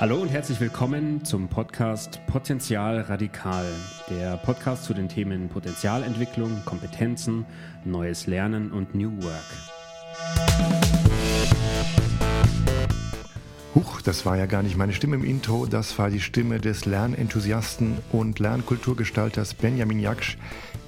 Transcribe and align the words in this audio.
Hallo 0.00 0.22
und 0.22 0.28
herzlich 0.28 0.60
willkommen 0.60 1.24
zum 1.24 1.48
Podcast 1.48 2.24
Potenzial 2.28 3.00
Radikal, 3.00 3.66
der 4.08 4.36
Podcast 4.36 4.84
zu 4.84 4.94
den 4.94 5.08
Themen 5.08 5.48
Potenzialentwicklung, 5.48 6.62
Kompetenzen, 6.64 7.44
neues 7.84 8.28
Lernen 8.28 8.70
und 8.70 8.94
New 8.94 9.10
Work. 9.20 9.44
Huch, 13.74 14.00
das 14.02 14.24
war 14.24 14.36
ja 14.36 14.46
gar 14.46 14.62
nicht 14.62 14.76
meine 14.76 14.92
Stimme 14.92 15.16
im 15.16 15.24
Intro, 15.24 15.66
das 15.66 15.98
war 15.98 16.10
die 16.10 16.20
Stimme 16.20 16.60
des 16.60 16.84
Lernenthusiasten 16.84 17.98
und 18.12 18.38
Lernkulturgestalters 18.38 19.54
Benjamin 19.54 19.98
Jaksch. 19.98 20.38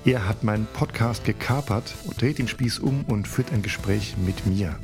Er 0.05 0.29
hat 0.29 0.45
meinen 0.45 0.69
Podcast 0.73 1.25
gekapert 1.25 1.97
und 2.05 2.23
dreht 2.23 2.39
den 2.39 2.47
Spieß 2.47 2.79
um 2.79 3.05
und 3.07 3.27
führt 3.27 3.53
ein 3.53 3.63
Gespräch 3.63 4.15
mit 4.25 4.47
mir. 4.47 4.77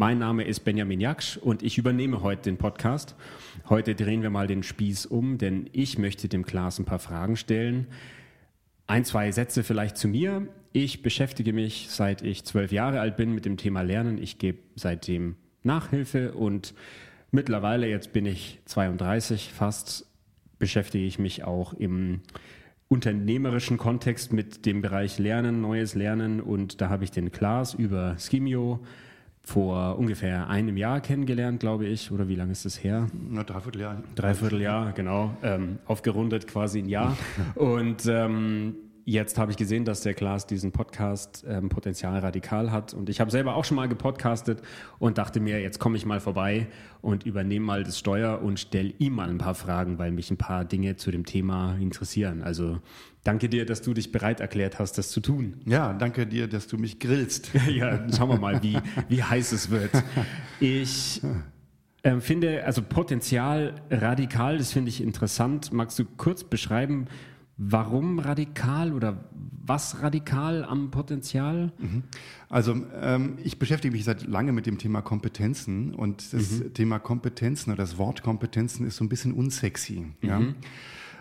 Mein 0.00 0.18
Name 0.18 0.44
ist 0.44 0.60
Benjamin 0.60 0.98
Jaksch 0.98 1.36
und 1.36 1.62
ich 1.62 1.76
übernehme 1.76 2.22
heute 2.22 2.44
den 2.44 2.56
Podcast. 2.56 3.14
Heute 3.68 3.94
drehen 3.94 4.22
wir 4.22 4.30
mal 4.30 4.46
den 4.46 4.62
Spieß 4.62 5.04
um, 5.04 5.36
denn 5.36 5.68
ich 5.74 5.98
möchte 5.98 6.26
dem 6.26 6.46
Klaas 6.46 6.78
ein 6.78 6.86
paar 6.86 7.00
Fragen 7.00 7.36
stellen. 7.36 7.86
Ein, 8.86 9.04
zwei 9.04 9.30
Sätze 9.30 9.62
vielleicht 9.62 9.98
zu 9.98 10.08
mir. 10.08 10.48
Ich 10.72 11.02
beschäftige 11.02 11.52
mich 11.52 11.88
seit 11.90 12.22
ich 12.22 12.44
zwölf 12.44 12.72
Jahre 12.72 12.98
alt 13.00 13.18
bin 13.18 13.34
mit 13.34 13.44
dem 13.44 13.58
Thema 13.58 13.82
Lernen. 13.82 14.16
Ich 14.16 14.38
gebe 14.38 14.60
seitdem 14.74 15.36
Nachhilfe 15.64 16.32
und 16.32 16.72
mittlerweile, 17.30 17.86
jetzt 17.86 18.14
bin 18.14 18.24
ich 18.24 18.58
32 18.64 19.52
fast, 19.52 20.06
beschäftige 20.58 21.04
ich 21.04 21.18
mich 21.18 21.44
auch 21.44 21.74
im 21.74 22.22
unternehmerischen 22.88 23.76
Kontext 23.76 24.32
mit 24.32 24.64
dem 24.64 24.80
Bereich 24.80 25.18
Lernen, 25.18 25.60
neues 25.60 25.94
Lernen 25.94 26.40
und 26.40 26.80
da 26.80 26.88
habe 26.88 27.04
ich 27.04 27.10
den 27.10 27.32
Klaas 27.32 27.74
über 27.74 28.16
Skimio 28.18 28.80
vor 29.50 29.98
ungefähr 29.98 30.48
einem 30.48 30.76
Jahr 30.76 31.00
kennengelernt, 31.00 31.58
glaube 31.58 31.86
ich. 31.86 32.12
Oder 32.12 32.28
wie 32.28 32.36
lange 32.36 32.52
ist 32.52 32.64
das 32.64 32.84
her? 32.84 33.08
Na, 33.12 33.42
dreiviertel 33.42 33.80
Jahr. 33.80 34.02
Dreiviertel 34.14 34.60
Jahr, 34.60 34.92
genau. 34.92 35.34
Ähm, 35.42 35.80
aufgerundet 35.86 36.46
quasi 36.46 36.78
ein 36.78 36.88
Jahr. 36.88 37.16
Und 37.56 38.06
ähm, 38.06 38.76
jetzt 39.04 39.38
habe 39.38 39.50
ich 39.50 39.56
gesehen, 39.56 39.84
dass 39.84 40.02
der 40.02 40.14
Klaas 40.14 40.46
diesen 40.46 40.70
Podcast 40.70 41.44
ähm, 41.48 41.68
Potenzial 41.68 42.20
radikal 42.20 42.70
hat. 42.70 42.94
Und 42.94 43.08
ich 43.08 43.20
habe 43.20 43.32
selber 43.32 43.56
auch 43.56 43.64
schon 43.64 43.76
mal 43.76 43.88
gepodcastet 43.88 44.62
und 45.00 45.18
dachte 45.18 45.40
mir, 45.40 45.60
jetzt 45.60 45.80
komme 45.80 45.96
ich 45.96 46.06
mal 46.06 46.20
vorbei 46.20 46.68
und 47.00 47.26
übernehme 47.26 47.66
mal 47.66 47.82
das 47.82 47.98
Steuer 47.98 48.40
und 48.42 48.60
stelle 48.60 48.92
ihm 48.98 49.14
mal 49.14 49.28
ein 49.28 49.38
paar 49.38 49.56
Fragen, 49.56 49.98
weil 49.98 50.12
mich 50.12 50.30
ein 50.30 50.36
paar 50.36 50.64
Dinge 50.64 50.94
zu 50.94 51.10
dem 51.10 51.26
Thema 51.26 51.74
interessieren. 51.80 52.42
Also 52.42 52.78
danke 53.24 53.48
dir, 53.48 53.66
dass 53.66 53.82
du 53.82 53.94
dich 53.94 54.12
bereit 54.12 54.40
erklärt 54.40 54.78
hast, 54.78 54.98
das 54.98 55.10
zu 55.10 55.20
tun. 55.20 55.60
Ja, 55.66 55.92
danke 55.92 56.26
dir, 56.26 56.48
dass 56.48 56.66
du 56.66 56.78
mich 56.78 56.98
grillst. 56.98 57.50
ja, 57.68 58.06
schauen 58.14 58.30
wir 58.30 58.38
mal, 58.38 58.62
wie, 58.62 58.78
wie 59.08 59.22
heiß 59.22 59.52
es 59.52 59.70
wird. 59.70 59.90
Ich 60.60 61.20
ähm, 62.02 62.20
finde, 62.20 62.64
also 62.64 62.82
Potenzial 62.82 63.74
radikal, 63.90 64.58
das 64.58 64.72
finde 64.72 64.88
ich 64.88 65.02
interessant. 65.02 65.72
Magst 65.72 65.98
du 65.98 66.04
kurz 66.16 66.44
beschreiben, 66.44 67.06
Warum 67.62 68.18
radikal 68.18 68.94
oder 68.94 69.22
was 69.32 70.00
radikal 70.00 70.64
am 70.64 70.90
Potenzial? 70.90 71.74
Mhm. 71.78 72.04
Also 72.48 72.74
ähm, 72.98 73.36
ich 73.44 73.58
beschäftige 73.58 73.92
mich 73.92 74.04
seit 74.04 74.26
lange 74.26 74.52
mit 74.52 74.64
dem 74.64 74.78
Thema 74.78 75.02
Kompetenzen 75.02 75.94
und 75.94 76.32
das 76.32 76.52
mhm. 76.52 76.72
Thema 76.72 76.98
Kompetenzen 76.98 77.70
oder 77.70 77.82
das 77.82 77.98
Wort 77.98 78.22
Kompetenzen 78.22 78.86
ist 78.86 78.96
so 78.96 79.04
ein 79.04 79.10
bisschen 79.10 79.34
unsexy. 79.34 80.06
Mhm. 80.22 80.26
Ja? 80.26 80.40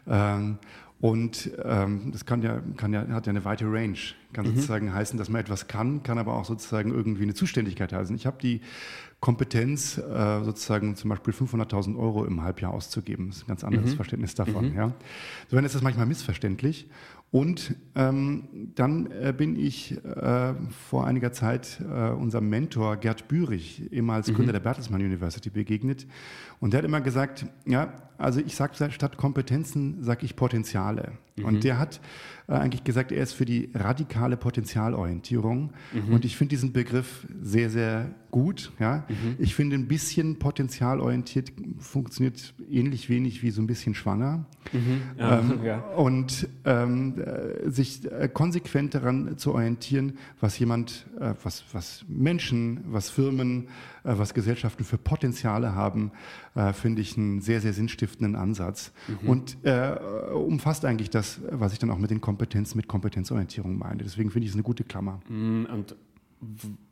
Ähm, 0.07 0.59
und 1.01 1.51
ähm, 1.63 2.11
das 2.11 2.25
kann 2.25 2.41
ja, 2.41 2.61
kann 2.75 2.91
ja, 2.91 3.07
hat 3.07 3.25
ja 3.25 3.29
eine 3.29 3.45
weite 3.45 3.65
Range. 3.65 3.97
Kann 4.33 4.45
mhm. 4.45 4.55
sozusagen 4.55 4.93
heißen, 4.93 5.17
dass 5.17 5.29
man 5.29 5.39
etwas 5.41 5.67
kann, 5.67 6.03
kann 6.03 6.17
aber 6.17 6.35
auch 6.35 6.45
sozusagen 6.45 6.91
irgendwie 6.91 7.23
eine 7.23 7.33
Zuständigkeit 7.33 7.93
heißen. 7.93 8.15
Ich 8.15 8.25
habe 8.25 8.37
die 8.41 8.61
Kompetenz, 9.21 9.97
äh, 9.97 10.43
sozusagen 10.43 10.95
zum 10.95 11.09
Beispiel 11.09 11.33
500.000 11.33 11.97
Euro 11.97 12.25
im 12.25 12.43
Halbjahr 12.43 12.73
auszugeben. 12.73 13.27
Das 13.27 13.37
ist 13.37 13.43
ein 13.43 13.47
ganz 13.47 13.63
anderes 13.63 13.91
mhm. 13.91 13.95
Verständnis 13.95 14.35
davon. 14.35 14.71
Mhm. 14.71 14.75
Ja. 14.75 14.93
So 15.49 15.57
ist 15.57 15.75
das 15.75 15.81
manchmal 15.81 16.05
missverständlich. 16.05 16.89
Und 17.31 17.75
ähm, 17.93 18.71
dann 18.73 19.11
äh, 19.11 19.33
bin 19.37 19.55
ich 19.55 20.03
äh, 20.03 20.53
vor 20.87 21.05
einiger 21.05 21.31
Zeit 21.31 21.79
äh, 21.81 22.09
unserem 22.09 22.49
Mentor 22.49 22.97
Gerd 22.97 23.27
Bürich, 23.27 23.91
ehemals 23.91 24.29
mhm. 24.29 24.35
Gründer 24.35 24.53
der 24.53 24.61
Bertelsmann 24.61 25.01
University, 25.01 25.51
begegnet. 25.51 26.07
Und 26.59 26.73
der 26.73 26.79
hat 26.79 26.85
immer 26.85 27.01
gesagt, 27.01 27.45
ja, 27.65 27.93
also 28.17 28.39
ich 28.39 28.55
sage 28.55 28.91
statt 28.91 29.17
Kompetenzen, 29.17 30.03
sage 30.03 30.25
ich 30.25 30.35
Potenziale. 30.35 31.11
Mhm. 31.35 31.45
Und 31.45 31.63
der 31.63 31.77
hat 31.77 32.01
äh, 32.49 32.53
eigentlich 32.53 32.83
gesagt, 32.83 33.11
er 33.11 33.21
ist 33.21 33.33
für 33.33 33.45
die 33.45 33.69
radikale 33.75 34.35
Potenzialorientierung. 34.35 35.71
Mhm. 35.93 36.13
Und 36.13 36.25
ich 36.25 36.35
finde 36.35 36.49
diesen 36.49 36.73
Begriff 36.73 37.27
sehr, 37.41 37.69
sehr 37.69 38.09
gut. 38.31 38.71
Ja? 38.79 39.05
Mhm. 39.07 39.35
Ich 39.37 39.53
finde, 39.53 39.75
ein 39.75 39.87
bisschen 39.87 40.39
potenzialorientiert 40.39 41.51
funktioniert 41.77 42.55
ähnlich 42.69 43.07
wenig 43.09 43.43
wie 43.43 43.51
so 43.51 43.61
ein 43.61 43.67
bisschen 43.67 43.93
schwanger. 43.93 44.45
Mhm. 44.73 45.01
Ja, 45.17 45.39
ähm, 45.39 45.59
ja. 45.63 45.77
Und 45.95 46.49
ähm, 46.65 47.21
äh, 47.21 47.69
sich 47.69 48.11
äh, 48.11 48.27
konsequent 48.27 48.95
daran 48.95 49.37
zu 49.37 49.53
orientieren, 49.53 50.13
was 50.39 50.57
jemand, 50.57 51.05
äh, 51.19 51.33
was, 51.43 51.63
was 51.71 52.03
Menschen, 52.07 52.79
was 52.87 53.11
Firmen, 53.11 53.67
was 54.03 54.33
Gesellschaften 54.33 54.83
für 54.83 54.97
Potenziale 54.97 55.75
haben, 55.75 56.11
äh, 56.55 56.73
finde 56.73 57.01
ich 57.01 57.17
einen 57.17 57.41
sehr, 57.41 57.61
sehr 57.61 57.73
sinnstiftenden 57.73 58.35
Ansatz. 58.35 58.91
Mhm. 59.07 59.29
Und 59.29 59.57
äh, 59.63 59.95
umfasst 60.33 60.85
eigentlich 60.85 61.09
das, 61.09 61.41
was 61.49 61.73
ich 61.73 61.79
dann 61.79 61.89
auch 61.91 61.97
mit 61.97 62.11
den 62.11 62.21
Kompetenzen, 62.21 62.77
mit 62.77 62.87
Kompetenzorientierung 62.87 63.77
meine. 63.77 64.03
Deswegen 64.03 64.31
finde 64.31 64.45
ich 64.45 64.51
es 64.51 64.55
eine 64.55 64.63
gute 64.63 64.83
Klammer. 64.83 65.19
Mm, 65.27 65.65
und 65.65 65.95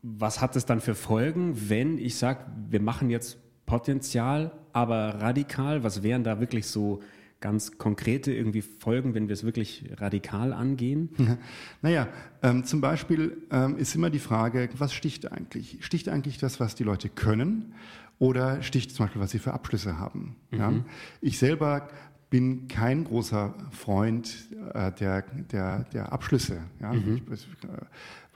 was 0.02 0.42
hat 0.42 0.56
es 0.56 0.66
dann 0.66 0.82
für 0.82 0.96
Folgen, 0.96 1.70
wenn 1.70 1.98
ich 1.98 2.16
sage, 2.16 2.46
wir 2.70 2.82
machen 2.82 3.10
jetzt 3.10 3.38
Potenzial, 3.66 4.52
aber 4.74 5.22
radikal? 5.22 5.84
Was 5.84 6.04
wären 6.04 6.24
da 6.24 6.40
wirklich 6.40 6.68
so 6.68 7.02
ganz 7.40 7.78
konkrete 7.78 8.34
irgendwie 8.34 8.62
Folgen, 8.62 9.14
wenn 9.14 9.28
wir 9.28 9.34
es 9.34 9.44
wirklich 9.44 9.86
radikal 9.98 10.54
angehen? 10.54 11.10
Naja, 11.82 12.08
ähm, 12.42 12.64
zum 12.64 12.82
Beispiel 12.82 13.38
ähm, 13.52 13.78
ist 13.78 13.96
immer 13.96 14.10
die 14.10 14.20
Frage, 14.20 14.70
was 14.78 14.94
sticht 14.94 15.32
eigentlich? 15.32 15.78
Sticht 15.82 16.10
eigentlich 16.10 16.38
das, 16.38 16.60
was 16.60 16.76
die 16.76 16.84
Leute 16.84 17.10
können? 17.10 17.74
Oder 18.20 18.64
sticht 18.64 18.92
zum 18.92 19.06
Beispiel, 19.06 19.22
was 19.22 19.32
sie 19.32 19.40
für 19.40 19.54
Abschlüsse 19.54 20.00
haben? 20.00 20.36
Mhm. 20.52 20.60
Ja? 20.60 20.74
Ich 21.22 21.38
selber 21.38 21.88
bin 22.30 22.68
kein 22.68 23.04
großer 23.04 23.54
Freund 23.72 24.50
äh, 24.74 24.92
der, 24.94 25.22
der, 25.22 25.84
der 25.94 26.12
Abschlüsse. 26.12 26.62
Ja? 26.82 26.94
Mhm. 26.94 27.22
Ich, 27.32 27.44
äh, 27.44 27.68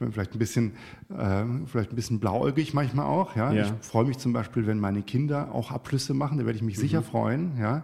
bin 0.01 0.11
vielleicht 0.11 0.33
ein 0.35 0.39
bisschen, 0.39 0.73
äh, 1.09 1.45
vielleicht 1.65 1.91
ein 1.91 1.95
bisschen 1.95 2.19
blauäugig 2.19 2.73
manchmal 2.73 3.05
auch. 3.05 3.35
Ja? 3.35 3.53
ja. 3.53 3.65
Ich 3.65 3.87
freue 3.87 4.05
mich 4.05 4.17
zum 4.17 4.33
Beispiel, 4.33 4.67
wenn 4.67 4.79
meine 4.79 5.03
Kinder 5.03 5.53
auch 5.53 5.71
Abschlüsse 5.71 6.13
machen, 6.13 6.37
da 6.39 6.45
werde 6.45 6.57
ich 6.57 6.63
mich 6.63 6.77
mhm. 6.77 6.81
sicher 6.81 7.01
freuen. 7.03 7.57
Ja? 7.57 7.83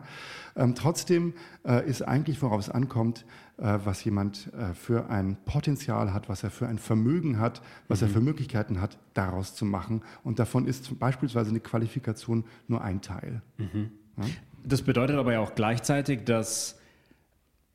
Ähm, 0.56 0.76
trotzdem 0.76 1.34
äh, 1.66 1.88
ist 1.88 2.02
eigentlich, 2.02 2.42
worauf 2.42 2.60
es 2.60 2.70
ankommt, 2.70 3.26
äh, 3.58 3.78
was 3.84 4.04
jemand 4.04 4.52
äh, 4.54 4.74
für 4.74 5.10
ein 5.10 5.38
Potenzial 5.46 6.14
hat, 6.14 6.28
was 6.28 6.44
er 6.44 6.50
für 6.50 6.68
ein 6.68 6.80
Vermögen 6.80 7.40
hat, 7.40 7.62
was 7.88 8.02
mhm. 8.02 8.08
er 8.08 8.14
für 8.14 8.22
Möglichkeiten 8.22 8.82
hat, 8.82 8.98
daraus 9.14 9.56
zu 9.56 9.66
machen. 9.66 10.02
Und 10.24 10.40
davon 10.40 10.68
ist 10.68 11.00
beispielsweise 11.00 11.52
eine 11.52 11.60
Qualifikation 11.60 12.46
nur 12.68 12.82
ein 12.82 13.02
Teil. 13.02 13.42
Mhm. 13.58 13.92
Ja? 14.18 14.24
Das 14.66 14.82
bedeutet 14.82 15.18
aber 15.18 15.34
ja 15.34 15.40
auch 15.40 15.56
gleichzeitig, 15.56 16.26
dass 16.26 16.80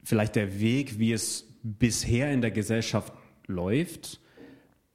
vielleicht 0.03 0.35
der 0.35 0.61
Weg, 0.61 0.99
wie 0.99 1.13
es 1.13 1.47
bisher 1.63 2.33
in 2.33 2.41
der 2.41 2.51
Gesellschaft 2.51 3.13
läuft, 3.47 4.21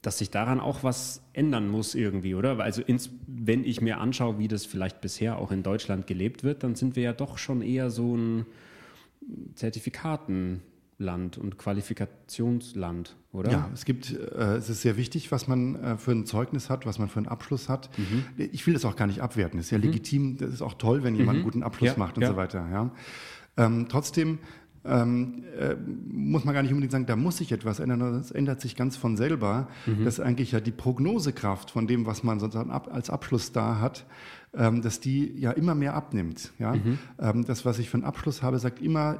dass 0.08 0.16
sich 0.16 0.30
daran 0.30 0.58
auch 0.58 0.84
was 0.84 1.20
ändern 1.34 1.68
muss 1.68 1.94
irgendwie, 1.94 2.34
oder? 2.34 2.58
Also 2.60 2.80
ins, 2.80 3.10
wenn 3.26 3.62
ich 3.62 3.82
mir 3.82 4.00
anschaue, 4.00 4.38
wie 4.38 4.48
das 4.48 4.64
vielleicht 4.64 5.02
bisher 5.02 5.38
auch 5.38 5.52
in 5.52 5.62
Deutschland 5.62 6.06
gelebt 6.06 6.44
wird, 6.44 6.62
dann 6.62 6.76
sind 6.76 6.96
wir 6.96 7.02
ja 7.02 7.12
doch 7.12 7.36
schon 7.36 7.60
eher 7.60 7.90
so 7.90 8.16
ein 8.16 8.46
Zertifikatenland 9.54 11.36
und 11.36 11.58
Qualifikationsland, 11.58 13.16
oder? 13.32 13.50
Ja, 13.50 13.70
es 13.74 13.84
gibt, 13.84 14.14
äh, 14.14 14.56
es 14.56 14.70
ist 14.70 14.80
sehr 14.80 14.96
wichtig, 14.96 15.30
was 15.30 15.46
man 15.46 15.74
äh, 15.74 15.98
für 15.98 16.12
ein 16.12 16.24
Zeugnis 16.24 16.70
hat, 16.70 16.86
was 16.86 16.98
man 16.98 17.10
für 17.10 17.18
einen 17.18 17.28
Abschluss 17.28 17.68
hat. 17.68 17.90
Mhm. 17.98 18.24
Ich 18.38 18.66
will 18.66 18.72
das 18.72 18.86
auch 18.86 18.96
gar 18.96 19.08
nicht 19.08 19.20
abwerten. 19.20 19.60
Es 19.60 19.66
ist 19.66 19.72
ja 19.72 19.76
mhm. 19.76 19.84
legitim, 19.84 20.36
das 20.38 20.54
ist 20.54 20.62
auch 20.62 20.72
toll, 20.72 21.02
wenn 21.02 21.16
jemand 21.16 21.36
mhm. 21.36 21.42
einen 21.42 21.52
guten 21.52 21.62
Abschluss 21.62 21.90
ja, 21.90 21.98
macht 21.98 22.16
und 22.16 22.22
ja. 22.22 22.30
so 22.30 22.36
weiter. 22.36 22.66
Ja. 22.72 22.90
Ähm, 23.58 23.88
trotzdem 23.90 24.38
ähm, 24.88 25.44
äh, 25.58 25.76
muss 26.10 26.44
man 26.44 26.54
gar 26.54 26.62
nicht 26.62 26.72
unbedingt 26.72 26.92
sagen, 26.92 27.06
da 27.06 27.16
muss 27.16 27.38
sich 27.38 27.52
etwas 27.52 27.80
ändern, 27.80 28.00
das 28.00 28.30
ändert 28.30 28.60
sich 28.60 28.76
ganz 28.76 28.96
von 28.96 29.16
selber, 29.16 29.68
mhm. 29.86 30.04
dass 30.04 30.20
eigentlich 30.20 30.52
ja 30.52 30.60
die 30.60 30.72
Prognosekraft 30.72 31.70
von 31.70 31.86
dem, 31.86 32.06
was 32.06 32.22
man 32.22 32.40
sozusagen 32.40 32.70
ab, 32.70 32.88
als 32.92 33.10
Abschluss 33.10 33.52
da 33.52 33.80
hat, 33.80 34.06
ähm, 34.54 34.82
dass 34.82 35.00
die 35.00 35.38
ja 35.38 35.52
immer 35.52 35.74
mehr 35.74 35.94
abnimmt. 35.94 36.52
Ja? 36.58 36.74
Mhm. 36.74 36.98
Ähm, 37.18 37.44
das, 37.44 37.64
was 37.64 37.78
ich 37.78 37.90
für 37.90 37.96
einen 37.96 38.04
Abschluss 38.04 38.42
habe, 38.42 38.58
sagt 38.58 38.80
immer 38.80 39.18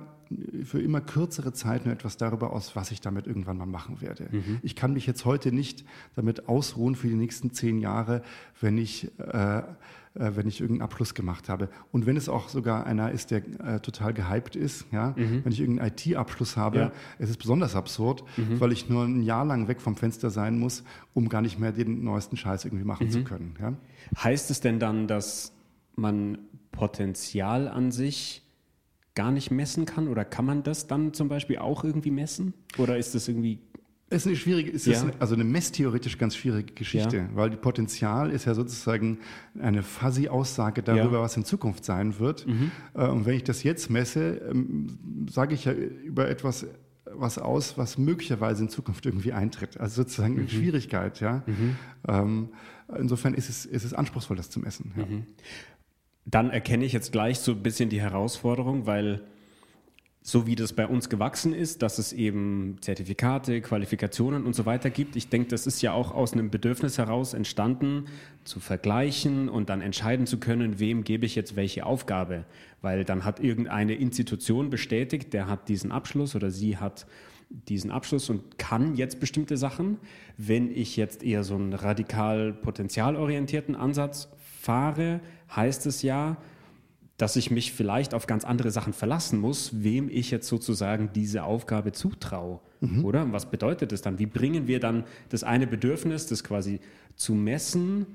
für 0.64 0.80
immer 0.80 1.00
kürzere 1.00 1.52
Zeit 1.52 1.84
nur 1.84 1.94
etwas 1.94 2.16
darüber 2.16 2.52
aus, 2.52 2.76
was 2.76 2.90
ich 2.90 3.00
damit 3.00 3.26
irgendwann 3.26 3.56
mal 3.56 3.66
machen 3.66 4.00
werde. 4.00 4.28
Mhm. 4.30 4.58
Ich 4.62 4.76
kann 4.76 4.92
mich 4.92 5.06
jetzt 5.06 5.24
heute 5.24 5.52
nicht 5.52 5.84
damit 6.16 6.48
ausruhen 6.48 6.94
für 6.94 7.08
die 7.08 7.14
nächsten 7.14 7.52
zehn 7.52 7.78
Jahre, 7.78 8.22
wenn 8.60 8.76
ich 8.78 9.10
äh, 9.18 9.62
äh, 10.18 10.32
wenn 10.34 10.48
ich 10.48 10.60
irgendeinen 10.60 10.82
Abschluss 10.82 11.14
gemacht 11.14 11.48
habe. 11.48 11.68
Und 11.92 12.06
wenn 12.06 12.16
es 12.16 12.28
auch 12.28 12.48
sogar 12.48 12.86
einer 12.86 13.12
ist, 13.12 13.30
der 13.30 13.42
äh, 13.60 13.80
total 13.80 14.12
gehypt 14.12 14.56
ist, 14.56 14.86
ja, 14.90 15.14
mhm. 15.16 15.44
wenn 15.44 15.52
ich 15.52 15.60
irgendeinen 15.60 15.92
IT-Abschluss 15.92 16.56
habe, 16.56 16.78
ja. 16.78 16.92
es 17.18 17.30
ist 17.30 17.36
besonders 17.36 17.76
absurd, 17.76 18.24
mhm. 18.36 18.58
weil 18.58 18.72
ich 18.72 18.88
nur 18.88 19.04
ein 19.04 19.22
Jahr 19.22 19.44
lang 19.44 19.68
weg 19.68 19.80
vom 19.80 19.96
Fenster 19.96 20.30
sein 20.30 20.58
muss, 20.58 20.82
um 21.14 21.28
gar 21.28 21.40
nicht 21.40 21.58
mehr 21.58 21.72
den 21.72 22.02
neuesten 22.02 22.36
Scheiß 22.36 22.64
irgendwie 22.64 22.84
machen 22.84 23.06
mhm. 23.06 23.10
zu 23.10 23.24
können. 23.24 23.54
Ja? 23.60 23.74
Heißt 24.22 24.50
es 24.50 24.60
denn 24.60 24.80
dann, 24.80 25.06
dass 25.06 25.52
man 25.94 26.38
Potenzial 26.72 27.68
an 27.68 27.92
sich 27.92 28.42
gar 29.18 29.32
nicht 29.32 29.50
messen 29.50 29.84
kann? 29.84 30.06
Oder 30.06 30.24
kann 30.24 30.44
man 30.44 30.62
das 30.62 30.86
dann 30.86 31.12
zum 31.12 31.28
Beispiel 31.28 31.58
auch 31.58 31.82
irgendwie 31.82 32.12
messen? 32.12 32.54
Oder 32.78 32.96
ist 32.98 33.16
das 33.16 33.26
irgendwie 33.26 33.58
es 34.10 34.22
ist 34.22 34.26
eine 34.28 34.36
schwierige, 34.36 34.70
es 34.70 34.86
ja. 34.86 34.94
ist 34.94 35.06
also 35.18 35.34
eine 35.34 35.44
messtheoretisch 35.44 36.16
ganz 36.16 36.34
schwierige 36.34 36.72
Geschichte, 36.72 37.16
ja. 37.18 37.28
weil 37.34 37.50
die 37.50 37.58
Potenzial 37.58 38.30
ist 38.30 38.46
ja 38.46 38.54
sozusagen 38.54 39.18
eine 39.60 39.82
fuzzy 39.82 40.28
Aussage 40.28 40.82
darüber, 40.82 41.18
ja. 41.18 41.22
was 41.22 41.36
in 41.36 41.44
Zukunft 41.44 41.84
sein 41.84 42.18
wird. 42.18 42.46
Mhm. 42.46 42.70
Äh, 42.94 43.06
und 43.08 43.26
wenn 43.26 43.34
ich 43.34 43.44
das 43.44 43.64
jetzt 43.64 43.90
messe, 43.90 44.40
ähm, 44.50 45.26
sage 45.28 45.52
ich 45.54 45.66
ja 45.66 45.72
über 45.72 46.26
etwas 46.30 46.66
was 47.12 47.38
aus, 47.38 47.76
was 47.76 47.98
möglicherweise 47.98 48.62
in 48.62 48.68
Zukunft 48.68 49.04
irgendwie 49.04 49.32
eintritt. 49.32 49.78
Also 49.80 50.02
sozusagen 50.02 50.34
eine 50.34 50.42
mhm. 50.44 50.48
Schwierigkeit, 50.48 51.20
ja. 51.20 51.42
Mhm. 51.46 51.76
Ähm, 52.06 52.48
insofern 52.96 53.34
ist 53.34 53.48
es, 53.50 53.66
ist 53.66 53.84
es 53.84 53.92
anspruchsvoll, 53.92 54.36
das 54.36 54.48
zu 54.48 54.60
messen. 54.60 55.26
Dann 56.30 56.50
erkenne 56.50 56.84
ich 56.84 56.92
jetzt 56.92 57.10
gleich 57.10 57.38
so 57.38 57.52
ein 57.52 57.62
bisschen 57.62 57.88
die 57.88 58.02
Herausforderung, 58.02 58.84
weil 58.84 59.22
so 60.20 60.46
wie 60.46 60.56
das 60.56 60.74
bei 60.74 60.86
uns 60.86 61.08
gewachsen 61.08 61.54
ist, 61.54 61.80
dass 61.80 61.96
es 61.96 62.12
eben 62.12 62.76
Zertifikate, 62.82 63.62
Qualifikationen 63.62 64.44
und 64.44 64.54
so 64.54 64.66
weiter 64.66 64.90
gibt. 64.90 65.16
Ich 65.16 65.30
denke, 65.30 65.48
das 65.48 65.66
ist 65.66 65.80
ja 65.80 65.92
auch 65.92 66.12
aus 66.12 66.34
einem 66.34 66.50
Bedürfnis 66.50 66.98
heraus 66.98 67.32
entstanden, 67.32 68.08
zu 68.44 68.60
vergleichen 68.60 69.48
und 69.48 69.70
dann 69.70 69.80
entscheiden 69.80 70.26
zu 70.26 70.38
können, 70.38 70.78
wem 70.78 71.02
gebe 71.02 71.24
ich 71.24 71.34
jetzt 71.34 71.56
welche 71.56 71.86
Aufgabe. 71.86 72.44
Weil 72.82 73.04
dann 73.04 73.24
hat 73.24 73.40
irgendeine 73.40 73.94
Institution 73.94 74.68
bestätigt, 74.68 75.32
der 75.32 75.46
hat 75.46 75.70
diesen 75.70 75.92
Abschluss 75.92 76.36
oder 76.36 76.50
sie 76.50 76.76
hat 76.76 77.06
diesen 77.48 77.90
Abschluss 77.90 78.28
und 78.28 78.58
kann 78.58 78.96
jetzt 78.96 79.18
bestimmte 79.18 79.56
Sachen. 79.56 79.96
Wenn 80.36 80.70
ich 80.70 80.98
jetzt 80.98 81.22
eher 81.22 81.42
so 81.42 81.54
einen 81.54 81.72
radikal 81.72 82.52
potenzialorientierten 82.52 83.74
Ansatz 83.74 84.28
fahre, 84.68 85.20
heißt 85.56 85.86
es 85.86 86.02
ja, 86.02 86.36
dass 87.16 87.36
ich 87.36 87.50
mich 87.50 87.72
vielleicht 87.72 88.12
auf 88.12 88.26
ganz 88.26 88.44
andere 88.44 88.70
Sachen 88.70 88.92
verlassen 88.92 89.40
muss, 89.40 89.82
wem 89.82 90.10
ich 90.10 90.30
jetzt 90.30 90.46
sozusagen 90.46 91.08
diese 91.14 91.44
Aufgabe 91.44 91.92
zutraue. 91.92 92.60
Mhm. 92.80 93.04
Oder? 93.06 93.32
Was 93.32 93.50
bedeutet 93.50 93.92
das 93.92 94.02
dann? 94.02 94.18
Wie 94.18 94.26
bringen 94.26 94.66
wir 94.66 94.78
dann 94.78 95.04
das 95.30 95.42
eine 95.42 95.66
Bedürfnis, 95.66 96.26
das 96.26 96.44
quasi 96.44 96.80
zu 97.16 97.32
messen 97.32 98.06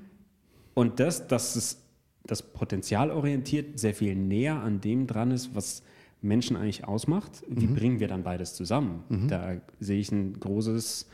und 0.74 1.00
das, 1.00 1.26
dass 1.26 1.56
es 1.56 1.82
das 2.24 2.40
Potenzial 2.40 3.10
orientiert 3.10 3.78
sehr 3.78 3.92
viel 3.92 4.14
näher 4.14 4.60
an 4.60 4.80
dem 4.80 5.08
dran 5.08 5.32
ist, 5.32 5.56
was 5.56 5.82
Menschen 6.22 6.56
eigentlich 6.56 6.86
ausmacht. 6.86 7.42
Wie 7.48 7.66
mhm. 7.66 7.74
bringen 7.74 8.00
wir 8.00 8.08
dann 8.08 8.22
beides 8.22 8.54
zusammen? 8.54 9.02
Mhm. 9.08 9.28
Da 9.28 9.56
sehe 9.80 9.98
ich 9.98 10.12
ein 10.12 10.38
großes 10.38 11.08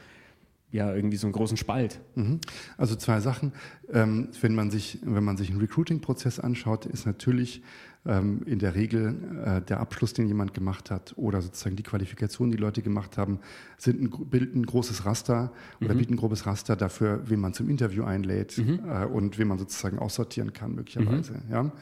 ja 0.72 0.94
irgendwie 0.94 1.16
so 1.16 1.26
einen 1.26 1.32
großen 1.32 1.56
Spalt. 1.56 2.00
Mhm. 2.14 2.40
Also 2.76 2.94
zwei 2.96 3.20
Sachen. 3.20 3.52
Ähm, 3.92 4.28
wenn 4.40 4.54
man 4.54 4.70
sich, 4.70 4.98
wenn 5.02 5.24
man 5.24 5.36
sich 5.36 5.50
einen 5.50 5.60
Recruiting-Prozess 5.60 6.38
anschaut, 6.38 6.86
ist 6.86 7.06
natürlich 7.06 7.62
ähm, 8.06 8.42
in 8.46 8.58
der 8.58 8.74
Regel 8.74 9.14
äh, 9.44 9.62
der 9.62 9.80
Abschluss, 9.80 10.14
den 10.14 10.26
jemand 10.26 10.54
gemacht 10.54 10.90
hat, 10.90 11.12
oder 11.16 11.42
sozusagen 11.42 11.76
die 11.76 11.82
Qualifikation, 11.82 12.50
die 12.50 12.56
Leute 12.56 12.82
gemacht 12.82 13.18
haben, 13.18 13.40
sind 13.76 14.00
ein, 14.00 14.30
bilden 14.30 14.62
ein 14.62 14.66
großes 14.66 15.04
Raster 15.04 15.52
oder 15.80 15.94
mhm. 15.94 15.98
bieten 15.98 16.14
ein 16.14 16.16
grobes 16.16 16.46
Raster 16.46 16.76
dafür, 16.76 17.22
wen 17.26 17.40
man 17.40 17.52
zum 17.52 17.68
Interview 17.68 18.04
einlädt 18.04 18.58
mhm. 18.58 18.80
äh, 18.88 19.04
und 19.04 19.38
wen 19.38 19.48
man 19.48 19.58
sozusagen 19.58 19.98
aussortieren 19.98 20.52
kann, 20.52 20.74
möglicherweise. 20.74 21.32
Mhm. 21.32 21.52
Ja? 21.52 21.72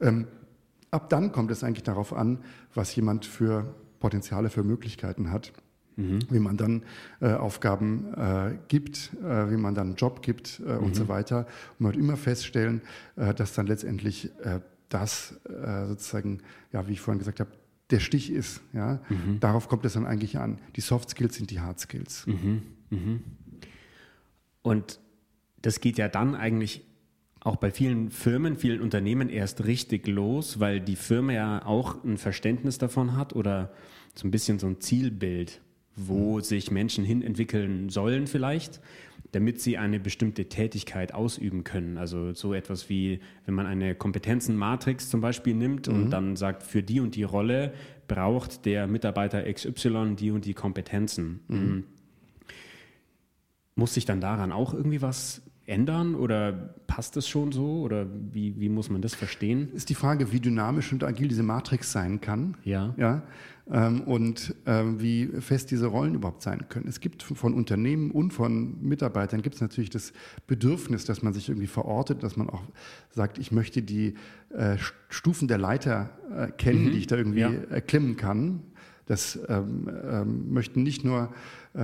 Ähm, 0.00 0.26
ab 0.90 1.08
dann 1.08 1.32
kommt 1.32 1.50
es 1.50 1.64
eigentlich 1.64 1.84
darauf 1.84 2.12
an, 2.12 2.38
was 2.74 2.94
jemand 2.94 3.24
für 3.24 3.74
Potenziale, 3.98 4.50
für 4.50 4.62
Möglichkeiten 4.62 5.32
hat. 5.32 5.52
Mhm. 5.96 6.18
wie 6.30 6.38
man 6.38 6.56
dann 6.56 6.82
äh, 7.20 7.32
Aufgaben 7.32 8.12
äh, 8.14 8.58
gibt, 8.68 9.12
äh, 9.22 9.50
wie 9.50 9.56
man 9.56 9.74
dann 9.74 9.88
einen 9.88 9.96
Job 9.96 10.20
gibt 10.20 10.60
mhm. 10.60 10.78
und 10.78 10.94
so 10.94 11.08
weiter. 11.08 11.46
Und 11.78 11.80
man 11.80 11.92
wird 11.94 12.02
immer 12.02 12.16
feststellen, 12.16 12.82
äh, 13.16 13.32
dass 13.32 13.54
dann 13.54 13.66
letztendlich 13.66 14.30
äh, 14.42 14.60
das 14.88 15.34
sozusagen, 15.88 16.42
ja, 16.72 16.86
wie 16.86 16.92
ich 16.92 17.00
vorhin 17.00 17.18
gesagt 17.18 17.40
habe, 17.40 17.50
der 17.90 17.98
Stich 17.98 18.30
ist. 18.30 18.60
Ja? 18.72 19.00
Mhm. 19.08 19.40
Darauf 19.40 19.68
kommt 19.68 19.84
es 19.84 19.94
dann 19.94 20.06
eigentlich 20.06 20.38
an. 20.38 20.58
Die 20.76 20.80
Soft 20.80 21.10
Skills 21.10 21.34
sind 21.34 21.50
die 21.50 21.60
Hard 21.60 21.80
Skills. 21.80 22.24
Mhm. 22.26 22.62
Mhm. 22.90 23.20
Und 24.62 25.00
das 25.62 25.80
geht 25.80 25.98
ja 25.98 26.06
dann 26.08 26.36
eigentlich 26.36 26.84
auch 27.40 27.56
bei 27.56 27.70
vielen 27.70 28.10
Firmen, 28.10 28.56
vielen 28.56 28.80
Unternehmen 28.80 29.28
erst 29.28 29.64
richtig 29.64 30.06
los, 30.08 30.58
weil 30.60 30.80
die 30.80 30.96
Firma 30.96 31.32
ja 31.32 31.66
auch 31.66 32.02
ein 32.04 32.16
Verständnis 32.16 32.78
davon 32.78 33.16
hat 33.16 33.34
oder 33.34 33.72
so 34.14 34.26
ein 34.26 34.30
bisschen 34.30 34.58
so 34.58 34.66
ein 34.66 34.80
Zielbild 34.80 35.60
wo 35.96 36.40
sich 36.40 36.70
Menschen 36.70 37.04
hin 37.04 37.22
entwickeln 37.22 37.88
sollen 37.88 38.26
vielleicht, 38.26 38.80
damit 39.32 39.60
sie 39.60 39.78
eine 39.78 39.98
bestimmte 39.98 40.48
Tätigkeit 40.48 41.14
ausüben 41.14 41.64
können. 41.64 41.96
Also 41.98 42.32
so 42.34 42.54
etwas 42.54 42.88
wie, 42.88 43.20
wenn 43.46 43.54
man 43.54 43.66
eine 43.66 43.94
Kompetenzenmatrix 43.94 45.10
zum 45.10 45.20
Beispiel 45.20 45.54
nimmt 45.54 45.88
mhm. 45.88 45.94
und 45.94 46.10
dann 46.10 46.36
sagt, 46.36 46.62
für 46.62 46.82
die 46.82 47.00
und 47.00 47.16
die 47.16 47.22
Rolle 47.22 47.72
braucht 48.08 48.66
der 48.66 48.86
Mitarbeiter 48.86 49.42
XY 49.50 50.14
die 50.16 50.30
und 50.30 50.44
die 50.44 50.54
Kompetenzen. 50.54 51.40
Mhm. 51.48 51.58
mhm. 51.58 51.84
Muss 53.78 53.92
sich 53.92 54.06
dann 54.06 54.22
daran 54.22 54.52
auch 54.52 54.72
irgendwie 54.72 55.02
was 55.02 55.42
ändern 55.66 56.14
oder 56.14 56.74
passt 56.86 57.16
es 57.16 57.28
schon 57.28 57.52
so 57.52 57.80
oder 57.80 58.06
wie, 58.32 58.58
wie 58.58 58.68
muss 58.68 58.88
man 58.88 59.02
das 59.02 59.14
verstehen? 59.14 59.68
Ist 59.74 59.88
die 59.88 59.94
Frage, 59.94 60.32
wie 60.32 60.40
dynamisch 60.40 60.92
und 60.92 61.02
agil 61.02 61.28
diese 61.28 61.42
Matrix 61.42 61.92
sein 61.92 62.20
kann. 62.20 62.56
Ja. 62.64 62.94
ja 62.96 63.22
ähm, 63.70 64.02
und 64.02 64.54
ähm, 64.66 65.00
wie 65.00 65.26
fest 65.40 65.72
diese 65.72 65.86
Rollen 65.86 66.14
überhaupt 66.14 66.42
sein 66.42 66.68
können. 66.68 66.86
Es 66.86 67.00
gibt 67.00 67.22
von 67.24 67.52
Unternehmen 67.52 68.12
und 68.12 68.32
von 68.32 68.80
Mitarbeitern 68.80 69.42
gibt 69.42 69.56
es 69.56 69.60
natürlich 69.60 69.90
das 69.90 70.12
Bedürfnis, 70.46 71.04
dass 71.04 71.22
man 71.22 71.32
sich 71.32 71.48
irgendwie 71.48 71.66
verortet, 71.66 72.22
dass 72.22 72.36
man 72.36 72.48
auch 72.48 72.62
sagt, 73.10 73.38
ich 73.38 73.50
möchte 73.50 73.82
die 73.82 74.14
äh, 74.50 74.76
Stufen 75.08 75.48
der 75.48 75.58
Leiter 75.58 76.10
äh, 76.34 76.52
kennen, 76.52 76.86
mhm. 76.86 76.90
die 76.92 76.98
ich 76.98 77.06
da 77.08 77.16
irgendwie 77.16 77.40
ja. 77.40 77.50
erklimmen 77.50 78.16
kann. 78.16 78.62
Das 79.06 79.38
ähm, 79.48 79.88
ähm, 80.04 80.52
möchten 80.52 80.82
nicht 80.82 81.04
nur 81.04 81.32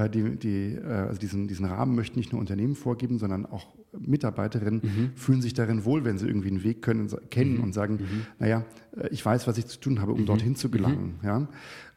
die, 0.09 0.37
die, 0.37 0.75
äh, 0.75 0.85
also 0.85 1.21
diesen, 1.21 1.49
diesen 1.49 1.67
Rahmen 1.67 1.95
möchten 1.95 2.19
nicht 2.19 2.33
nur 2.33 2.41
Unternehmen 2.41 2.75
vorgeben, 2.75 3.19
sondern 3.19 3.47
auch 3.47 3.67
Mitarbeiterinnen 3.99 4.81
mhm. 4.83 5.11
fühlen 5.17 5.43
sich 5.43 5.55
darin 5.55 5.85
wohl, 5.85 6.05
wenn 6.05 6.19
sie 6.19 6.27
irgendwie 6.27 6.49
einen 6.49 6.65
Weg 6.65 6.83
können, 6.83 7.11
kennen 7.31 7.59
mhm. 7.59 7.65
und 7.65 7.73
sagen, 7.75 7.95
mhm. 7.95 8.27
naja, 8.39 8.65
äh, 8.97 9.09
ich 9.09 9.25
weiß, 9.25 9.47
was 9.47 9.59
ich 9.59 9.67
zu 9.67 9.79
tun 9.81 10.01
habe, 10.01 10.13
um 10.13 10.23
mhm. 10.23 10.27
dorthin 10.27 10.57
zu 10.57 10.71
gelangen. 10.71 11.19
Mhm. 11.21 11.27
Ja? 11.27 11.49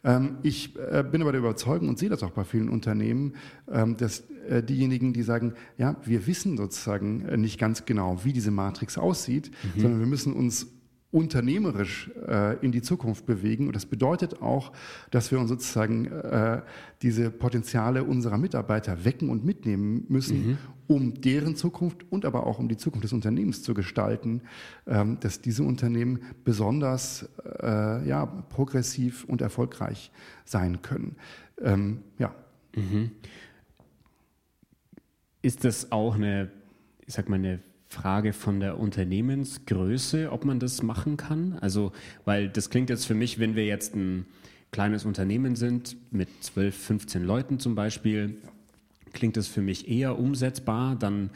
Ähm, 0.03 0.37
ich 0.43 0.75
äh, 0.77 1.03
bin 1.03 1.21
aber 1.21 1.31
der 1.31 1.39
Überzeugung 1.39 1.89
und 1.89 1.97
sehe 1.97 2.09
das 2.09 2.21
auch 2.21 2.31
bei 2.31 2.43
vielen 2.43 2.69
Unternehmen, 2.69 3.33
ähm, 3.71 3.97
dass 3.97 4.23
äh, 4.49 4.61
diejenigen, 4.61 5.13
die 5.13 5.23
sagen, 5.23 5.53
ja, 5.77 5.95
wir 6.03 6.27
wissen 6.27 6.57
sozusagen 6.57 7.21
äh, 7.25 7.37
nicht 7.37 7.59
ganz 7.59 7.85
genau, 7.85 8.23
wie 8.23 8.33
diese 8.33 8.51
Matrix 8.51 8.97
aussieht, 8.97 9.51
mhm. 9.75 9.81
sondern 9.81 9.99
wir 9.99 10.07
müssen 10.07 10.33
uns 10.33 10.67
unternehmerisch 11.15 12.11
äh, 12.27 12.57
in 12.57 12.73
die 12.73 12.81
Zukunft 12.81 13.25
bewegen. 13.25 13.67
Und 13.67 13.75
das 13.75 13.85
bedeutet 13.85 14.41
auch, 14.41 14.73
dass 15.11 15.31
wir 15.31 15.39
uns 15.39 15.49
sozusagen 15.49 16.07
äh, 16.07 16.61
diese 17.01 17.31
Potenziale 17.31 18.03
unserer 18.03 18.37
Mitarbeiter 18.37 19.05
wecken 19.05 19.29
und 19.29 19.45
mitnehmen 19.45 20.05
müssen, 20.09 20.45
mhm. 20.45 20.57
um 20.87 21.21
deren 21.21 21.55
Zukunft 21.55 22.05
und 22.11 22.25
aber 22.25 22.45
auch 22.45 22.59
um 22.59 22.67
die 22.67 22.75
Zukunft 22.75 23.05
des 23.05 23.13
Unternehmens 23.13 23.63
zu 23.63 23.73
gestalten, 23.73 24.41
ähm, 24.87 25.17
dass 25.21 25.39
diese 25.39 25.63
Unternehmen 25.63 26.19
besonders 26.43 27.29
äh, 27.61 28.05
ja, 28.05 28.25
progressiv 28.25 29.23
und 29.23 29.41
erfolgreich 29.41 30.11
sein 30.43 30.81
können. 30.81 31.15
Ähm, 31.61 31.99
ja. 32.19 32.35
Mhm. 32.75 33.11
Ist 35.41 35.63
das 35.63 35.93
auch 35.93 36.15
eine, 36.15 36.51
ich 37.05 37.13
sag 37.13 37.29
mal, 37.29 37.35
eine 37.35 37.61
Frage 37.95 38.33
von 38.33 38.59
der 38.59 38.77
Unternehmensgröße, 38.77 40.31
ob 40.31 40.43
man 40.43 40.59
das 40.59 40.83
machen 40.83 41.15
kann. 41.15 41.57
Also, 41.61 41.93
weil 42.25 42.49
das 42.49 42.69
klingt 42.69 42.89
jetzt 42.89 43.05
für 43.05 43.15
mich, 43.15 43.39
wenn 43.39 43.55
wir 43.55 43.65
jetzt 43.65 43.95
ein 43.95 44.25
kleines 44.71 45.05
Unternehmen 45.05 45.55
sind, 45.55 45.95
mit 46.11 46.27
12, 46.41 46.75
15 46.75 47.23
Leuten 47.23 47.59
zum 47.59 47.73
Beispiel, 47.73 48.37
klingt 49.13 49.37
das 49.37 49.47
für 49.47 49.61
mich 49.61 49.87
eher 49.87 50.19
umsetzbar, 50.19 50.97
dann 50.97 51.29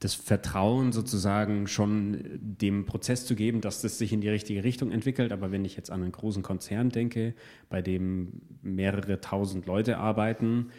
das 0.00 0.14
Vertrauen 0.14 0.92
sozusagen 0.92 1.68
schon 1.68 2.18
dem 2.40 2.86
Prozess 2.86 3.26
zu 3.26 3.36
geben, 3.36 3.60
dass 3.60 3.82
das 3.82 3.98
sich 3.98 4.12
in 4.12 4.20
die 4.20 4.30
richtige 4.30 4.64
Richtung 4.64 4.90
entwickelt. 4.90 5.30
Aber 5.30 5.52
wenn 5.52 5.64
ich 5.64 5.76
jetzt 5.76 5.90
an 5.90 6.02
einen 6.02 6.10
großen 6.10 6.42
Konzern 6.42 6.88
denke, 6.88 7.34
bei 7.68 7.82
dem 7.82 8.40
mehrere 8.62 9.20
tausend 9.20 9.66
Leute 9.66 9.98
arbeiten, 9.98 10.70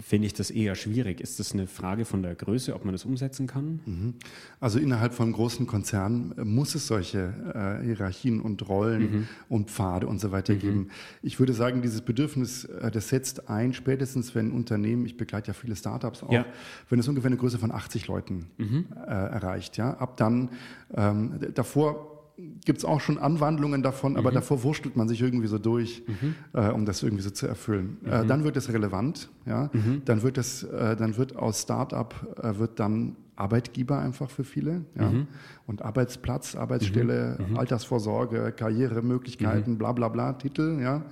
finde 0.00 0.26
ich 0.26 0.34
das 0.34 0.50
eher 0.50 0.74
schwierig. 0.74 1.20
Ist 1.20 1.38
das 1.38 1.52
eine 1.52 1.66
Frage 1.66 2.04
von 2.04 2.22
der 2.22 2.34
Größe, 2.34 2.74
ob 2.74 2.84
man 2.84 2.92
das 2.92 3.04
umsetzen 3.04 3.46
kann? 3.46 3.80
Mhm. 3.84 4.14
Also 4.60 4.78
innerhalb 4.78 5.14
von 5.14 5.32
großen 5.32 5.66
Konzernen 5.66 6.36
äh, 6.36 6.44
muss 6.44 6.74
es 6.74 6.86
solche 6.86 7.80
äh, 7.80 7.84
Hierarchien 7.84 8.40
und 8.40 8.68
Rollen 8.68 9.02
mhm. 9.02 9.28
und 9.48 9.70
Pfade 9.70 10.06
und 10.06 10.20
so 10.20 10.32
weiter 10.32 10.54
mhm. 10.54 10.58
geben. 10.58 10.88
Ich 11.22 11.38
würde 11.38 11.52
sagen, 11.52 11.82
dieses 11.82 12.00
Bedürfnis, 12.00 12.64
äh, 12.64 12.90
das 12.90 13.08
setzt 13.08 13.48
ein, 13.48 13.72
spätestens 13.72 14.34
wenn 14.34 14.48
ein 14.48 14.52
Unternehmen, 14.52 15.06
ich 15.06 15.16
begleite 15.16 15.48
ja 15.48 15.54
viele 15.54 15.76
Startups 15.76 16.22
auch, 16.22 16.32
ja. 16.32 16.46
wenn 16.88 16.98
es 16.98 17.08
ungefähr 17.08 17.28
eine 17.28 17.36
Größe 17.36 17.58
von 17.58 17.70
80 17.70 18.06
Leuten 18.06 18.46
mhm. 18.58 18.86
äh, 18.96 19.10
erreicht. 19.10 19.76
Ja? 19.76 19.94
Ab 19.94 20.16
dann, 20.16 20.50
ähm, 20.94 21.38
davor 21.54 22.11
gibt 22.36 22.78
es 22.78 22.84
auch 22.84 23.00
schon 23.00 23.18
Anwandlungen 23.18 23.82
davon, 23.82 24.16
aber 24.16 24.30
mhm. 24.30 24.36
davor 24.36 24.62
wurschtelt 24.62 24.96
man 24.96 25.08
sich 25.08 25.20
irgendwie 25.20 25.46
so 25.46 25.58
durch, 25.58 26.02
mhm. 26.06 26.34
äh, 26.52 26.70
um 26.70 26.84
das 26.84 27.02
irgendwie 27.02 27.22
so 27.22 27.30
zu 27.30 27.46
erfüllen. 27.46 27.98
Äh, 28.04 28.22
mhm. 28.22 28.28
dann 28.28 28.44
wird 28.44 28.56
es 28.56 28.72
relevant, 28.72 29.30
ja. 29.46 29.70
Mhm. 29.72 30.02
Dann 30.04 30.22
wird 30.22 30.38
es, 30.38 30.62
äh, 30.62 30.96
dann 30.96 31.16
wird 31.16 31.36
aus 31.36 31.62
Startup 31.62 32.14
äh, 32.42 32.58
wird 32.58 32.80
dann 32.80 33.16
Arbeitgeber 33.36 33.98
einfach 33.98 34.30
für 34.30 34.44
viele, 34.44 34.84
ja. 34.94 35.10
Mhm. 35.10 35.26
Und 35.66 35.82
Arbeitsplatz, 35.82 36.54
Arbeitsstelle, 36.54 37.38
mhm. 37.48 37.56
Altersvorsorge, 37.56 38.52
Karrieremöglichkeiten, 38.52 39.78
bla 39.78 39.92
bla 39.92 40.08
bla, 40.08 40.32
Titel, 40.34 40.80
ja. 40.80 41.02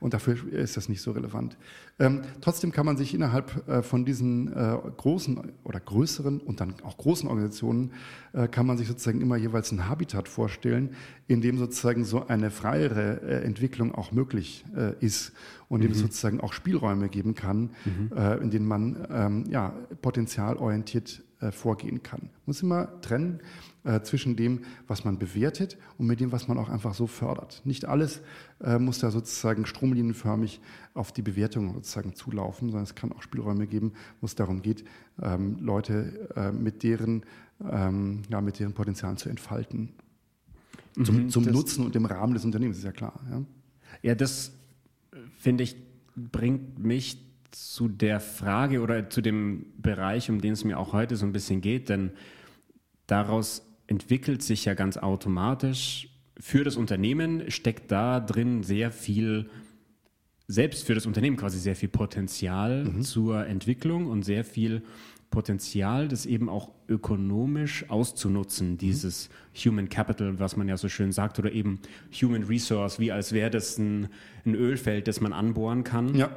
Und 0.00 0.14
dafür 0.14 0.52
ist 0.52 0.76
das 0.76 0.88
nicht 0.88 1.02
so 1.02 1.10
relevant. 1.10 1.56
Ähm, 1.98 2.22
trotzdem 2.40 2.70
kann 2.70 2.86
man 2.86 2.96
sich 2.96 3.14
innerhalb 3.14 3.68
äh, 3.68 3.82
von 3.82 4.04
diesen 4.04 4.52
äh, 4.52 4.76
großen 4.96 5.52
oder 5.64 5.80
größeren 5.80 6.40
und 6.40 6.60
dann 6.60 6.74
auch 6.84 6.96
großen 6.96 7.28
Organisationen, 7.28 7.92
äh, 8.32 8.46
kann 8.46 8.66
man 8.66 8.78
sich 8.78 8.86
sozusagen 8.86 9.20
immer 9.20 9.36
jeweils 9.36 9.72
ein 9.72 9.88
Habitat 9.88 10.28
vorstellen, 10.28 10.90
in 11.26 11.40
dem 11.40 11.58
sozusagen 11.58 12.04
so 12.04 12.26
eine 12.28 12.50
freiere 12.50 13.20
äh, 13.22 13.44
Entwicklung 13.44 13.92
auch 13.94 14.12
möglich 14.12 14.64
äh, 14.76 14.94
ist 15.04 15.32
und 15.68 15.80
mhm. 15.80 15.82
dem 15.82 15.92
es 15.92 15.98
sozusagen 15.98 16.40
auch 16.40 16.52
Spielräume 16.52 17.08
geben 17.08 17.34
kann, 17.34 17.70
mhm. 17.84 18.16
Äh, 18.16 18.36
in 18.36 18.50
denen 18.50 18.66
man 18.66 19.06
ähm, 19.10 19.44
ja, 19.50 19.74
potenzialorientiert 20.00 21.22
vorgehen 21.52 22.02
kann. 22.02 22.30
Muss 22.46 22.62
immer 22.62 23.00
trennen 23.00 23.40
äh, 23.84 24.02
zwischen 24.02 24.36
dem, 24.36 24.60
was 24.86 25.04
man 25.04 25.18
bewertet 25.18 25.78
und 25.96 26.06
mit 26.06 26.20
dem, 26.20 26.32
was 26.32 26.48
man 26.48 26.58
auch 26.58 26.68
einfach 26.68 26.94
so 26.94 27.06
fördert. 27.06 27.62
Nicht 27.64 27.84
alles 27.84 28.20
äh, 28.60 28.78
muss 28.78 28.98
da 28.98 29.10
sozusagen 29.10 29.66
stromlinienförmig 29.66 30.60
auf 30.94 31.12
die 31.12 31.22
Bewertung 31.22 31.72
sozusagen 31.74 32.14
zulaufen, 32.14 32.68
sondern 32.68 32.82
es 32.82 32.94
kann 32.94 33.12
auch 33.12 33.22
Spielräume 33.22 33.66
geben, 33.66 33.92
wo 34.20 34.26
es 34.26 34.34
darum 34.34 34.62
geht, 34.62 34.84
ähm, 35.22 35.56
Leute 35.60 36.28
äh, 36.36 36.52
mit, 36.52 36.82
deren, 36.82 37.22
ähm, 37.70 38.22
ja, 38.28 38.40
mit 38.40 38.58
deren 38.58 38.74
Potenzialen 38.74 39.16
zu 39.16 39.28
entfalten. 39.28 39.90
Zum, 41.04 41.24
mhm, 41.24 41.30
zum 41.30 41.44
Nutzen 41.44 41.84
und 41.84 41.94
im 41.94 42.04
Rahmen 42.04 42.34
des 42.34 42.44
Unternehmens, 42.44 42.78
ist 42.78 42.84
ja 42.84 42.92
klar. 42.92 43.20
Ja, 43.30 43.42
ja 44.02 44.14
das 44.16 44.52
finde 45.38 45.62
ich, 45.62 45.76
bringt 46.16 46.78
mich 46.80 47.27
zu 47.50 47.88
der 47.88 48.20
Frage 48.20 48.80
oder 48.80 49.10
zu 49.10 49.20
dem 49.20 49.66
Bereich, 49.78 50.30
um 50.30 50.40
den 50.40 50.52
es 50.52 50.64
mir 50.64 50.78
auch 50.78 50.92
heute 50.92 51.16
so 51.16 51.26
ein 51.26 51.32
bisschen 51.32 51.60
geht, 51.60 51.88
denn 51.88 52.12
daraus 53.06 53.66
entwickelt 53.86 54.42
sich 54.42 54.64
ja 54.64 54.74
ganz 54.74 54.96
automatisch. 54.96 56.08
Für 56.38 56.62
das 56.62 56.76
Unternehmen 56.76 57.50
steckt 57.50 57.90
da 57.90 58.20
drin 58.20 58.62
sehr 58.62 58.92
viel, 58.92 59.50
selbst 60.46 60.86
für 60.86 60.94
das 60.94 61.06
Unternehmen 61.06 61.36
quasi 61.36 61.58
sehr 61.58 61.74
viel 61.74 61.88
Potenzial 61.88 62.84
mhm. 62.84 63.02
zur 63.02 63.46
Entwicklung 63.46 64.06
und 64.06 64.24
sehr 64.24 64.44
viel 64.44 64.82
Potenzial, 65.30 66.08
das 66.08 66.24
eben 66.26 66.48
auch 66.48 66.70
ökonomisch 66.88 67.88
auszunutzen, 67.90 68.72
mhm. 68.72 68.78
dieses 68.78 69.28
Human 69.64 69.88
Capital, 69.88 70.38
was 70.38 70.56
man 70.56 70.68
ja 70.68 70.76
so 70.76 70.88
schön 70.88 71.12
sagt, 71.12 71.38
oder 71.38 71.52
eben 71.52 71.80
Human 72.22 72.44
Resource, 72.44 72.98
wie 72.98 73.12
als 73.12 73.32
wäre 73.32 73.50
das 73.50 73.78
ein, 73.78 74.08
ein 74.46 74.54
Ölfeld, 74.54 75.08
das 75.08 75.20
man 75.20 75.32
anbohren 75.32 75.84
kann. 75.84 76.14
Ja. 76.14 76.30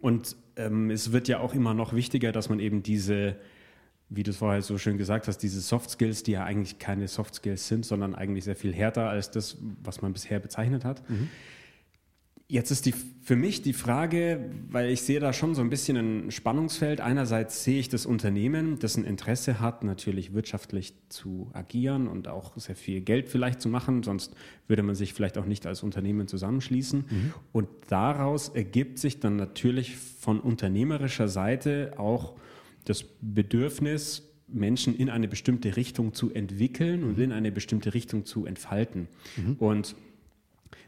Und 0.00 0.36
ähm, 0.56 0.90
es 0.90 1.12
wird 1.12 1.28
ja 1.28 1.40
auch 1.40 1.54
immer 1.54 1.74
noch 1.74 1.92
wichtiger, 1.92 2.32
dass 2.32 2.48
man 2.48 2.60
eben 2.60 2.82
diese 2.82 3.36
wie 4.14 4.22
du 4.22 4.30
es 4.30 4.36
vorher 4.36 4.60
so 4.62 4.76
schön 4.78 4.98
gesagt 4.98 5.26
hast, 5.26 5.38
diese 5.38 5.60
Soft 5.60 5.90
Skills, 5.90 6.22
die 6.22 6.32
ja 6.32 6.44
eigentlich 6.44 6.78
keine 6.78 7.08
Soft 7.08 7.34
Skills 7.36 7.66
sind, 7.68 7.86
sondern 7.86 8.14
eigentlich 8.14 8.44
sehr 8.44 8.56
viel 8.56 8.74
härter 8.74 9.08
als 9.08 9.30
das, 9.30 9.56
was 9.82 10.02
man 10.02 10.12
bisher 10.12 10.38
bezeichnet 10.38 10.84
hat. 10.84 11.08
Mhm. 11.08 11.30
Jetzt 12.52 12.70
ist 12.70 12.84
die, 12.84 12.92
für 13.22 13.34
mich 13.34 13.62
die 13.62 13.72
Frage, 13.72 14.50
weil 14.68 14.90
ich 14.90 15.00
sehe 15.00 15.20
da 15.20 15.32
schon 15.32 15.54
so 15.54 15.62
ein 15.62 15.70
bisschen 15.70 15.96
ein 15.96 16.30
Spannungsfeld. 16.30 17.00
Einerseits 17.00 17.64
sehe 17.64 17.78
ich 17.78 17.88
das 17.88 18.04
Unternehmen, 18.04 18.78
das 18.78 18.98
ein 18.98 19.04
Interesse 19.04 19.58
hat, 19.58 19.84
natürlich 19.84 20.34
wirtschaftlich 20.34 20.92
zu 21.08 21.48
agieren 21.54 22.08
und 22.08 22.28
auch 22.28 22.52
sehr 22.58 22.76
viel 22.76 23.00
Geld 23.00 23.30
vielleicht 23.30 23.62
zu 23.62 23.70
machen, 23.70 24.02
sonst 24.02 24.34
würde 24.68 24.82
man 24.82 24.94
sich 24.94 25.14
vielleicht 25.14 25.38
auch 25.38 25.46
nicht 25.46 25.66
als 25.66 25.82
Unternehmen 25.82 26.28
zusammenschließen. 26.28 27.06
Mhm. 27.08 27.32
Und 27.52 27.68
daraus 27.88 28.50
ergibt 28.50 28.98
sich 28.98 29.18
dann 29.18 29.36
natürlich 29.36 29.96
von 29.96 30.38
unternehmerischer 30.38 31.28
Seite 31.28 31.94
auch 31.96 32.34
das 32.84 33.02
Bedürfnis, 33.22 34.28
Menschen 34.46 34.94
in 34.94 35.08
eine 35.08 35.26
bestimmte 35.26 35.74
Richtung 35.76 36.12
zu 36.12 36.30
entwickeln 36.34 37.02
und 37.02 37.16
mhm. 37.16 37.24
in 37.24 37.32
eine 37.32 37.50
bestimmte 37.50 37.94
Richtung 37.94 38.26
zu 38.26 38.44
entfalten. 38.44 39.08
Mhm. 39.38 39.54
Und 39.54 39.96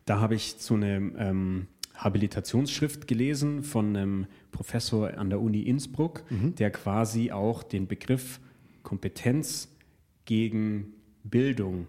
da 0.05 0.21
habe 0.21 0.35
ich 0.35 0.57
so 0.59 0.75
eine 0.75 0.97
ähm, 1.19 1.67
Habilitationsschrift 1.95 3.07
gelesen 3.07 3.63
von 3.63 3.97
einem 3.97 4.27
Professor 4.51 5.17
an 5.17 5.31
der 5.31 5.41
Uni 5.41 5.63
Innsbruck, 5.63 6.25
mhm. 6.31 6.55
der 6.57 6.71
quasi 6.71 7.31
auch 7.31 7.63
den 7.63 7.87
Begriff 7.87 8.41
Kompetenz 8.83 9.69
gegen 10.25 10.93
Bildung 11.23 11.87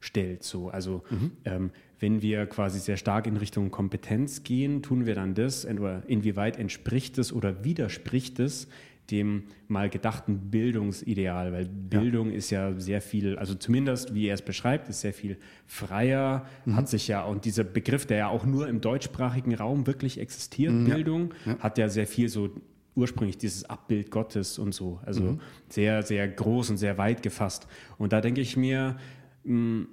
stellt. 0.00 0.42
So. 0.42 0.70
Also 0.70 1.02
mhm. 1.10 1.32
ähm, 1.44 1.70
wenn 1.98 2.22
wir 2.22 2.46
quasi 2.46 2.80
sehr 2.80 2.96
stark 2.96 3.26
in 3.26 3.36
Richtung 3.36 3.70
Kompetenz 3.70 4.42
gehen, 4.42 4.82
tun 4.82 5.04
wir 5.04 5.14
dann 5.14 5.34
das, 5.34 5.64
inwieweit 5.64 6.58
entspricht 6.58 7.18
es 7.18 7.32
oder 7.32 7.62
widerspricht 7.62 8.40
es 8.40 8.68
dem 9.10 9.44
mal 9.68 9.90
gedachten 9.90 10.50
Bildungsideal, 10.50 11.52
weil 11.52 11.66
Bildung 11.66 12.30
ja. 12.30 12.36
ist 12.36 12.50
ja 12.50 12.78
sehr 12.78 13.00
viel, 13.00 13.38
also 13.38 13.54
zumindest 13.54 14.14
wie 14.14 14.26
er 14.26 14.34
es 14.34 14.42
beschreibt, 14.42 14.88
ist 14.88 15.00
sehr 15.00 15.12
viel 15.12 15.36
freier, 15.66 16.46
mhm. 16.64 16.76
hat 16.76 16.88
sich 16.88 17.08
ja, 17.08 17.24
und 17.24 17.44
dieser 17.44 17.64
Begriff, 17.64 18.06
der 18.06 18.18
ja 18.18 18.28
auch 18.28 18.46
nur 18.46 18.68
im 18.68 18.80
deutschsprachigen 18.80 19.54
Raum 19.54 19.86
wirklich 19.86 20.20
existiert, 20.20 20.72
mhm. 20.72 20.84
Bildung, 20.84 21.34
ja. 21.44 21.58
hat 21.58 21.78
ja 21.78 21.88
sehr 21.88 22.06
viel 22.06 22.28
so 22.28 22.50
ursprünglich 22.94 23.38
dieses 23.38 23.64
Abbild 23.64 24.10
Gottes 24.10 24.58
und 24.58 24.74
so, 24.74 25.00
also 25.04 25.22
mhm. 25.22 25.40
sehr, 25.68 26.02
sehr 26.02 26.28
groß 26.28 26.70
und 26.70 26.76
sehr 26.76 26.98
weit 26.98 27.22
gefasst. 27.22 27.66
Und 27.98 28.12
da 28.12 28.20
denke 28.20 28.40
ich 28.40 28.56
mir, 28.56 28.96
mh, 29.44 29.52
hm, 29.54 29.88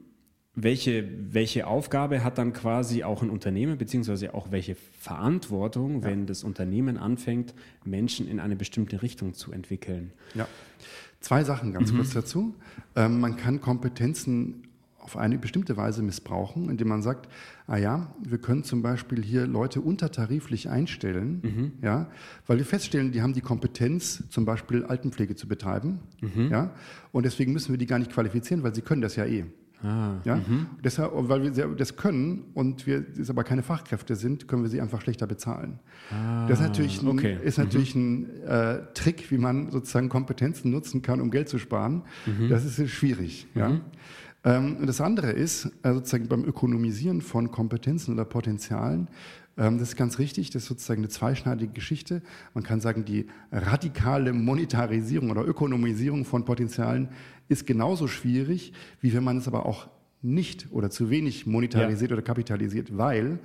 welche, 0.59 1.07
welche 1.31 1.67
Aufgabe 1.67 2.23
hat 2.23 2.39
dann 2.39 2.51
quasi 2.51 3.03
auch 3.03 3.21
ein 3.21 3.29
Unternehmen, 3.29 3.77
beziehungsweise 3.77 4.33
auch 4.33 4.49
welche 4.49 4.75
Verantwortung, 4.75 6.01
ja. 6.01 6.07
wenn 6.07 6.25
das 6.25 6.43
Unternehmen 6.43 6.97
anfängt, 6.97 7.53
Menschen 7.85 8.27
in 8.27 8.39
eine 8.39 8.55
bestimmte 8.55 9.03
Richtung 9.03 9.35
zu 9.35 9.51
entwickeln? 9.51 10.13
Ja, 10.33 10.47
zwei 11.19 11.43
Sachen 11.43 11.73
ganz 11.73 11.91
mhm. 11.91 11.97
kurz 11.97 12.13
dazu. 12.13 12.55
Ähm, 12.95 13.19
man 13.19 13.37
kann 13.37 13.61
Kompetenzen 13.61 14.63
auf 14.97 15.15
eine 15.15 15.37
bestimmte 15.37 15.77
Weise 15.77 16.01
missbrauchen, 16.01 16.71
indem 16.71 16.87
man 16.87 17.03
sagt, 17.03 17.29
ah 17.67 17.77
ja, 17.77 18.13
wir 18.21 18.39
können 18.39 18.63
zum 18.63 18.81
Beispiel 18.81 19.23
hier 19.23 19.45
Leute 19.45 19.79
untertariflich 19.79 20.69
einstellen, 20.69 21.41
mhm. 21.43 21.71
ja, 21.83 22.09
weil 22.47 22.57
wir 22.57 22.65
feststellen, 22.65 23.11
die 23.11 23.21
haben 23.21 23.33
die 23.33 23.41
Kompetenz, 23.41 24.23
zum 24.29 24.43
Beispiel 24.43 24.83
Altenpflege 24.83 25.35
zu 25.35 25.47
betreiben, 25.47 25.99
mhm. 26.19 26.49
ja, 26.49 26.73
und 27.11 27.27
deswegen 27.27 27.53
müssen 27.53 27.71
wir 27.71 27.77
die 27.77 27.85
gar 27.85 27.99
nicht 27.99 28.11
qualifizieren, 28.11 28.63
weil 28.63 28.73
sie 28.73 28.81
können 28.81 29.03
das 29.03 29.15
ja 29.15 29.25
eh. 29.25 29.45
Ah, 29.83 30.15
ja? 30.23 30.37
Mhm. 30.37 30.67
Deshalb, 30.83 31.11
weil 31.13 31.55
wir 31.55 31.67
das 31.75 31.95
können 31.95 32.45
und 32.53 32.87
wir 32.87 33.05
es 33.19 33.29
aber 33.29 33.43
keine 33.43 33.61
Fachkräfte 33.61 34.15
sind, 34.15 34.47
können 34.47 34.63
wir 34.63 34.69
sie 34.69 34.81
einfach 34.81 35.01
schlechter 35.01 35.27
bezahlen. 35.27 35.79
Ah, 36.11 36.47
das 36.47 36.59
ist 36.59 36.65
natürlich 36.65 37.01
ein, 37.01 37.07
okay. 37.09 37.37
ist 37.43 37.57
natürlich 37.57 37.95
mhm. 37.95 38.27
ein 38.45 38.47
äh, 38.47 38.79
Trick, 38.93 39.29
wie 39.29 39.37
man 39.37 39.69
sozusagen 39.69 40.09
Kompetenzen 40.09 40.71
nutzen 40.71 41.01
kann, 41.01 41.21
um 41.21 41.29
Geld 41.29 41.47
zu 41.47 41.59
sparen. 41.59 42.03
Mhm. 42.25 42.49
Das 42.49 42.65
ist 42.65 42.89
schwierig. 42.89 43.47
Ja? 43.53 43.69
Mhm. 43.69 43.81
Ähm, 44.43 44.85
das 44.85 45.01
andere 45.01 45.31
ist, 45.31 45.65
äh, 45.83 45.93
sozusagen 45.93 46.27
beim 46.27 46.43
Ökonomisieren 46.43 47.21
von 47.21 47.51
Kompetenzen 47.51 48.13
oder 48.13 48.25
Potenzialen, 48.25 49.09
das 49.57 49.89
ist 49.89 49.95
ganz 49.95 50.19
richtig, 50.19 50.51
das 50.51 50.63
ist 50.63 50.69
sozusagen 50.69 51.01
eine 51.01 51.09
zweischneidige 51.09 51.73
Geschichte. 51.73 52.21
Man 52.53 52.63
kann 52.63 52.79
sagen, 52.79 53.05
die 53.05 53.25
radikale 53.51 54.31
Monetarisierung 54.31 55.31
oder 55.31 55.45
Ökonomisierung 55.45 56.25
von 56.25 56.45
Potenzialen 56.45 57.09
ist 57.49 57.65
genauso 57.65 58.07
schwierig, 58.07 58.73
wie 59.01 59.13
wenn 59.13 59.23
man 59.23 59.37
es 59.37 59.47
aber 59.47 59.65
auch 59.65 59.87
nicht 60.21 60.67
oder 60.71 60.89
zu 60.89 61.09
wenig 61.09 61.47
monetarisiert 61.47 62.11
ja. 62.11 62.17
oder 62.17 62.23
kapitalisiert, 62.23 62.97
weil 62.97 63.39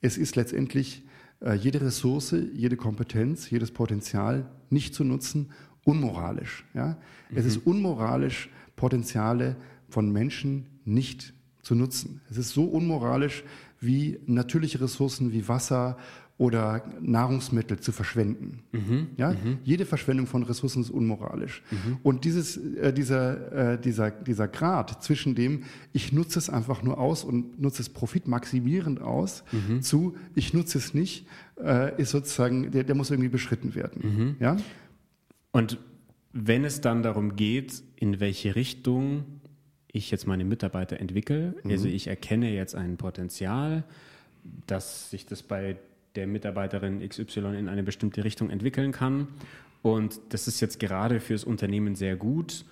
es 0.00 0.18
ist 0.18 0.34
letztendlich 0.34 1.04
äh, 1.40 1.54
jede 1.54 1.80
Ressource, 1.80 2.34
jede 2.54 2.76
Kompetenz, 2.76 3.48
jedes 3.50 3.70
Potenzial 3.70 4.50
nicht 4.68 4.94
zu 4.94 5.04
nutzen, 5.04 5.50
unmoralisch. 5.84 6.64
Ja? 6.74 6.98
Mhm. 7.30 7.36
Es 7.36 7.44
ist 7.44 7.58
unmoralisch, 7.58 8.50
Potenziale 8.74 9.56
von 9.88 10.10
Menschen 10.10 10.66
nicht 10.84 11.34
zu 11.62 11.74
nutzen. 11.74 12.20
Es 12.30 12.36
ist 12.36 12.50
so 12.50 12.64
unmoralisch 12.64 13.44
wie 13.82 14.18
natürliche 14.26 14.80
Ressourcen 14.80 15.32
wie 15.32 15.48
Wasser 15.48 15.96
oder 16.38 16.82
Nahrungsmittel 17.00 17.78
zu 17.78 17.92
verschwenden. 17.92 18.62
Mhm. 18.72 19.08
Ja? 19.16 19.32
Mhm. 19.32 19.58
Jede 19.64 19.86
Verschwendung 19.86 20.26
von 20.26 20.42
Ressourcen 20.42 20.82
ist 20.82 20.90
unmoralisch. 20.90 21.62
Und 22.02 22.24
dieses, 22.24 22.56
äh, 22.56 22.92
dieser, 22.92 23.74
äh, 23.74 23.80
dieser, 23.80 24.10
dieser 24.10 24.48
Grad 24.48 25.02
zwischen 25.04 25.34
dem, 25.34 25.64
ich 25.92 26.12
nutze 26.12 26.38
es 26.38 26.48
einfach 26.48 26.82
nur 26.82 26.98
aus 26.98 27.22
und 27.22 27.60
nutze 27.60 27.82
es 27.82 27.90
profitmaximierend 27.90 29.02
aus, 29.02 29.44
zu, 29.82 30.16
ich 30.34 30.54
nutze 30.54 30.78
es 30.78 30.94
nicht, 30.94 31.26
äh, 31.62 32.00
ist 32.00 32.10
sozusagen, 32.10 32.70
der, 32.70 32.84
der 32.84 32.94
muss 32.94 33.10
irgendwie 33.10 33.28
beschritten 33.28 33.74
werden. 33.74 34.36
Ja? 34.40 34.56
Und 35.52 35.78
wenn 36.32 36.64
es 36.64 36.80
dann 36.80 37.02
darum 37.02 37.36
geht, 37.36 37.82
in 37.96 38.20
welche 38.20 38.56
Richtung 38.56 39.24
ich 39.92 40.10
jetzt 40.10 40.26
meine 40.26 40.44
Mitarbeiter 40.44 40.98
entwickle, 40.98 41.54
also 41.64 41.86
ich 41.86 42.06
erkenne 42.06 42.50
jetzt 42.50 42.74
ein 42.74 42.96
Potenzial, 42.96 43.84
dass 44.66 45.10
sich 45.10 45.26
das 45.26 45.42
bei 45.42 45.76
der 46.14 46.26
Mitarbeiterin 46.26 47.06
XY 47.06 47.56
in 47.58 47.68
eine 47.68 47.82
bestimmte 47.82 48.24
Richtung 48.24 48.50
entwickeln 48.50 48.92
kann. 48.92 49.28
Und 49.82 50.20
das 50.30 50.46
ist 50.46 50.60
jetzt 50.60 50.80
gerade 50.80 51.20
fürs 51.20 51.44
Unternehmen 51.44 51.94
sehr 51.94 52.16
gut, 52.16 52.64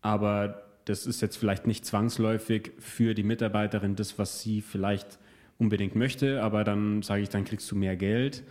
aber 0.00 0.62
das 0.84 1.06
ist 1.06 1.20
jetzt 1.22 1.36
vielleicht 1.36 1.66
nicht 1.66 1.84
zwangsläufig 1.86 2.72
für 2.78 3.14
die 3.14 3.22
Mitarbeiterin 3.22 3.96
das, 3.96 4.18
was 4.18 4.42
sie 4.42 4.60
vielleicht 4.60 5.18
unbedingt 5.58 5.94
möchte, 5.94 6.42
aber 6.42 6.64
dann 6.64 7.02
sage 7.02 7.22
ich, 7.22 7.28
dann 7.28 7.44
kriegst 7.44 7.70
du 7.70 7.76
mehr 7.76 7.96
Geld. 7.96 8.42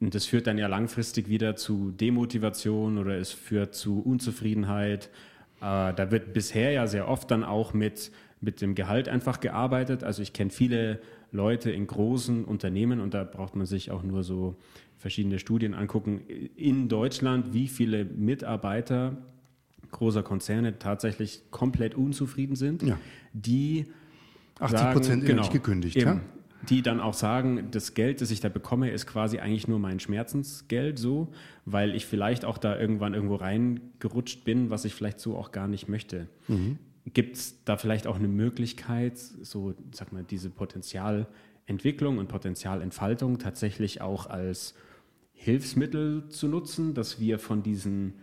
Und 0.00 0.14
das 0.14 0.24
führt 0.26 0.46
dann 0.46 0.56
ja 0.58 0.66
langfristig 0.66 1.28
wieder 1.28 1.56
zu 1.56 1.90
Demotivation 1.92 2.96
oder 2.98 3.18
es 3.18 3.32
führt 3.32 3.74
zu 3.74 4.00
Unzufriedenheit. 4.00 5.10
Äh, 5.60 5.92
da 5.94 6.10
wird 6.10 6.32
bisher 6.32 6.70
ja 6.72 6.86
sehr 6.86 7.08
oft 7.08 7.30
dann 7.30 7.44
auch 7.44 7.74
mit, 7.74 8.10
mit 8.40 8.60
dem 8.60 8.74
Gehalt 8.74 9.08
einfach 9.08 9.40
gearbeitet. 9.40 10.04
Also 10.04 10.22
ich 10.22 10.32
kenne 10.32 10.50
viele 10.50 11.00
Leute 11.32 11.70
in 11.70 11.86
großen 11.86 12.44
Unternehmen 12.44 13.00
und 13.00 13.14
da 13.14 13.24
braucht 13.24 13.54
man 13.56 13.66
sich 13.66 13.90
auch 13.90 14.02
nur 14.02 14.22
so 14.24 14.56
verschiedene 14.98 15.38
Studien 15.38 15.74
angucken. 15.74 16.20
In 16.56 16.88
Deutschland, 16.88 17.52
wie 17.54 17.68
viele 17.68 18.04
Mitarbeiter 18.04 19.16
großer 19.92 20.22
Konzerne 20.22 20.78
tatsächlich 20.78 21.42
komplett 21.50 21.94
unzufrieden 21.94 22.56
sind, 22.56 22.82
Ja. 22.82 22.98
die 23.32 23.86
80 24.60 24.92
Prozent 24.92 25.26
genau, 25.26 25.48
gekündigt. 25.48 25.96
eben, 25.96 26.06
Ja? 26.06 26.20
Die 26.68 26.82
dann 26.82 27.00
auch 27.00 27.14
sagen, 27.14 27.68
das 27.70 27.94
Geld, 27.94 28.20
das 28.20 28.30
ich 28.30 28.40
da 28.40 28.48
bekomme, 28.48 28.90
ist 28.90 29.06
quasi 29.06 29.38
eigentlich 29.38 29.66
nur 29.66 29.78
mein 29.78 29.98
Schmerzensgeld 30.00 30.98
so, 30.98 31.28
weil 31.64 31.94
ich 31.94 32.06
vielleicht 32.06 32.44
auch 32.44 32.58
da 32.58 32.78
irgendwann 32.78 33.14
irgendwo 33.14 33.36
reingerutscht 33.36 34.44
bin, 34.44 34.70
was 34.70 34.84
ich 34.84 34.94
vielleicht 34.94 35.20
so 35.20 35.36
auch 35.36 35.52
gar 35.52 35.68
nicht 35.68 35.88
möchte. 35.88 36.28
Gibt 37.12 37.36
es 37.36 37.64
da 37.64 37.76
vielleicht 37.76 38.06
auch 38.06 38.16
eine 38.16 38.28
Möglichkeit, 38.28 39.16
so, 39.18 39.74
sag 39.92 40.12
mal, 40.12 40.22
diese 40.22 40.50
Potenzialentwicklung 40.50 42.18
und 42.18 42.28
Potenzialentfaltung 42.28 43.38
tatsächlich 43.38 44.02
auch 44.02 44.26
als 44.26 44.74
Hilfsmittel 45.32 46.28
zu 46.28 46.48
nutzen, 46.48 46.92
dass 46.92 47.18
wir 47.18 47.38
von 47.38 47.62
diesen 47.62 48.14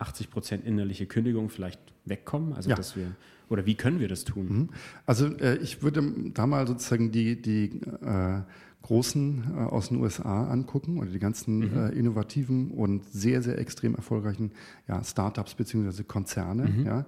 80 0.00 0.30
Prozent 0.30 0.64
innerliche 0.64 1.06
Kündigung 1.06 1.50
vielleicht 1.50 1.80
wegkommen? 2.04 2.54
Also 2.54 2.70
Ja. 2.70 2.76
dass 2.76 2.96
wir 2.96 3.12
oder 3.48 3.66
wie 3.66 3.74
können 3.74 3.98
wir 3.98 4.06
das 4.06 4.24
tun? 4.24 4.70
Also 5.06 5.26
äh, 5.38 5.56
ich 5.56 5.82
würde 5.82 6.02
da 6.32 6.46
mal 6.46 6.68
sozusagen 6.68 7.10
die, 7.10 7.40
die 7.42 7.80
äh, 8.00 8.42
Großen 8.82 9.44
äh, 9.56 9.58
aus 9.62 9.88
den 9.88 9.98
USA 9.98 10.44
angucken 10.48 10.98
oder 10.98 11.10
die 11.10 11.18
ganzen 11.18 11.76
äh, 11.76 11.88
innovativen 11.90 12.70
und 12.70 13.04
sehr, 13.12 13.42
sehr 13.42 13.58
extrem 13.58 13.94
erfolgreichen 13.96 14.52
ja, 14.88 15.02
Startups 15.02 15.54
beziehungsweise 15.54 16.04
Konzerne. 16.04 16.72
Ja. 16.86 17.06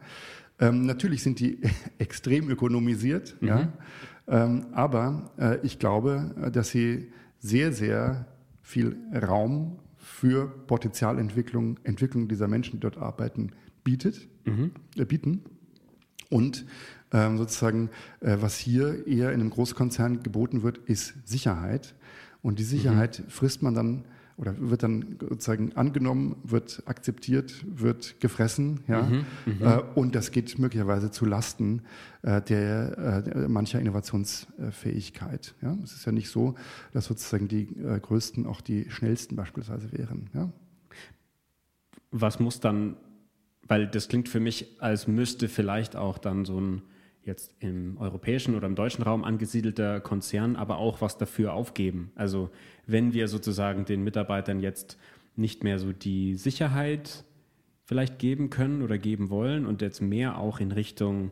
Ähm, 0.58 0.84
natürlich 0.84 1.22
sind 1.22 1.40
die 1.40 1.58
extrem 1.98 2.50
ökonomisiert, 2.50 3.36
ja. 3.40 3.72
Ähm, 4.28 4.66
aber 4.72 5.30
äh, 5.38 5.58
ich 5.64 5.78
glaube, 5.78 6.34
äh, 6.40 6.50
dass 6.50 6.70
sie 6.70 7.10
sehr, 7.40 7.72
sehr 7.72 8.26
viel 8.62 8.96
Raum 9.14 9.78
für 10.22 10.46
Potenzialentwicklung, 10.68 11.80
Entwicklung 11.82 12.28
dieser 12.28 12.46
Menschen, 12.46 12.74
die 12.74 12.78
dort 12.78 12.96
arbeiten, 12.96 13.50
bietet, 13.82 14.28
äh, 14.96 15.04
bieten. 15.04 15.42
Und 16.30 16.64
ähm, 17.12 17.38
sozusagen, 17.38 17.90
äh, 18.20 18.36
was 18.38 18.56
hier 18.56 19.04
eher 19.08 19.32
in 19.32 19.40
einem 19.40 19.50
Großkonzern 19.50 20.22
geboten 20.22 20.62
wird, 20.62 20.78
ist 20.78 21.14
Sicherheit. 21.24 21.96
Und 22.40 22.60
die 22.60 22.62
Sicherheit 22.62 23.24
frisst 23.26 23.64
man 23.64 23.74
dann 23.74 24.04
oder 24.42 24.56
wird 24.58 24.82
dann 24.82 25.18
sozusagen 25.20 25.72
angenommen, 25.76 26.34
wird 26.42 26.82
akzeptiert, 26.86 27.64
wird 27.64 28.20
gefressen, 28.20 28.80
ja. 28.88 29.08
Äh, 29.60 29.82
und 29.94 30.16
das 30.16 30.32
geht 30.32 30.58
möglicherweise 30.58 31.12
zu 31.12 31.24
Lasten 31.24 31.82
äh, 32.22 32.42
der, 32.42 33.24
äh, 33.24 33.48
mancher 33.48 33.78
Innovationsfähigkeit. 33.78 35.54
Ja. 35.62 35.78
Es 35.84 35.92
ist 35.92 36.04
ja 36.04 36.10
nicht 36.10 36.28
so, 36.28 36.56
dass 36.92 37.04
sozusagen 37.04 37.46
die 37.46 37.68
äh, 37.78 38.00
größten 38.00 38.46
auch 38.46 38.60
die 38.60 38.90
schnellsten 38.90 39.36
beispielsweise 39.36 39.92
wären. 39.92 40.28
Ja. 40.34 40.50
was 42.10 42.40
muss 42.40 42.58
dann, 42.58 42.96
weil 43.68 43.86
das 43.86 44.08
klingt 44.08 44.28
für 44.28 44.40
mich, 44.40 44.82
als 44.82 45.06
müsste 45.06 45.48
vielleicht 45.48 45.94
auch 45.94 46.18
dann 46.18 46.44
so 46.44 46.60
ein 46.60 46.82
jetzt 47.24 47.54
im 47.60 47.96
europäischen 47.98 48.54
oder 48.54 48.66
im 48.66 48.74
deutschen 48.74 49.02
Raum 49.02 49.24
angesiedelter 49.24 50.00
Konzern 50.00 50.56
aber 50.56 50.78
auch 50.78 51.00
was 51.00 51.18
dafür 51.18 51.54
aufgeben. 51.54 52.12
Also 52.14 52.50
wenn 52.86 53.12
wir 53.12 53.28
sozusagen 53.28 53.84
den 53.84 54.02
Mitarbeitern 54.02 54.60
jetzt 54.60 54.98
nicht 55.36 55.64
mehr 55.64 55.78
so 55.78 55.92
die 55.92 56.34
Sicherheit 56.34 57.24
vielleicht 57.84 58.18
geben 58.18 58.50
können 58.50 58.82
oder 58.82 58.98
geben 58.98 59.30
wollen 59.30 59.66
und 59.66 59.82
jetzt 59.82 60.00
mehr 60.00 60.38
auch 60.38 60.60
in 60.60 60.72
Richtung 60.72 61.30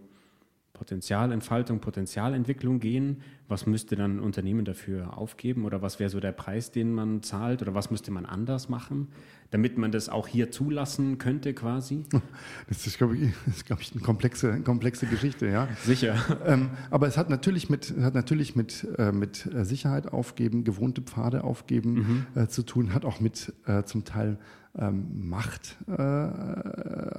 Potenzialentfaltung, 0.81 1.81
Potenzialentwicklung 1.81 2.81
gehen, 2.81 3.21
was 3.49 3.67
müsste 3.67 3.97
dann 3.97 4.17
ein 4.17 4.21
Unternehmen 4.21 4.65
dafür 4.65 5.19
aufgeben 5.19 5.67
oder 5.67 5.83
was 5.83 6.01
wäre 6.01 6.09
so 6.09 6.21
der 6.21 6.33
Preis, 6.33 6.71
den 6.71 6.93
man 6.93 7.23
zahlt 7.23 7.61
oder 7.61 7.75
was 7.75 7.91
müsste 7.91 8.11
man 8.11 8.25
anders 8.25 8.71
machen, 8.71 9.09
damit 9.51 9.79
man 9.79 9.91
das 9.93 10.09
auch 10.09 10.29
hier 10.29 10.51
zulassen 10.51 11.19
könnte 11.19 11.55
quasi? 11.55 12.05
Das 12.69 12.87
ist, 12.87 12.99
glaube 12.99 13.17
ich, 13.17 13.33
ist, 13.47 13.67
glaube 13.67 13.83
ich, 13.83 13.93
eine 13.93 14.01
komplexe, 14.01 14.61
komplexe 14.61 15.07
Geschichte, 15.07 15.47
ja. 15.47 15.69
Sicher. 15.85 16.17
Ähm, 16.47 16.71
aber 16.91 17.07
es 17.07 17.17
hat 17.17 17.29
natürlich 17.29 17.69
mit, 17.69 17.95
hat 18.01 18.15
natürlich 18.15 18.57
mit, 18.57 18.87
äh, 18.99 19.13
mit 19.13 19.47
äh, 19.47 19.65
Sicherheit 19.65 20.13
aufgeben, 20.13 20.65
gewohnte 20.65 21.03
Pfade 21.03 21.45
aufgeben 21.45 22.27
äh, 22.35 22.47
zu 22.47 22.63
tun, 22.63 22.95
hat 22.95 23.05
auch 23.05 23.21
mit 23.21 23.53
äh, 23.67 23.83
zum 23.85 24.05
Teil 24.05 24.39
ähm, 24.79 25.29
Macht 25.29 25.77
äh, 25.89 26.01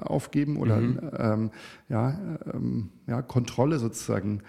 aufgeben 0.01 0.57
oder 0.57 0.77
ähm, 0.77 1.51
ja, 1.89 2.17
ähm, 2.53 2.89
ja, 3.07 3.21
Kontrolle 3.21 3.79
sozusagen 3.79 4.41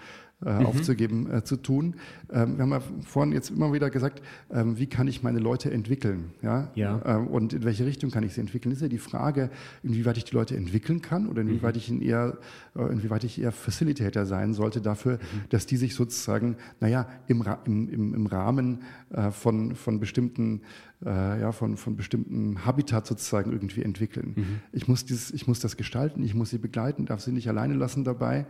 äh, 0.45 0.49
aufzugeben 0.49 1.31
äh, 1.31 1.43
zu 1.43 1.57
tun. 1.57 1.95
Ähm, 2.31 2.57
wir 2.57 2.63
haben 2.63 2.71
ja 2.71 2.81
vorhin 3.05 3.33
jetzt 3.33 3.49
immer 3.49 3.73
wieder 3.73 3.89
gesagt, 3.89 4.21
ähm, 4.51 4.77
wie 4.77 4.87
kann 4.87 5.07
ich 5.07 5.23
meine 5.23 5.39
Leute 5.39 5.71
entwickeln? 5.71 6.31
Ja? 6.41 6.69
Ja. 6.75 7.01
Ähm, 7.05 7.27
und 7.27 7.53
in 7.53 7.63
welche 7.63 7.85
Richtung 7.85 8.11
kann 8.11 8.23
ich 8.23 8.33
sie 8.33 8.41
entwickeln? 8.41 8.71
Ist 8.71 8.81
ja 8.81 8.87
die 8.87 8.97
Frage, 8.97 9.49
inwieweit 9.83 10.17
ich 10.17 10.25
die 10.25 10.35
Leute 10.35 10.55
entwickeln 10.55 11.01
kann 11.01 11.27
oder 11.27 11.41
inwieweit 11.41 11.77
ich 11.77 11.89
ihnen 11.89 12.01
eher, 12.01 12.37
äh, 12.75 12.91
inwieweit 12.91 13.23
ich 13.23 13.41
eher 13.41 13.51
Facilitator 13.51 14.25
sein 14.25 14.53
sollte 14.53 14.81
dafür, 14.81 15.19
dass 15.49 15.65
die 15.65 15.77
sich 15.77 15.95
sozusagen, 15.95 16.57
naja, 16.79 17.07
im, 17.27 17.43
im, 17.65 18.13
im 18.13 18.25
Rahmen 18.25 18.83
äh, 19.11 19.31
von, 19.31 19.75
von 19.75 19.99
bestimmten 19.99 20.61
äh, 21.05 21.41
ja, 21.41 21.51
von, 21.51 21.77
von 21.77 21.95
bestimmten 21.95 22.65
Habitat 22.65 23.07
sozusagen 23.07 23.51
irgendwie 23.51 23.83
entwickeln. 23.83 24.61
Ich, 24.71 24.87
muss 24.87 25.05
dieses, 25.05 25.31
ich 25.31 25.47
muss 25.47 25.59
das 25.59 25.77
gestalten, 25.77 26.23
ich 26.23 26.33
muss 26.33 26.49
sie 26.49 26.57
begleiten, 26.57 27.05
darf 27.05 27.21
sie 27.21 27.31
nicht 27.31 27.47
alleine 27.49 27.73
lassen 27.73 28.03
dabei. 28.03 28.45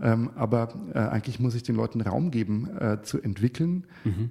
Ähm, 0.00 0.30
aber 0.34 0.74
äh, 0.94 0.98
eigentlich 0.98 1.40
muss 1.40 1.54
ich 1.54 1.62
den 1.62 1.76
Leuten 1.76 2.00
Raum 2.00 2.30
geben, 2.30 2.68
äh, 2.78 3.02
zu 3.02 3.20
entwickeln 3.20 3.86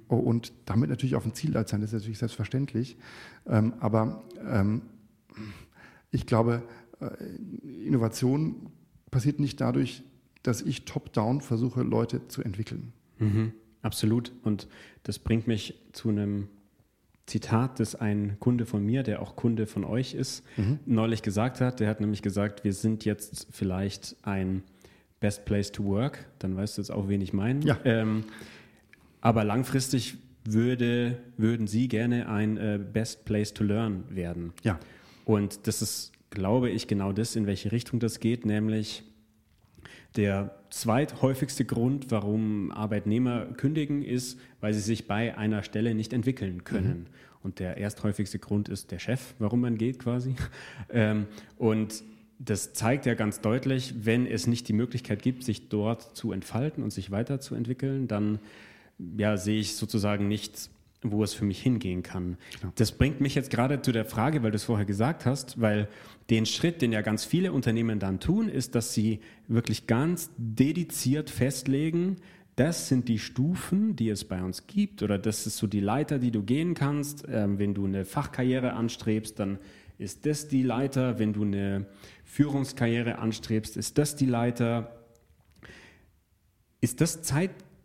und 0.08 0.52
damit 0.66 0.90
natürlich 0.90 1.14
auf 1.14 1.24
ein 1.24 1.34
Ziel 1.34 1.52
sein. 1.52 1.80
Das 1.80 1.90
ist 1.90 2.00
natürlich 2.00 2.18
selbstverständlich. 2.18 2.96
Ähm, 3.46 3.74
aber 3.80 4.22
ähm, 4.48 4.82
ich 6.10 6.26
glaube, 6.26 6.62
äh, 7.00 7.86
Innovation 7.86 8.70
passiert 9.10 9.40
nicht 9.40 9.60
dadurch, 9.60 10.02
dass 10.42 10.62
ich 10.62 10.84
top-down 10.84 11.40
versuche, 11.40 11.82
Leute 11.82 12.26
zu 12.28 12.42
entwickeln. 12.42 12.92
Mhm, 13.18 13.52
absolut. 13.82 14.32
Und 14.42 14.68
das 15.04 15.18
bringt 15.18 15.46
mich 15.46 15.80
zu 15.92 16.08
einem 16.08 16.48
Zitat, 17.32 17.80
das 17.80 17.94
ein 17.94 18.36
Kunde 18.40 18.66
von 18.66 18.84
mir, 18.84 19.02
der 19.02 19.22
auch 19.22 19.36
Kunde 19.36 19.66
von 19.66 19.84
euch 19.84 20.12
ist, 20.12 20.44
neulich 20.84 21.22
gesagt 21.22 21.62
hat. 21.62 21.80
Der 21.80 21.88
hat 21.88 21.98
nämlich 21.98 22.20
gesagt, 22.20 22.62
wir 22.62 22.74
sind 22.74 23.06
jetzt 23.06 23.46
vielleicht 23.50 24.16
ein 24.20 24.62
Best 25.18 25.46
Place 25.46 25.72
to 25.72 25.82
Work. 25.84 26.26
Dann 26.40 26.54
weißt 26.56 26.76
du 26.76 26.82
jetzt 26.82 26.90
auch, 26.90 27.08
wen 27.08 27.22
ich 27.22 27.32
meine. 27.32 27.64
Ja. 27.64 27.78
Ähm, 27.84 28.24
aber 29.22 29.44
langfristig 29.44 30.18
würde, 30.44 31.16
würden 31.38 31.66
Sie 31.68 31.88
gerne 31.88 32.28
ein 32.28 32.58
äh, 32.58 32.78
Best 32.78 33.24
Place 33.24 33.54
to 33.54 33.64
Learn 33.64 34.04
werden. 34.10 34.52
Ja. 34.62 34.78
Und 35.24 35.66
das 35.66 35.80
ist, 35.80 36.12
glaube 36.28 36.68
ich, 36.68 36.86
genau 36.86 37.12
das, 37.12 37.34
in 37.34 37.46
welche 37.46 37.72
Richtung 37.72 37.98
das 37.98 38.20
geht, 38.20 38.44
nämlich 38.44 39.04
der 40.16 40.54
zweithäufigste 40.70 41.64
Grund, 41.64 42.10
warum 42.10 42.70
Arbeitnehmer 42.70 43.46
kündigen, 43.56 44.02
ist, 44.02 44.38
weil 44.60 44.74
sie 44.74 44.80
sich 44.80 45.06
bei 45.06 45.36
einer 45.36 45.62
Stelle 45.62 45.94
nicht 45.94 46.12
entwickeln 46.12 46.64
können. 46.64 47.06
Und 47.42 47.58
der 47.58 47.78
ersthäufigste 47.78 48.38
Grund 48.38 48.68
ist 48.68 48.90
der 48.90 48.98
Chef, 48.98 49.34
warum 49.38 49.60
man 49.60 49.76
geht 49.78 49.98
quasi. 49.98 50.34
Ähm, 50.94 51.26
und 51.56 52.02
das 52.38 52.74
zeigt 52.74 53.06
ja 53.06 53.14
ganz 53.14 53.40
deutlich, 53.40 53.94
wenn 54.04 54.26
es 54.26 54.46
nicht 54.46 54.68
die 54.68 54.72
Möglichkeit 54.72 55.22
gibt, 55.22 55.44
sich 55.44 55.68
dort 55.68 56.16
zu 56.16 56.32
entfalten 56.32 56.82
und 56.82 56.92
sich 56.92 57.10
weiterzuentwickeln, 57.10 58.08
dann 58.08 58.40
ja, 59.16 59.36
sehe 59.36 59.60
ich 59.60 59.76
sozusagen 59.76 60.28
nicht 60.28 60.68
wo 61.02 61.22
es 61.22 61.34
für 61.34 61.44
mich 61.44 61.60
hingehen 61.60 62.02
kann. 62.02 62.36
Genau. 62.60 62.72
Das 62.76 62.92
bringt 62.92 63.20
mich 63.20 63.34
jetzt 63.34 63.50
gerade 63.50 63.82
zu 63.82 63.92
der 63.92 64.04
Frage, 64.04 64.42
weil 64.42 64.50
du 64.50 64.56
es 64.56 64.64
vorher 64.64 64.86
gesagt 64.86 65.26
hast, 65.26 65.60
weil 65.60 65.88
den 66.30 66.46
Schritt, 66.46 66.82
den 66.82 66.92
ja 66.92 67.02
ganz 67.02 67.24
viele 67.24 67.52
Unternehmen 67.52 67.98
dann 67.98 68.20
tun, 68.20 68.48
ist, 68.48 68.74
dass 68.74 68.94
sie 68.94 69.20
wirklich 69.48 69.86
ganz 69.86 70.30
dediziert 70.36 71.30
festlegen, 71.30 72.16
das 72.56 72.88
sind 72.88 73.08
die 73.08 73.18
Stufen, 73.18 73.96
die 73.96 74.10
es 74.10 74.24
bei 74.24 74.42
uns 74.42 74.66
gibt, 74.66 75.02
oder 75.02 75.18
das 75.18 75.46
ist 75.46 75.56
so 75.56 75.66
die 75.66 75.80
Leiter, 75.80 76.18
die 76.18 76.30
du 76.30 76.42
gehen 76.42 76.74
kannst. 76.74 77.24
Ähm, 77.28 77.58
wenn 77.58 77.72
du 77.72 77.86
eine 77.86 78.04
Fachkarriere 78.04 78.74
anstrebst, 78.74 79.38
dann 79.38 79.58
ist 79.98 80.26
das 80.26 80.48
die 80.48 80.62
Leiter. 80.62 81.18
Wenn 81.18 81.32
du 81.32 81.42
eine 81.42 81.86
Führungskarriere 82.24 83.18
anstrebst, 83.18 83.76
ist 83.76 83.96
das 83.96 84.16
die 84.16 84.26
Leiter. 84.26 84.96
Ist 86.80 87.00
das 87.00 87.22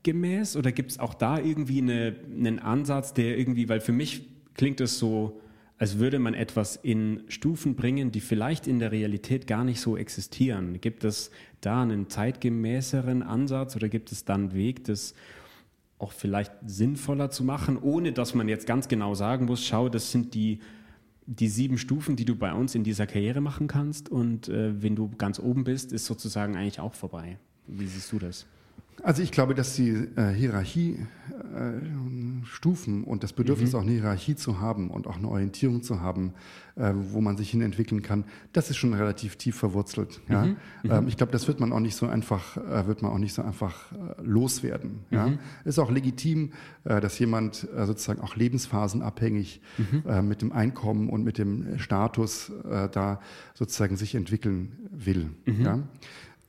zeitgemäß 0.07 0.55
oder 0.55 0.71
gibt 0.71 0.91
es 0.91 0.99
auch 0.99 1.13
da 1.13 1.39
irgendwie 1.39 1.81
eine, 1.81 2.15
einen 2.31 2.59
Ansatz, 2.59 3.13
der 3.13 3.37
irgendwie, 3.37 3.69
weil 3.69 3.81
für 3.81 3.91
mich 3.91 4.27
klingt 4.55 4.81
es 4.81 4.99
so, 4.99 5.39
als 5.77 5.99
würde 5.99 6.17
man 6.17 6.33
etwas 6.33 6.75
in 6.75 7.23
Stufen 7.27 7.75
bringen, 7.75 8.11
die 8.11 8.21
vielleicht 8.21 8.67
in 8.67 8.79
der 8.79 8.91
Realität 8.91 9.45
gar 9.45 9.63
nicht 9.63 9.79
so 9.79 9.95
existieren. 9.95 10.81
Gibt 10.81 11.03
es 11.03 11.29
da 11.61 11.83
einen 11.83 12.09
zeitgemäßeren 12.09 13.21
Ansatz 13.21 13.75
oder 13.75 13.87
gibt 13.87 14.11
es 14.11 14.25
da 14.25 14.33
einen 14.33 14.53
Weg, 14.53 14.85
das 14.85 15.13
auch 15.99 16.11
vielleicht 16.11 16.51
sinnvoller 16.65 17.29
zu 17.29 17.43
machen, 17.43 17.77
ohne 17.77 18.11
dass 18.11 18.33
man 18.33 18.47
jetzt 18.47 18.65
ganz 18.65 18.87
genau 18.87 19.13
sagen 19.13 19.45
muss, 19.45 19.65
schau, 19.65 19.89
das 19.89 20.11
sind 20.11 20.33
die, 20.33 20.59
die 21.25 21.47
sieben 21.47 21.77
Stufen, 21.77 22.15
die 22.15 22.25
du 22.25 22.35
bei 22.35 22.53
uns 22.53 22.73
in 22.73 22.83
dieser 22.83 23.05
Karriere 23.07 23.41
machen 23.41 23.67
kannst 23.67 24.09
und 24.09 24.47
äh, 24.47 24.81
wenn 24.81 24.95
du 24.95 25.09
ganz 25.17 25.39
oben 25.39 25.63
bist, 25.63 25.91
ist 25.91 26.05
sozusagen 26.05 26.55
eigentlich 26.55 26.79
auch 26.79 26.93
vorbei. 26.93 27.37
Wie 27.67 27.87
siehst 27.87 28.11
du 28.11 28.19
das? 28.19 28.47
Also 29.03 29.21
ich 29.21 29.31
glaube, 29.31 29.53
dass 29.53 29.75
die 29.75 30.07
äh, 30.15 30.33
Hierarchiestufen 30.33 33.03
äh, 33.03 33.05
und 33.05 33.23
das 33.23 33.33
Bedürfnis, 33.33 33.73
mhm. 33.73 33.79
auch 33.79 33.83
eine 33.83 33.91
Hierarchie 33.91 34.35
zu 34.35 34.59
haben 34.59 34.89
und 34.89 35.05
auch 35.07 35.17
eine 35.17 35.29
Orientierung 35.29 35.83
zu 35.83 36.01
haben, 36.01 36.33
äh, 36.75 36.91
wo 36.93 37.21
man 37.21 37.37
sich 37.37 37.51
hin 37.51 37.61
entwickeln 37.61 38.01
kann, 38.01 38.25
das 38.53 38.69
ist 38.69 38.77
schon 38.77 38.93
relativ 38.93 39.35
tief 39.35 39.55
verwurzelt. 39.55 40.21
Ja? 40.29 40.45
Mhm. 40.45 40.57
mhm. 40.83 40.91
Ähm, 40.91 41.07
ich 41.07 41.17
glaube, 41.17 41.31
das 41.31 41.47
wird 41.47 41.59
man 41.59 41.73
auch 41.73 41.79
nicht 41.79 41.95
so 41.95 42.07
einfach, 42.07 42.57
äh, 42.57 42.87
wird 42.87 43.01
man 43.01 43.11
auch 43.11 43.17
nicht 43.17 43.33
so 43.33 43.41
einfach 43.43 43.91
äh, 43.91 43.95
loswerden. 44.23 44.99
Ja? 45.11 45.27
Mhm. 45.27 45.39
Ist 45.63 45.79
auch 45.79 45.91
legitim, 45.91 46.51
äh, 46.83 46.99
dass 46.99 47.19
jemand 47.19 47.67
sozusagen 47.77 48.21
auch 48.21 48.35
lebensphasenabhängig 48.35 49.61
mhm. 49.77 50.27
mit 50.27 50.41
dem 50.41 50.51
Einkommen 50.51 51.09
und 51.09 51.23
mit 51.23 51.37
dem 51.37 51.79
Status 51.79 52.51
da 52.91 53.21
sozusagen 53.53 53.95
sich 53.95 54.15
entwickeln 54.15 54.71
will. 54.91 55.29
Mhm. 55.45 55.61
Ja? 55.61 55.79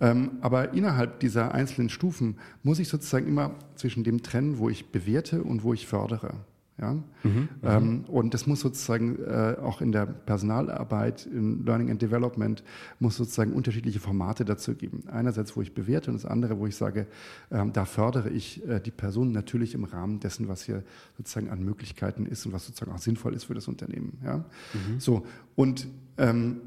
Ähm, 0.01 0.39
aber 0.41 0.73
innerhalb 0.75 1.21
dieser 1.21 1.53
einzelnen 1.53 1.89
Stufen 1.89 2.37
muss 2.63 2.79
ich 2.79 2.89
sozusagen 2.89 3.27
immer 3.27 3.55
zwischen 3.75 4.05
dem 4.05 4.23
trennen, 4.23 4.59
wo 4.59 4.69
ich 4.69 4.91
bewerte 4.91 5.43
und 5.43 5.63
wo 5.65 5.75
ich 5.75 5.87
fördere. 5.87 6.35
Ja? 6.81 6.93
Mhm, 6.93 7.03
mhm, 7.25 7.49
ähm, 7.65 8.05
und 8.07 8.35
das 8.35 8.47
muss 8.47 8.61
sozusagen 8.61 9.19
äh, 9.25 9.57
auch 9.61 9.81
in 9.81 9.91
der 9.91 10.07
Personalarbeit, 10.07 11.27
in 11.27 11.65
Learning 11.65 11.91
and 11.91 12.01
Development, 12.01 12.63
muss 13.01 13.17
sozusagen 13.17 13.53
unterschiedliche 13.53 13.99
Formate 13.99 14.45
dazu 14.45 14.75
geben. 14.75 15.03
Einerseits, 15.09 15.57
wo 15.57 15.63
ich 15.63 15.75
bewerte 15.75 16.11
und 16.11 16.17
das 16.17 16.25
andere, 16.25 16.59
wo 16.59 16.67
ich 16.67 16.77
sage, 16.77 17.07
ähm, 17.51 17.73
da 17.73 17.85
fördere 17.85 18.31
ich 18.31 18.67
äh, 18.69 18.81
die 18.81 18.93
Person 18.93 19.33
natürlich 19.33 19.75
im 19.75 19.85
Rahmen 19.85 20.21
dessen, 20.21 20.47
was 20.47 20.63
hier 20.63 20.85
sozusagen 21.17 21.51
an 21.51 21.65
Möglichkeiten 21.65 22.27
ist 22.27 22.47
und 22.47 22.53
was 22.53 22.67
sozusagen 22.67 22.93
auch 22.93 22.99
sinnvoll 22.99 23.35
ist 23.35 23.45
für 23.45 23.55
das 23.55 23.67
Unternehmen. 23.67 24.19
Ja? 24.25 24.39
Mhm. 24.39 25.01
So, 25.01 25.27
und 25.57 25.89
ähm, 26.17 26.61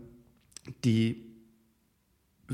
die 0.84 1.31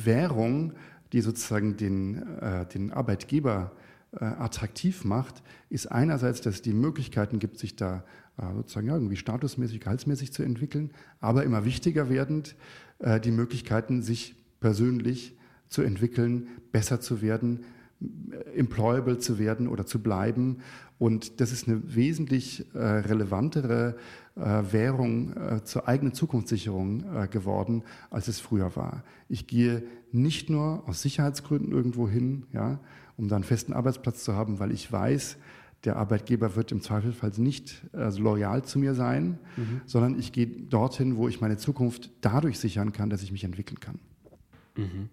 Währung, 0.05 0.73
die 1.13 1.21
sozusagen 1.21 1.77
den, 1.77 2.39
äh, 2.39 2.65
den 2.65 2.91
Arbeitgeber 2.91 3.71
äh, 4.11 4.25
attraktiv 4.25 5.03
macht, 5.03 5.43
ist 5.69 5.87
einerseits, 5.91 6.41
dass 6.41 6.55
es 6.55 6.61
die 6.61 6.73
Möglichkeiten 6.73 7.39
gibt, 7.39 7.59
sich 7.59 7.75
da 7.75 8.03
äh, 8.37 8.53
sozusagen 8.53 8.87
ja, 8.87 8.93
irgendwie 8.93 9.15
statusmäßig, 9.15 9.81
gehaltsmäßig 9.81 10.31
zu 10.33 10.43
entwickeln, 10.43 10.91
aber 11.19 11.43
immer 11.43 11.65
wichtiger 11.65 12.09
werdend 12.09 12.55
äh, 12.99 13.19
die 13.19 13.31
Möglichkeiten, 13.31 14.01
sich 14.01 14.35
persönlich 14.59 15.37
zu 15.67 15.81
entwickeln, 15.81 16.47
besser 16.71 17.01
zu 17.01 17.21
werden, 17.21 17.65
employable 18.55 19.17
zu 19.17 19.39
werden 19.39 19.67
oder 19.67 19.85
zu 19.85 20.01
bleiben. 20.01 20.57
Und 20.99 21.39
das 21.41 21.51
ist 21.51 21.67
eine 21.67 21.95
wesentlich 21.95 22.65
äh, 22.73 22.79
relevantere 22.79 23.95
äh, 24.35 24.41
Währung 24.71 25.35
äh, 25.35 25.63
zur 25.63 25.87
eigenen 25.87 26.13
Zukunftssicherung 26.13 27.03
äh, 27.15 27.27
geworden, 27.27 27.83
als 28.09 28.27
es 28.27 28.39
früher 28.39 28.75
war. 28.75 29.03
Ich 29.29 29.47
gehe 29.47 29.83
nicht 30.11 30.49
nur 30.49 30.87
aus 30.87 31.01
Sicherheitsgründen 31.01 31.71
irgendwo 31.71 32.07
hin, 32.07 32.45
ja, 32.53 32.79
um 33.17 33.27
da 33.27 33.35
einen 33.35 33.43
festen 33.43 33.73
Arbeitsplatz 33.73 34.23
zu 34.23 34.33
haben, 34.33 34.59
weil 34.59 34.71
ich 34.71 34.91
weiß, 34.91 35.37
der 35.83 35.97
Arbeitgeber 35.97 36.55
wird 36.55 36.71
im 36.71 36.81
Zweifelsfall 36.81 37.31
nicht 37.37 37.83
also 37.93 38.21
loyal 38.21 38.63
zu 38.63 38.79
mir 38.79 38.95
sein, 38.95 39.39
mhm. 39.55 39.81
sondern 39.85 40.19
ich 40.19 40.31
gehe 40.31 40.47
dorthin, 40.47 41.17
wo 41.17 41.27
ich 41.27 41.39
meine 41.39 41.57
Zukunft 41.57 42.11
dadurch 42.21 42.59
sichern 42.59 42.93
kann, 42.93 43.09
dass 43.09 43.21
ich 43.21 43.31
mich 43.31 43.43
entwickeln 43.43 43.79
kann. 43.79 43.99
Mhm. 44.75 45.09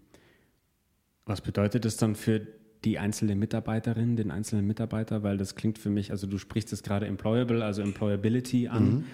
Was 1.26 1.40
bedeutet 1.40 1.84
das 1.84 1.96
dann 1.96 2.14
für 2.14 2.46
die 2.84 2.98
einzelne 2.98 3.34
Mitarbeiterin, 3.34 4.16
den 4.16 4.30
einzelnen 4.30 4.66
Mitarbeiter, 4.66 5.22
weil 5.22 5.36
das 5.36 5.54
klingt 5.54 5.78
für 5.78 5.90
mich, 5.90 6.10
also 6.10 6.26
du 6.26 6.38
sprichst 6.38 6.72
es 6.72 6.82
gerade 6.82 7.06
employable, 7.06 7.64
also 7.64 7.82
Employability 7.82 8.68
an. 8.68 8.84
Mhm. 8.84 9.04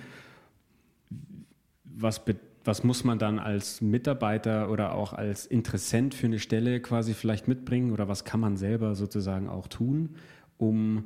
Was, 1.85 2.23
was 2.65 2.85
muss 2.85 3.05
man 3.05 3.19
dann 3.19 3.39
als 3.39 3.81
Mitarbeiter 3.81 4.71
oder 4.71 4.95
auch 4.95 5.13
als 5.13 5.47
Interessent 5.47 6.15
für 6.15 6.27
eine 6.27 6.39
Stelle 6.39 6.81
quasi 6.81 7.15
vielleicht 7.15 7.49
mitbringen 7.49 7.93
oder 7.93 8.09
was 8.09 8.25
kann 8.25 8.41
man 8.41 8.57
selber 8.57 8.95
sozusagen 8.95 9.49
auch 9.49 9.69
tun, 9.69 10.11
um 10.57 11.05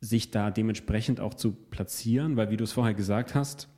sich 0.00 0.30
da 0.30 0.50
dementsprechend 0.50 1.20
auch 1.20 1.34
zu 1.34 1.52
platzieren? 1.52 2.36
Weil 2.36 2.50
wie 2.50 2.56
du 2.56 2.64
es 2.64 2.72
vorher 2.72 2.94
gesagt 2.94 3.34
hast, 3.34 3.68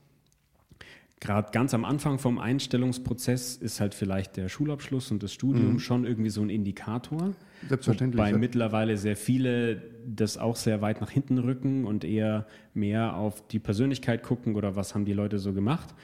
gerade 1.20 1.50
ganz 1.52 1.74
am 1.74 1.84
Anfang 1.84 2.18
vom 2.18 2.38
Einstellungsprozess 2.38 3.56
ist 3.56 3.80
halt 3.80 3.94
vielleicht 3.94 4.36
der 4.36 4.48
Schulabschluss 4.48 5.10
und 5.10 5.22
das 5.22 5.32
Studium 5.32 5.74
mhm. 5.74 5.78
schon 5.78 6.04
irgendwie 6.04 6.30
so 6.30 6.42
ein 6.42 6.50
Indikator. 6.50 7.32
Selbstverständlich. 7.68 8.18
Wobei 8.18 8.30
ja. 8.30 8.38
mittlerweile 8.38 8.96
sehr 8.96 9.16
viele 9.16 9.82
das 10.06 10.36
auch 10.36 10.56
sehr 10.56 10.82
weit 10.82 11.00
nach 11.00 11.10
hinten 11.10 11.38
rücken 11.38 11.86
und 11.86 12.04
eher 12.04 12.46
mehr 12.74 13.16
auf 13.16 13.46
die 13.48 13.58
Persönlichkeit 13.58 14.22
gucken 14.22 14.54
oder 14.54 14.76
was 14.76 14.94
haben 14.94 15.04
die 15.04 15.14
Leute 15.14 15.38
so 15.38 15.52
gemacht. 15.52 15.94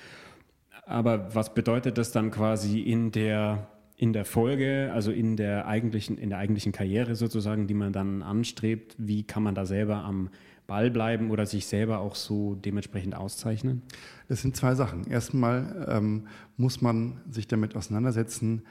Aber 0.86 1.34
was 1.34 1.54
bedeutet 1.54 1.98
das 1.98 2.12
dann 2.12 2.30
quasi 2.30 2.80
in 2.80 3.12
der, 3.12 3.68
in 3.96 4.12
der 4.12 4.24
Folge, 4.24 4.90
also 4.92 5.12
in 5.12 5.36
der 5.36 5.66
eigentlichen, 5.66 6.18
in 6.18 6.30
der 6.30 6.38
eigentlichen 6.38 6.72
Karriere 6.72 7.14
sozusagen, 7.14 7.66
die 7.66 7.74
man 7.74 7.92
dann 7.92 8.22
anstrebt? 8.22 8.96
Wie 8.98 9.22
kann 9.22 9.42
man 9.42 9.54
da 9.54 9.66
selber 9.66 9.96
am 9.98 10.30
Ball 10.70 10.90
bleiben 10.90 11.30
oder 11.30 11.46
sich 11.46 11.66
selber 11.66 11.98
auch 11.98 12.14
so 12.14 12.54
dementsprechend 12.54 13.16
auszeichnen? 13.16 13.82
Das 14.28 14.40
sind 14.40 14.54
zwei 14.54 14.76
Sachen. 14.76 15.04
Erstmal 15.08 15.86
ähm, 15.88 16.28
muss 16.56 16.80
man 16.80 17.20
sich 17.28 17.48
damit 17.48 17.74
auseinandersetzen, 17.74 18.62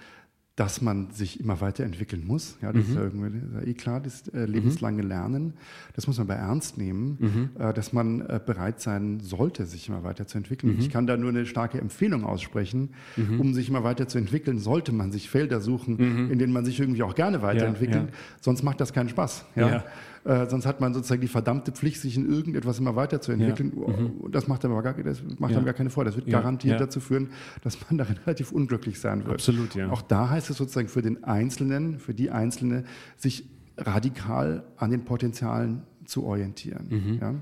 dass 0.55 0.81
man 0.81 1.11
sich 1.11 1.41
immer 1.41 1.59
weiterentwickeln 1.59 2.25
muss. 2.25 2.57
Ja, 2.61 2.71
das 2.71 2.85
mhm. 2.85 2.89
ist 2.89 2.95
ja 2.95 3.03
irgendwie 3.03 3.69
eh 3.69 3.73
klar, 3.73 3.99
das 3.99 4.27
äh, 4.29 4.45
lebenslange 4.45 5.01
Lernen. 5.01 5.53
Das 5.93 6.07
muss 6.07 6.17
man 6.17 6.27
aber 6.29 6.35
ernst 6.35 6.77
nehmen, 6.77 7.17
mhm. 7.19 7.49
äh, 7.61 7.73
dass 7.73 7.91
man 7.91 8.21
äh, 8.21 8.39
bereit 8.45 8.79
sein 8.79 9.19
sollte, 9.19 9.65
sich 9.65 9.89
immer 9.89 10.03
weiterzuentwickeln. 10.03 10.73
Mhm. 10.73 10.79
Ich 10.79 10.89
kann 10.89 11.05
da 11.05 11.17
nur 11.17 11.29
eine 11.29 11.45
starke 11.45 11.79
Empfehlung 11.79 12.25
aussprechen. 12.25 12.89
Mhm. 13.15 13.39
Um 13.39 13.53
sich 13.53 13.69
immer 13.69 13.85
weiterzuentwickeln, 13.85 14.57
sollte 14.59 14.91
man 14.93 15.11
sich 15.11 15.29
Felder 15.29 15.61
suchen, 15.61 15.95
mhm. 15.97 16.31
in 16.31 16.39
denen 16.39 16.51
man 16.51 16.63
sich 16.63 16.79
irgendwie 16.79 17.03
auch 17.03 17.15
gerne 17.15 17.41
weiterentwickelt. 17.41 18.03
Ja, 18.03 18.07
ja. 18.07 18.39
Sonst 18.41 18.63
macht 18.63 18.81
das 18.81 18.91
keinen 18.91 19.09
Spaß. 19.09 19.45
Ja? 19.55 19.83
Äh, 20.23 20.47
sonst 20.49 20.65
hat 20.65 20.81
man 20.81 20.93
sozusagen 20.93 21.21
die 21.21 21.27
verdammte 21.27 21.71
Pflicht, 21.71 22.01
sich 22.01 22.15
in 22.17 22.29
irgendetwas 22.29 22.79
immer 22.79 22.95
weiterzuentwickeln. 22.95 23.73
Ja. 23.75 23.97
Mhm. 23.97 24.31
Das 24.31 24.47
macht 24.47 24.65
aber 24.65 24.81
gar, 24.81 24.93
das 24.93 25.21
macht 25.37 25.53
ja. 25.53 25.61
gar 25.61 25.73
keine 25.73 25.89
Freude. 25.89 26.09
Das 26.09 26.17
wird 26.17 26.27
ja. 26.27 26.39
garantiert 26.39 26.79
dazu 26.79 26.99
führen, 26.99 27.29
dass 27.61 27.77
man 27.81 27.97
darin 27.97 28.17
relativ 28.25 28.51
unglücklich 28.51 28.99
sein 28.99 29.25
wird. 29.25 29.35
Absolut, 29.35 29.75
ja. 29.75 29.89
Auch 29.89 30.01
da 30.01 30.29
heißt 30.29 30.49
es 30.49 30.57
sozusagen 30.57 30.87
für 30.87 31.01
den 31.01 31.23
Einzelnen, 31.23 31.99
für 31.99 32.13
die 32.13 32.31
Einzelne, 32.31 32.83
sich 33.17 33.49
radikal 33.77 34.63
an 34.77 34.91
den 34.91 35.05
Potenzialen 35.05 35.83
zu 36.05 36.25
orientieren. 36.25 36.87
Mhm. 36.89 37.19
Ja? 37.21 37.35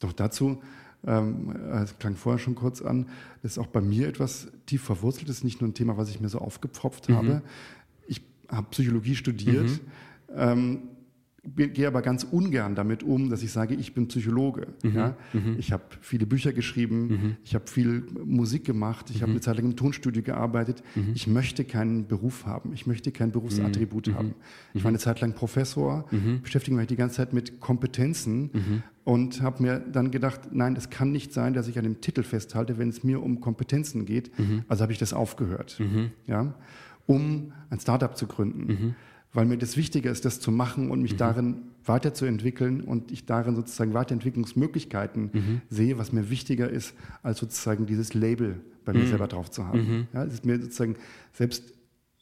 Doch 0.00 0.12
dazu 0.12 0.62
ähm, 1.06 1.54
es 1.82 1.98
klang 1.98 2.16
vorher 2.16 2.38
schon 2.38 2.54
kurz 2.54 2.82
an, 2.82 3.06
das 3.42 3.52
ist 3.52 3.58
auch 3.58 3.68
bei 3.68 3.80
mir 3.80 4.08
etwas 4.08 4.48
tief 4.66 4.82
verwurzelt, 4.82 5.28
das 5.28 5.38
ist 5.38 5.44
nicht 5.44 5.60
nur 5.60 5.70
ein 5.70 5.74
Thema, 5.74 5.96
was 5.96 6.10
ich 6.10 6.20
mir 6.20 6.28
so 6.28 6.38
aufgepfropft 6.38 7.08
mhm. 7.08 7.14
habe. 7.14 7.42
Ich 8.06 8.22
habe 8.48 8.66
Psychologie 8.70 9.14
studiert. 9.14 9.68
Mhm. 9.68 9.80
Ähm, 10.34 10.78
gehe 11.56 11.86
aber 11.86 12.02
ganz 12.02 12.24
ungern 12.24 12.74
damit 12.74 13.02
um, 13.02 13.30
dass 13.30 13.42
ich 13.42 13.52
sage, 13.52 13.74
ich 13.74 13.94
bin 13.94 14.08
Psychologe. 14.08 14.68
Mhm. 14.82 14.94
Ja? 14.94 15.16
Mhm. 15.32 15.56
Ich 15.58 15.72
habe 15.72 15.82
viele 16.00 16.26
Bücher 16.26 16.52
geschrieben, 16.52 17.08
mhm. 17.08 17.36
ich 17.44 17.54
habe 17.54 17.66
viel 17.66 18.04
Musik 18.24 18.64
gemacht, 18.64 19.10
ich 19.10 19.22
habe 19.22 19.30
mhm. 19.30 19.36
eine 19.36 19.40
Zeit 19.40 19.56
lang 19.56 19.66
im 19.66 19.76
Tonstudio 19.76 20.22
gearbeitet. 20.22 20.82
Mhm. 20.94 21.12
Ich 21.14 21.26
möchte 21.26 21.64
keinen 21.64 22.06
Beruf 22.06 22.46
haben, 22.46 22.72
ich 22.72 22.86
möchte 22.86 23.12
kein 23.12 23.32
Berufsattribut 23.32 24.08
mhm. 24.08 24.14
haben. 24.14 24.34
Ich 24.74 24.84
war 24.84 24.88
eine 24.88 24.98
Zeit 24.98 25.20
lang 25.20 25.34
Professor, 25.34 26.06
beschäftige 26.42 26.76
mich 26.76 26.86
die 26.86 26.96
ganze 26.96 27.16
Zeit 27.16 27.32
mit 27.32 27.60
Kompetenzen 27.60 28.82
und 29.04 29.42
habe 29.42 29.62
mir 29.62 29.80
dann 29.80 30.10
gedacht, 30.10 30.52
nein, 30.52 30.76
es 30.76 30.90
kann 30.90 31.12
nicht 31.12 31.32
sein, 31.32 31.54
dass 31.54 31.68
ich 31.68 31.78
an 31.78 31.84
dem 31.84 32.00
Titel 32.00 32.22
festhalte, 32.22 32.78
wenn 32.78 32.88
es 32.88 33.02
mir 33.02 33.22
um 33.22 33.40
Kompetenzen 33.40 34.04
geht. 34.04 34.30
Also 34.68 34.82
habe 34.82 34.92
ich 34.92 34.98
das 34.98 35.12
aufgehört, 35.12 35.80
ja? 36.26 36.54
um 37.06 37.52
ein 37.70 37.80
Startup 37.80 38.16
zu 38.16 38.26
gründen 38.26 38.94
weil 39.32 39.46
mir 39.46 39.58
das 39.58 39.76
wichtiger 39.76 40.10
ist, 40.10 40.24
das 40.24 40.40
zu 40.40 40.50
machen 40.50 40.90
und 40.90 41.02
mich 41.02 41.14
mhm. 41.14 41.18
darin 41.18 41.56
weiterzuentwickeln 41.84 42.82
und 42.82 43.10
ich 43.10 43.26
darin 43.26 43.54
sozusagen 43.54 43.94
Weiterentwicklungsmöglichkeiten 43.94 45.30
mhm. 45.32 45.60
sehe, 45.70 45.98
was 45.98 46.12
mir 46.12 46.30
wichtiger 46.30 46.68
ist, 46.68 46.94
als 47.22 47.38
sozusagen 47.38 47.86
dieses 47.86 48.14
Label 48.14 48.60
bei 48.84 48.92
mir 48.92 49.04
mhm. 49.04 49.08
selber 49.08 49.26
drauf 49.26 49.50
zu 49.50 49.66
haben. 49.66 49.80
Mhm. 49.80 50.06
Ja, 50.12 50.24
es 50.24 50.34
ist 50.34 50.44
mir 50.44 50.60
sozusagen 50.60 50.96
selbst 51.32 51.62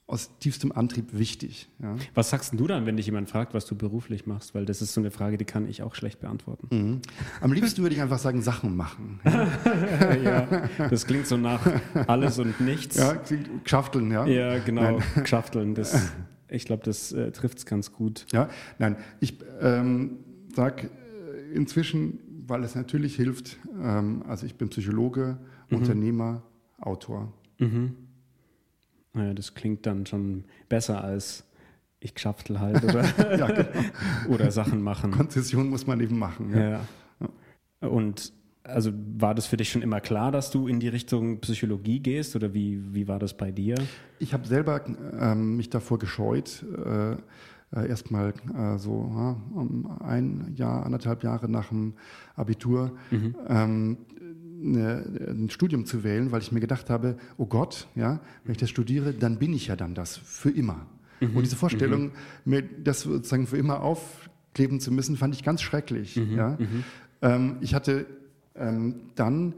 aus 0.08 0.30
tiefstem 0.38 0.70
Antrieb 0.70 1.18
wichtig. 1.18 1.68
Ja. 1.82 1.96
Was 2.14 2.30
sagst 2.30 2.52
du 2.56 2.66
dann, 2.68 2.86
wenn 2.86 2.96
dich 2.96 3.06
jemand 3.06 3.28
fragt, 3.28 3.54
was 3.54 3.66
du 3.66 3.74
beruflich 3.74 4.24
machst? 4.24 4.54
Weil 4.54 4.64
das 4.64 4.80
ist 4.80 4.92
so 4.94 5.00
eine 5.00 5.10
Frage, 5.10 5.36
die 5.36 5.44
kann 5.44 5.68
ich 5.68 5.82
auch 5.82 5.96
schlecht 5.96 6.20
beantworten. 6.20 6.68
Mhm. 6.70 7.00
Am 7.40 7.52
liebsten 7.52 7.82
würde 7.82 7.96
ich 7.96 8.00
einfach 8.00 8.18
sagen, 8.18 8.40
Sachen 8.40 8.76
machen. 8.76 9.20
ja, 9.24 10.68
das 10.90 11.06
klingt 11.06 11.26
so 11.26 11.36
nach 11.36 11.60
alles 12.06 12.38
und 12.38 12.60
nichts. 12.60 12.96
Ja, 12.96 13.16
klingt 13.16 13.48
schafteln, 13.64 14.12
ja. 14.12 14.26
Ja, 14.26 14.58
genau, 14.58 15.00
schafteln. 15.24 15.74
Das, 15.74 16.12
ich 16.48 16.64
glaube, 16.64 16.84
das 16.84 17.12
äh, 17.12 17.32
trifft 17.32 17.58
es 17.58 17.66
ganz 17.66 17.92
gut. 17.92 18.26
Ja, 18.32 18.48
nein, 18.78 18.96
ich 19.20 19.38
ähm, 19.60 20.18
sage 20.54 20.88
äh, 20.88 21.54
inzwischen, 21.54 22.20
weil 22.46 22.64
es 22.64 22.74
natürlich 22.74 23.16
hilft, 23.16 23.58
ähm, 23.82 24.22
also 24.26 24.46
ich 24.46 24.56
bin 24.56 24.68
Psychologe, 24.68 25.38
mhm. 25.68 25.78
Unternehmer, 25.78 26.42
Autor. 26.78 27.32
Mhm. 27.58 27.96
Naja, 29.12 29.34
das 29.34 29.54
klingt 29.54 29.86
dann 29.86 30.06
schon 30.06 30.44
besser 30.68 31.02
als 31.02 31.44
ich 32.00 32.14
geschaftel 32.14 32.60
halt 32.60 32.84
oder, 32.84 33.02
ja, 33.36 33.46
genau. 33.46 33.68
oder 34.28 34.50
Sachen 34.50 34.82
machen. 34.82 35.10
Konzession 35.10 35.70
muss 35.70 35.86
man 35.86 36.00
eben 36.00 36.18
machen. 36.18 36.52
Ja. 36.54 36.80
ja. 37.80 37.88
Und 37.88 38.32
also 38.66 38.92
war 39.18 39.34
das 39.34 39.46
für 39.46 39.56
dich 39.56 39.70
schon 39.70 39.82
immer 39.82 40.00
klar, 40.00 40.32
dass 40.32 40.50
du 40.50 40.66
in 40.66 40.80
die 40.80 40.88
Richtung 40.88 41.40
Psychologie 41.40 42.00
gehst 42.00 42.36
oder 42.36 42.54
wie, 42.54 42.94
wie 42.94 43.08
war 43.08 43.18
das 43.18 43.36
bei 43.36 43.50
dir? 43.50 43.76
Ich 44.18 44.32
habe 44.32 44.46
selber 44.46 44.84
ähm, 45.20 45.56
mich 45.56 45.70
davor 45.70 45.98
gescheut, 45.98 46.64
äh, 46.84 47.12
äh, 47.12 47.88
erstmal 47.88 48.32
äh, 48.54 48.78
so 48.78 49.12
ja, 49.14 49.36
ein 50.04 50.52
Jahr, 50.54 50.84
anderthalb 50.84 51.22
Jahre 51.24 51.48
nach 51.48 51.68
dem 51.68 51.94
Abitur 52.34 52.96
mhm. 53.10 53.34
ähm, 53.48 53.96
eine, 54.62 55.04
ein 55.28 55.50
Studium 55.50 55.84
zu 55.84 56.04
wählen, 56.04 56.32
weil 56.32 56.40
ich 56.40 56.52
mir 56.52 56.60
gedacht 56.60 56.90
habe, 56.90 57.16
oh 57.36 57.46
Gott, 57.46 57.88
ja, 57.94 58.20
wenn 58.44 58.52
ich 58.52 58.58
das 58.58 58.70
studiere, 58.70 59.12
dann 59.12 59.38
bin 59.38 59.52
ich 59.52 59.66
ja 59.66 59.76
dann 59.76 59.94
das 59.94 60.16
für 60.16 60.50
immer. 60.50 60.86
Mhm. 61.20 61.36
Und 61.36 61.42
diese 61.42 61.56
Vorstellung, 61.56 62.04
mhm. 62.04 62.10
mir 62.44 62.62
das 62.62 63.02
sozusagen 63.02 63.46
für 63.46 63.58
immer 63.58 63.80
aufkleben 63.80 64.80
zu 64.80 64.92
müssen, 64.92 65.16
fand 65.16 65.34
ich 65.34 65.42
ganz 65.42 65.62
schrecklich. 65.62 66.16
Mhm. 66.16 66.36
Ja. 66.36 66.50
Mhm. 66.58 66.84
Ähm, 67.22 67.56
ich 67.60 67.74
hatte 67.74 68.06
dann 69.14 69.54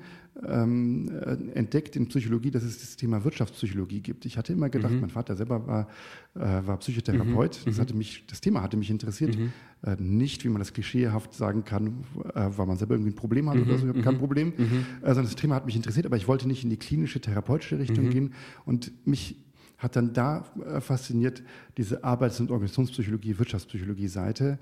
ähm, 0.46 1.10
äh, 1.10 1.58
entdeckt 1.58 1.96
in 1.96 2.06
Psychologie, 2.08 2.50
dass 2.50 2.62
es 2.62 2.78
das 2.80 2.96
Thema 2.96 3.24
Wirtschaftspsychologie 3.24 4.00
gibt. 4.00 4.24
Ich 4.24 4.38
hatte 4.38 4.52
immer 4.52 4.68
gedacht, 4.68 4.92
mhm. 4.92 5.00
mein 5.00 5.10
Vater 5.10 5.36
selber 5.36 5.66
war, 5.66 5.88
äh, 6.34 6.66
war 6.66 6.76
Psychotherapeut. 6.78 7.58
Mhm. 7.60 7.64
Das, 7.64 7.76
mhm. 7.76 7.80
hatte 7.80 7.94
mich, 7.94 8.24
das 8.28 8.40
Thema 8.40 8.62
hatte 8.62 8.76
mich 8.76 8.90
interessiert. 8.90 9.36
Mhm. 9.36 9.52
Äh, 9.82 9.96
nicht, 9.98 10.44
wie 10.44 10.48
man 10.48 10.60
das 10.60 10.72
klischeehaft 10.72 11.34
sagen 11.34 11.64
kann, 11.64 12.04
äh, 12.34 12.48
weil 12.56 12.66
man 12.66 12.76
selber 12.76 12.94
irgendwie 12.94 13.10
ein 13.10 13.16
Problem 13.16 13.48
hat 13.48 13.56
mhm. 13.56 13.62
oder 13.62 13.78
so. 13.78 13.86
Ich 13.86 13.88
habe 13.88 14.02
kein 14.02 14.14
mhm. 14.14 14.18
Problem. 14.18 14.52
Äh, 14.58 15.06
sondern 15.06 15.24
das 15.24 15.36
Thema 15.36 15.54
hat 15.54 15.66
mich 15.66 15.76
interessiert, 15.76 16.06
aber 16.06 16.16
ich 16.16 16.28
wollte 16.28 16.46
nicht 16.46 16.64
in 16.64 16.70
die 16.70 16.76
klinische, 16.78 17.20
therapeutische 17.20 17.78
Richtung 17.78 18.10
gehen. 18.10 18.34
Und 18.64 18.92
mich 19.06 19.36
hat 19.76 19.96
dann 19.96 20.12
da 20.12 20.44
äh, 20.64 20.80
fasziniert 20.80 21.42
diese 21.76 22.04
Arbeits- 22.04 22.40
und 22.40 22.50
Organisationspsychologie, 22.50 23.38
Wirtschaftspsychologie-Seite. 23.38 24.58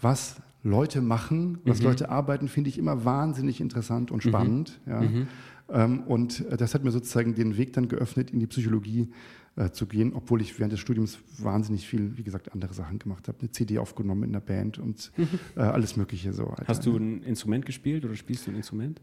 Was 0.00 0.36
Leute 0.62 1.00
machen, 1.00 1.58
was 1.64 1.80
mhm. 1.80 1.86
Leute 1.86 2.10
arbeiten, 2.10 2.48
finde 2.48 2.70
ich 2.70 2.78
immer 2.78 3.04
wahnsinnig 3.04 3.60
interessant 3.60 4.10
und 4.10 4.22
spannend. 4.22 4.80
Mhm. 4.84 4.92
Ja. 4.92 5.00
Mhm. 5.00 5.26
Ähm, 5.70 6.00
und 6.00 6.46
äh, 6.46 6.56
das 6.56 6.74
hat 6.74 6.84
mir 6.84 6.90
sozusagen 6.90 7.34
den 7.34 7.56
Weg 7.56 7.72
dann 7.74 7.88
geöffnet, 7.88 8.30
in 8.30 8.40
die 8.40 8.46
Psychologie 8.46 9.10
äh, 9.56 9.70
zu 9.70 9.86
gehen, 9.86 10.12
obwohl 10.14 10.40
ich 10.40 10.58
während 10.58 10.72
des 10.72 10.80
Studiums 10.80 11.18
wahnsinnig 11.38 11.86
viel, 11.86 12.16
wie 12.16 12.22
gesagt, 12.22 12.52
andere 12.52 12.72
Sachen 12.74 12.98
gemacht 12.98 13.28
habe. 13.28 13.38
Eine 13.40 13.50
CD 13.50 13.78
aufgenommen 13.78 14.24
in 14.24 14.32
der 14.32 14.40
Band 14.40 14.78
und 14.78 15.12
mhm. 15.16 15.28
äh, 15.56 15.60
alles 15.60 15.96
Mögliche 15.96 16.32
so. 16.32 16.46
Alter. 16.46 16.66
Hast 16.66 16.86
du 16.86 16.96
ein 16.96 17.22
Instrument 17.22 17.66
gespielt 17.66 18.04
oder 18.04 18.14
spielst 18.14 18.46
du 18.46 18.50
ein 18.50 18.56
Instrument? 18.56 19.00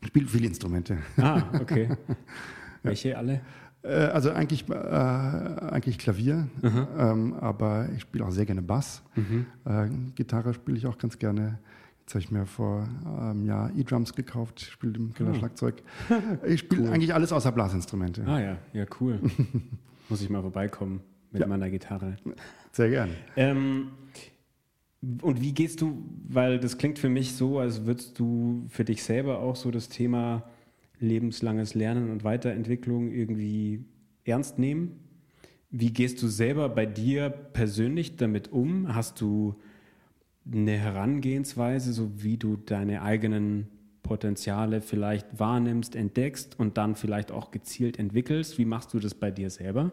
Ich 0.00 0.08
spiele 0.08 0.26
viele 0.26 0.48
Instrumente. 0.48 0.98
Ah, 1.16 1.44
okay. 1.60 1.90
Welche 2.82 3.16
alle? 3.16 3.40
Äh, 3.82 3.88
also 3.88 4.30
eigentlich, 4.30 4.68
äh, 4.68 4.74
eigentlich 4.74 5.98
Klavier, 5.98 6.48
ähm, 6.62 7.34
aber 7.34 7.88
ich 7.94 8.02
spiele 8.02 8.24
auch 8.24 8.30
sehr 8.30 8.46
gerne 8.46 8.62
Bass. 8.62 9.02
Mhm. 9.16 9.46
Äh, 9.64 9.88
Gitarre 10.14 10.54
spiele 10.54 10.78
ich 10.78 10.86
auch 10.86 10.98
ganz 10.98 11.18
gerne. 11.18 11.58
Jetzt 12.00 12.14
habe 12.14 12.24
ich 12.24 12.30
mir 12.30 12.46
vor 12.46 12.88
einem 13.06 13.44
Jahr 13.44 13.70
E-Drums 13.76 14.14
gekauft, 14.14 14.60
spiele 14.60 14.94
im 14.94 15.14
Keller 15.14 15.34
Schlagzeug. 15.34 15.82
Ich 16.46 16.60
spiele 16.60 16.82
cool. 16.82 16.88
eigentlich 16.90 17.14
alles 17.14 17.32
außer 17.32 17.52
Blasinstrumente. 17.52 18.24
Ah 18.26 18.40
ja, 18.40 18.58
ja, 18.72 18.84
cool. 19.00 19.20
Muss 20.08 20.20
ich 20.20 20.28
mal 20.28 20.42
vorbeikommen 20.42 21.00
mit 21.30 21.40
ja. 21.40 21.46
meiner 21.46 21.70
Gitarre. 21.70 22.16
Sehr 22.72 22.90
gerne. 22.90 23.12
Ähm, 23.36 23.92
und 25.22 25.40
wie 25.40 25.52
gehst 25.52 25.80
du, 25.80 26.04
weil 26.28 26.58
das 26.58 26.76
klingt 26.78 26.98
für 26.98 27.08
mich 27.08 27.34
so, 27.34 27.58
als 27.58 27.86
würdest 27.86 28.18
du 28.18 28.64
für 28.68 28.84
dich 28.84 29.02
selber 29.02 29.38
auch 29.38 29.56
so 29.56 29.70
das 29.70 29.88
Thema 29.88 30.44
lebenslanges 31.02 31.74
Lernen 31.74 32.10
und 32.10 32.24
Weiterentwicklung 32.24 33.10
irgendwie 33.10 33.84
ernst 34.24 34.58
nehmen? 34.58 34.98
Wie 35.70 35.92
gehst 35.92 36.22
du 36.22 36.28
selber 36.28 36.68
bei 36.68 36.86
dir 36.86 37.30
persönlich 37.30 38.16
damit 38.16 38.52
um? 38.52 38.94
Hast 38.94 39.20
du 39.20 39.56
eine 40.50 40.76
Herangehensweise, 40.76 41.92
so 41.92 42.22
wie 42.22 42.36
du 42.36 42.56
deine 42.56 43.02
eigenen 43.02 43.68
Potenziale 44.02 44.80
vielleicht 44.80 45.38
wahrnimmst, 45.38 45.94
entdeckst 45.94 46.58
und 46.58 46.76
dann 46.76 46.96
vielleicht 46.96 47.30
auch 47.30 47.50
gezielt 47.50 47.98
entwickelst? 47.98 48.58
Wie 48.58 48.64
machst 48.64 48.92
du 48.92 48.98
das 48.98 49.14
bei 49.14 49.30
dir 49.30 49.50
selber? 49.50 49.92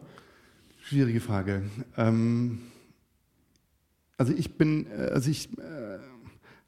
Schwierige 0.82 1.20
Frage. 1.20 1.62
Ähm, 1.96 2.60
also 4.16 4.32
ich 4.34 4.58
bin, 4.58 4.86
äh, 4.86 5.10
also 5.12 5.30
ich 5.30 5.56
äh, 5.58 5.98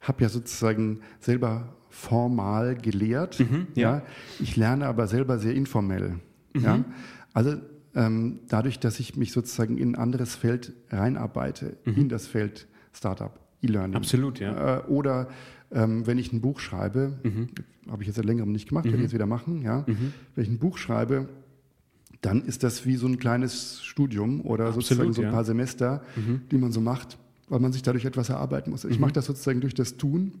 habe 0.01 0.23
ja 0.23 0.29
sozusagen 0.29 1.01
selber 1.19 1.75
formal 1.93 2.75
gelehrt. 2.75 3.39
Mhm, 3.39 3.67
ja. 3.75 3.97
ja. 3.97 4.01
Ich 4.39 4.57
lerne 4.57 4.87
aber 4.87 5.07
selber 5.07 5.37
sehr 5.37 5.53
informell. 5.53 6.15
Mhm. 6.53 6.61
Ja. 6.61 6.83
Also 7.33 7.55
ähm, 7.95 8.39
dadurch, 8.49 8.79
dass 8.79 8.99
ich 8.99 9.15
mich 9.15 9.31
sozusagen 9.31 9.77
in 9.77 9.91
ein 9.91 9.95
anderes 9.95 10.35
Feld 10.35 10.73
reinarbeite, 10.89 11.77
mhm. 11.85 11.93
in 11.95 12.09
das 12.09 12.25
Feld 12.25 12.67
Startup, 12.91 13.39
E-Learning. 13.61 13.95
Absolut, 13.95 14.39
ja. 14.39 14.79
Äh, 14.79 14.81
oder 14.87 15.29
ähm, 15.71 16.05
wenn 16.07 16.17
ich 16.17 16.33
ein 16.33 16.41
Buch 16.41 16.59
schreibe, 16.59 17.19
mhm. 17.23 17.49
habe 17.89 18.01
ich 18.01 18.07
jetzt 18.07 18.15
seit 18.15 18.25
längerem 18.25 18.51
nicht 18.51 18.69
gemacht, 18.69 18.85
werde 18.85 18.97
ich 18.97 19.01
mhm. 19.01 19.05
jetzt 19.05 19.13
wieder 19.13 19.27
machen, 19.27 19.61
ja. 19.61 19.85
Mhm. 19.85 20.13
Wenn 20.35 20.43
ich 20.43 20.49
ein 20.49 20.59
Buch 20.59 20.79
schreibe, 20.79 21.29
dann 22.21 22.41
ist 22.43 22.63
das 22.63 22.87
wie 22.87 22.95
so 22.95 23.05
ein 23.05 23.19
kleines 23.19 23.83
Studium 23.83 24.41
oder 24.41 24.65
Absolut, 24.65 24.85
sozusagen 24.85 25.13
so 25.13 25.21
ein 25.21 25.31
paar 25.31 25.43
Semester, 25.43 26.03
die 26.51 26.57
man 26.57 26.71
so 26.71 26.81
macht 26.81 27.17
weil 27.49 27.59
man 27.59 27.71
sich 27.71 27.83
dadurch 27.83 28.05
etwas 28.05 28.29
erarbeiten 28.29 28.71
muss. 28.71 28.83
Ich 28.83 28.99
mache 28.99 29.11
das 29.11 29.25
sozusagen 29.25 29.61
durch 29.61 29.73
das 29.73 29.97
Tun. 29.97 30.31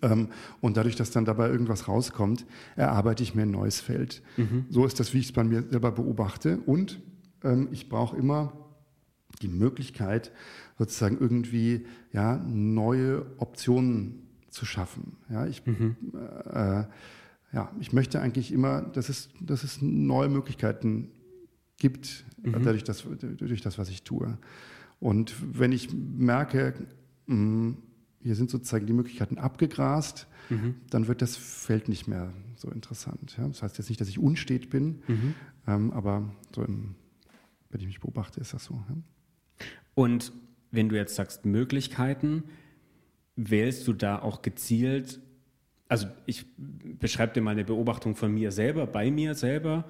Ähm, 0.00 0.28
und 0.60 0.76
dadurch, 0.76 0.96
dass 0.96 1.10
dann 1.10 1.24
dabei 1.24 1.48
irgendwas 1.48 1.88
rauskommt, 1.88 2.46
erarbeite 2.76 3.22
ich 3.22 3.34
mir 3.34 3.42
ein 3.42 3.50
neues 3.50 3.80
Feld. 3.80 4.22
Mhm. 4.36 4.66
So 4.70 4.86
ist 4.86 4.98
das, 5.00 5.12
wie 5.14 5.18
ich 5.18 5.26
es 5.26 5.32
bei 5.32 5.44
mir 5.44 5.62
selber 5.62 5.92
beobachte. 5.92 6.58
Und 6.66 7.00
ähm, 7.44 7.68
ich 7.72 7.88
brauche 7.88 8.16
immer 8.16 8.52
die 9.42 9.48
Möglichkeit, 9.48 10.32
sozusagen 10.78 11.18
irgendwie 11.18 11.86
ja, 12.12 12.38
neue 12.38 13.26
Optionen 13.38 14.28
zu 14.50 14.66
schaffen. 14.66 15.16
Ja, 15.30 15.46
ich, 15.46 15.64
mhm. 15.66 15.96
äh, 16.52 16.84
ja, 17.52 17.70
ich 17.80 17.92
möchte 17.92 18.20
eigentlich 18.20 18.52
immer, 18.52 18.82
dass 18.82 19.08
es, 19.08 19.30
dass 19.40 19.64
es 19.64 19.80
neue 19.82 20.28
Möglichkeiten 20.28 21.10
gibt, 21.78 22.24
mhm. 22.42 22.52
dadurch, 22.62 22.84
das, 22.84 23.04
durch 23.20 23.60
das, 23.60 23.78
was 23.78 23.88
ich 23.88 24.02
tue. 24.04 24.38
Und 25.00 25.34
wenn 25.58 25.72
ich 25.72 25.92
merke, 25.92 26.74
mh, 27.26 27.34
hm, 27.34 27.76
hier 28.22 28.34
sind 28.34 28.50
sozusagen 28.50 28.86
die 28.86 28.92
Möglichkeiten 28.92 29.38
abgegrast, 29.38 30.26
mhm. 30.48 30.76
dann 30.90 31.08
wird 31.08 31.22
das 31.22 31.36
Feld 31.36 31.88
nicht 31.88 32.06
mehr 32.06 32.32
so 32.56 32.70
interessant. 32.70 33.36
Ja? 33.36 33.48
Das 33.48 33.62
heißt 33.62 33.78
jetzt 33.78 33.88
nicht, 33.88 34.00
dass 34.00 34.08
ich 34.08 34.18
unstet 34.18 34.70
bin, 34.70 35.02
mhm. 35.08 35.34
ähm, 35.66 35.90
aber 35.92 36.30
so 36.54 36.62
im, 36.62 36.94
wenn 37.70 37.80
ich 37.80 37.86
mich 37.86 38.00
beobachte, 38.00 38.40
ist 38.40 38.54
das 38.54 38.64
so. 38.64 38.74
Ja? 38.74 39.66
Und 39.94 40.32
wenn 40.70 40.88
du 40.88 40.96
jetzt 40.96 41.14
sagst 41.14 41.44
Möglichkeiten, 41.44 42.44
wählst 43.36 43.86
du 43.88 43.92
da 43.92 44.20
auch 44.20 44.42
gezielt, 44.42 45.20
also 45.88 46.06
ich 46.26 46.46
beschreibe 46.56 47.34
dir 47.34 47.42
mal 47.42 47.50
eine 47.50 47.64
Beobachtung 47.64 48.16
von 48.16 48.32
mir 48.32 48.52
selber, 48.52 48.86
bei 48.86 49.10
mir 49.10 49.34
selber, 49.34 49.84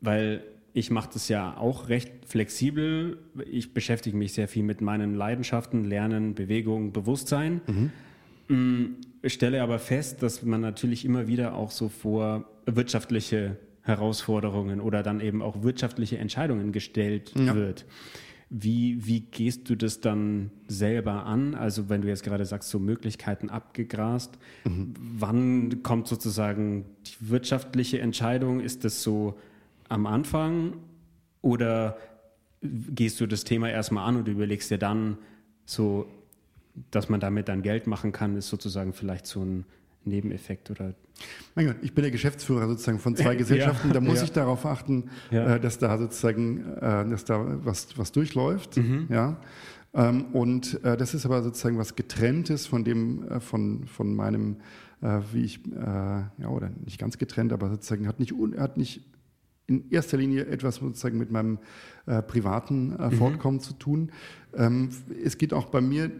weil 0.00 0.42
ich 0.76 0.90
mache 0.90 1.08
das 1.12 1.28
ja 1.28 1.56
auch 1.56 1.88
recht 1.88 2.10
flexibel. 2.26 3.18
Ich 3.50 3.72
beschäftige 3.72 4.16
mich 4.16 4.32
sehr 4.32 4.48
viel 4.48 4.64
mit 4.64 4.80
meinen 4.80 5.14
Leidenschaften, 5.14 5.84
Lernen, 5.84 6.34
Bewegung, 6.34 6.92
Bewusstsein. 6.92 7.60
Mhm. 7.68 7.90
Mm, 8.48 8.84
stelle 9.28 9.62
aber 9.62 9.78
fest, 9.78 10.22
dass 10.22 10.42
man 10.42 10.60
natürlich 10.60 11.04
immer 11.04 11.28
wieder 11.28 11.54
auch 11.54 11.70
so 11.70 11.88
vor 11.88 12.50
wirtschaftliche 12.66 13.56
Herausforderungen 13.82 14.80
oder 14.80 15.04
dann 15.04 15.20
eben 15.20 15.42
auch 15.42 15.62
wirtschaftliche 15.62 16.18
Entscheidungen 16.18 16.72
gestellt 16.72 17.32
ja. 17.36 17.54
wird. 17.54 17.86
Wie, 18.50 19.06
wie 19.06 19.20
gehst 19.20 19.70
du 19.70 19.76
das 19.76 20.00
dann 20.00 20.50
selber 20.66 21.24
an? 21.24 21.54
Also 21.54 21.88
wenn 21.88 22.02
du 22.02 22.08
jetzt 22.08 22.24
gerade 22.24 22.44
sagst, 22.44 22.70
so 22.70 22.80
Möglichkeiten 22.80 23.48
abgegrast, 23.48 24.38
mhm. 24.64 24.92
wann 24.98 25.84
kommt 25.84 26.08
sozusagen 26.08 26.84
die 27.06 27.30
wirtschaftliche 27.30 28.00
Entscheidung? 28.00 28.58
Ist 28.58 28.84
das 28.84 29.04
so 29.04 29.38
am 29.94 30.06
Anfang 30.06 30.74
oder 31.40 31.96
gehst 32.62 33.20
du 33.20 33.26
das 33.26 33.44
Thema 33.44 33.70
erstmal 33.70 34.08
an 34.08 34.16
und 34.16 34.28
überlegst 34.28 34.70
dir 34.70 34.78
dann 34.78 35.18
so, 35.64 36.06
dass 36.90 37.08
man 37.08 37.20
damit 37.20 37.48
dann 37.48 37.62
Geld 37.62 37.86
machen 37.86 38.12
kann, 38.12 38.36
ist 38.36 38.48
sozusagen 38.48 38.92
vielleicht 38.92 39.26
so 39.26 39.42
ein 39.42 39.64
Nebeneffekt 40.04 40.70
oder. 40.70 40.94
Mein 41.54 41.66
Gott, 41.66 41.76
ich 41.82 41.94
bin 41.94 42.02
der 42.02 42.10
Geschäftsführer 42.10 42.66
sozusagen 42.66 42.98
von 42.98 43.14
zwei 43.16 43.36
Gesellschaften. 43.36 43.88
Ja, 43.88 43.94
da 43.94 44.00
muss 44.00 44.18
ja. 44.18 44.24
ich 44.24 44.32
darauf 44.32 44.66
achten, 44.66 45.10
ja. 45.30 45.54
äh, 45.54 45.60
dass 45.60 45.78
da 45.78 45.96
sozusagen, 45.96 46.74
äh, 46.74 47.08
dass 47.08 47.24
da 47.24 47.64
was, 47.64 47.96
was 47.96 48.12
durchläuft. 48.12 48.76
Mhm. 48.76 49.06
Ja. 49.08 49.36
Ähm, 49.94 50.26
und 50.32 50.82
äh, 50.84 50.96
das 50.96 51.14
ist 51.14 51.24
aber 51.24 51.42
sozusagen 51.42 51.78
was 51.78 51.94
getrenntes 51.94 52.66
von 52.66 52.84
dem, 52.84 53.40
von, 53.40 53.86
von 53.86 54.14
meinem, 54.14 54.56
wie 55.32 55.44
ich, 55.44 55.60
ja, 55.76 56.48
oder 56.48 56.70
nicht 56.82 56.98
ganz 56.98 57.18
getrennt, 57.18 57.52
aber 57.52 57.68
sozusagen 57.68 58.08
hat 58.08 58.20
nicht, 58.20 58.32
hat 58.56 58.78
nicht 58.78 59.02
in 59.66 59.90
erster 59.90 60.16
Linie 60.16 60.46
etwas 60.46 60.76
sozusagen 60.76 61.18
mit 61.18 61.30
meinem 61.30 61.58
privaten 62.28 62.90
mhm. 62.90 63.12
Fortkommen 63.12 63.60
zu 63.60 63.72
tun. 63.72 64.12
Ähm, 64.54 64.90
es 65.24 65.38
geht 65.38 65.54
auch 65.54 65.66
bei 65.66 65.80
mir 65.80 66.10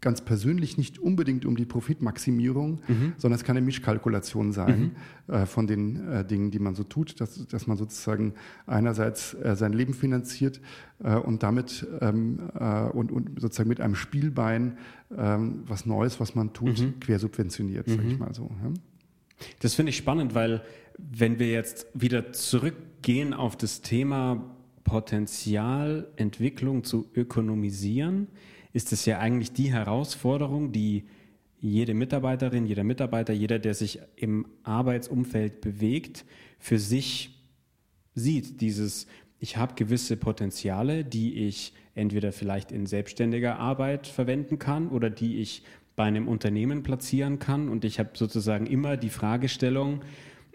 ganz 0.00 0.20
persönlich 0.22 0.78
nicht 0.78 0.98
unbedingt 0.98 1.44
um 1.44 1.56
die 1.56 1.64
Profitmaximierung, 1.64 2.80
mhm. 2.88 3.12
sondern 3.16 3.38
es 3.38 3.44
kann 3.44 3.56
eine 3.56 3.64
Mischkalkulation 3.64 4.52
sein 4.52 4.92
mhm. 5.26 5.34
äh, 5.34 5.46
von 5.46 5.66
den 5.66 6.08
äh, 6.08 6.24
Dingen, 6.24 6.50
die 6.50 6.58
man 6.58 6.74
so 6.74 6.84
tut, 6.84 7.20
dass, 7.20 7.46
dass 7.46 7.66
man 7.66 7.76
sozusagen 7.76 8.34
einerseits 8.66 9.34
äh, 9.34 9.54
sein 9.56 9.72
Leben 9.72 9.94
finanziert 9.94 10.60
äh, 11.02 11.14
und 11.16 11.42
damit 11.42 11.86
ähm, 12.00 12.50
äh, 12.58 12.82
und, 12.84 13.12
und, 13.12 13.40
sozusagen 13.40 13.68
mit 13.68 13.80
einem 13.80 13.94
Spielbein 13.94 14.78
ähm, 15.16 15.64
was 15.66 15.86
Neues, 15.86 16.20
was 16.20 16.34
man 16.34 16.52
tut, 16.52 16.80
mhm. 16.80 17.00
quersubventioniert, 17.00 17.88
sage 17.88 18.02
ich 18.06 18.14
mhm. 18.14 18.18
mal 18.18 18.34
so. 18.34 18.50
Ja? 18.62 18.72
Das 19.60 19.74
finde 19.74 19.90
ich 19.90 19.96
spannend, 19.96 20.34
weil 20.34 20.62
wenn 21.10 21.38
wir 21.38 21.50
jetzt 21.50 21.86
wieder 21.94 22.32
zurückgehen 22.32 23.34
auf 23.34 23.56
das 23.56 23.80
Thema 23.80 24.56
Potenzialentwicklung 24.84 26.84
zu 26.84 27.08
ökonomisieren, 27.14 28.28
ist 28.72 28.92
es 28.92 29.06
ja 29.06 29.18
eigentlich 29.18 29.52
die 29.52 29.72
Herausforderung, 29.72 30.72
die 30.72 31.04
jede 31.60 31.94
Mitarbeiterin, 31.94 32.66
jeder 32.66 32.84
Mitarbeiter, 32.84 33.32
jeder, 33.32 33.58
der 33.58 33.74
sich 33.74 34.00
im 34.16 34.46
Arbeitsumfeld 34.62 35.60
bewegt, 35.60 36.24
für 36.58 36.78
sich 36.78 37.38
sieht. 38.14 38.60
Dieses, 38.60 39.06
ich 39.38 39.56
habe 39.56 39.74
gewisse 39.74 40.16
Potenziale, 40.16 41.04
die 41.04 41.46
ich 41.46 41.74
entweder 41.94 42.32
vielleicht 42.32 42.72
in 42.72 42.86
selbstständiger 42.86 43.58
Arbeit 43.58 44.06
verwenden 44.06 44.58
kann 44.58 44.88
oder 44.88 45.10
die 45.10 45.38
ich 45.38 45.62
bei 45.96 46.04
einem 46.04 46.28
Unternehmen 46.28 46.82
platzieren 46.82 47.38
kann. 47.38 47.68
Und 47.68 47.84
ich 47.84 47.98
habe 47.98 48.10
sozusagen 48.14 48.66
immer 48.66 48.96
die 48.96 49.10
Fragestellung, 49.10 50.00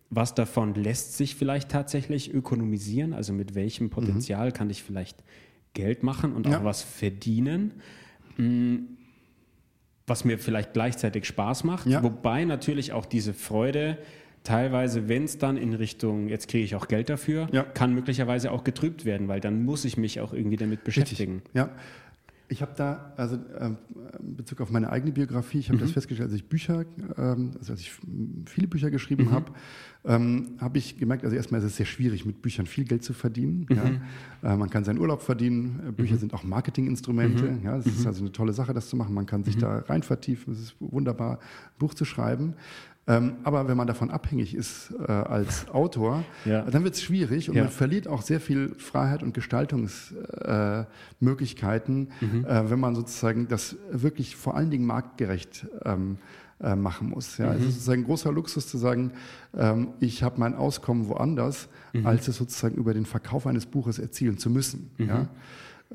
was 0.09 0.35
davon 0.35 0.75
lässt 0.75 1.17
sich 1.17 1.35
vielleicht 1.35 1.69
tatsächlich 1.69 2.33
ökonomisieren? 2.33 3.13
Also 3.13 3.33
mit 3.33 3.55
welchem 3.55 3.89
Potenzial 3.89 4.49
mhm. 4.49 4.53
kann 4.53 4.69
ich 4.69 4.83
vielleicht 4.83 5.23
Geld 5.73 6.03
machen 6.03 6.33
und 6.33 6.47
ja. 6.47 6.59
auch 6.59 6.63
was 6.63 6.81
verdienen? 6.83 7.73
Mm, 8.37 8.77
was 10.07 10.23
mir 10.23 10.37
vielleicht 10.37 10.73
gleichzeitig 10.73 11.25
Spaß 11.25 11.63
macht, 11.63 11.87
ja. 11.87 12.03
wobei 12.03 12.45
natürlich 12.45 12.93
auch 12.93 13.05
diese 13.05 13.33
Freude 13.33 13.97
teilweise, 14.43 15.09
wenn 15.09 15.23
es 15.23 15.39
dann 15.39 15.57
in 15.57 15.73
Richtung, 15.73 16.29
jetzt 16.29 16.47
kriege 16.47 16.63
ich 16.63 16.75
auch 16.75 16.87
Geld 16.87 17.09
dafür, 17.09 17.49
ja. 17.51 17.63
kann 17.63 17.93
möglicherweise 17.93 18.51
auch 18.51 18.63
getrübt 18.63 19.03
werden, 19.03 19.27
weil 19.27 19.39
dann 19.39 19.63
muss 19.63 19.83
ich 19.83 19.97
mich 19.97 20.21
auch 20.21 20.33
irgendwie 20.33 20.57
damit 20.57 20.83
beschäftigen. 20.83 21.37
Richtig. 21.37 21.55
Ja, 21.55 21.71
ich 22.47 22.61
habe 22.61 22.73
da, 22.75 23.13
also 23.17 23.35
äh, 23.35 23.71
in 24.19 24.35
Bezug 24.35 24.61
auf 24.61 24.69
meine 24.69 24.91
eigene 24.91 25.11
Biografie, 25.11 25.59
ich 25.59 25.69
habe 25.69 25.77
mhm. 25.77 25.81
das 25.81 25.91
festgestellt, 25.91 26.29
als 26.29 26.35
ich 26.35 26.47
Bücher, 26.47 26.85
ähm, 27.17 27.51
also 27.57 27.73
als 27.73 27.81
ich 27.81 27.91
viele 28.45 28.67
Bücher 28.67 28.91
geschrieben 28.91 29.25
mhm. 29.25 29.31
habe, 29.31 29.51
ähm, 30.05 30.51
habe 30.59 30.77
ich 30.77 30.97
gemerkt, 30.97 31.23
also 31.23 31.35
erstmal 31.35 31.61
ist 31.61 31.67
es 31.67 31.77
sehr 31.77 31.85
schwierig, 31.85 32.25
mit 32.25 32.41
Büchern 32.41 32.67
viel 32.67 32.85
Geld 32.85 33.03
zu 33.03 33.13
verdienen. 33.13 33.65
Mhm. 33.69 33.75
Ja. 34.43 34.53
Äh, 34.53 34.57
man 34.57 34.69
kann 34.69 34.83
seinen 34.83 34.99
Urlaub 34.99 35.21
verdienen, 35.21 35.81
äh, 35.87 35.91
Bücher 35.91 36.15
mhm. 36.15 36.19
sind 36.19 36.33
auch 36.33 36.43
Marketinginstrumente. 36.43 37.43
Mhm. 37.43 37.63
Ja, 37.63 37.77
es 37.77 37.87
ist 37.87 38.01
mhm. 38.01 38.07
also 38.07 38.21
eine 38.21 38.31
tolle 38.31 38.53
Sache, 38.53 38.73
das 38.73 38.89
zu 38.89 38.95
machen. 38.95 39.13
Man 39.13 39.25
kann 39.25 39.43
sich 39.43 39.57
da 39.57 39.79
rein 39.79 40.03
vertiefen. 40.03 40.53
Es 40.53 40.59
ist 40.59 40.75
wunderbar, 40.79 41.39
ein 41.39 41.79
Buch 41.79 41.93
zu 41.93 42.05
schreiben. 42.05 42.53
Ähm, 43.07 43.35
aber 43.43 43.67
wenn 43.67 43.77
man 43.77 43.85
davon 43.85 44.09
abhängig 44.09 44.55
ist 44.55 44.91
äh, 44.99 45.11
als 45.11 45.69
Autor, 45.73 46.23
ja. 46.43 46.63
dann 46.63 46.83
wird 46.83 46.95
es 46.95 47.03
schwierig 47.03 47.49
und 47.49 47.55
ja. 47.55 47.61
man 47.63 47.71
verliert 47.71 48.07
auch 48.07 48.23
sehr 48.23 48.39
viel 48.39 48.73
Freiheit 48.75 49.21
und 49.21 49.35
Gestaltungsmöglichkeiten, 49.35 52.07
äh, 52.07 52.25
mhm. 52.25 52.45
äh, 52.45 52.67
wenn 52.69 52.79
man 52.79 52.95
sozusagen 52.95 53.47
das 53.47 53.75
wirklich 53.91 54.35
vor 54.35 54.55
allen 54.55 54.71
Dingen 54.71 54.87
marktgerecht 54.87 55.67
ähm, 55.83 56.17
äh, 56.59 56.75
machen 56.75 57.09
muss. 57.09 57.37
Ja? 57.37 57.53
Mhm. 57.53 57.67
Es 57.67 57.77
ist 57.77 57.87
ein 57.89 58.05
großer 58.05 58.31
Luxus 58.31 58.67
zu 58.67 58.79
sagen, 58.79 59.11
ähm, 59.55 59.89
ich 59.99 60.23
habe 60.23 60.39
mein 60.39 60.55
Auskommen 60.55 61.07
woanders, 61.07 61.69
mhm. 61.93 62.07
als 62.07 62.27
es 62.27 62.37
sozusagen 62.37 62.73
über 62.75 62.95
den 62.95 63.05
Verkauf 63.05 63.45
eines 63.45 63.67
Buches 63.67 63.99
erzielen 63.99 64.39
zu 64.39 64.49
müssen. 64.49 64.89
Mhm. 64.97 65.07
Ja? 65.07 65.27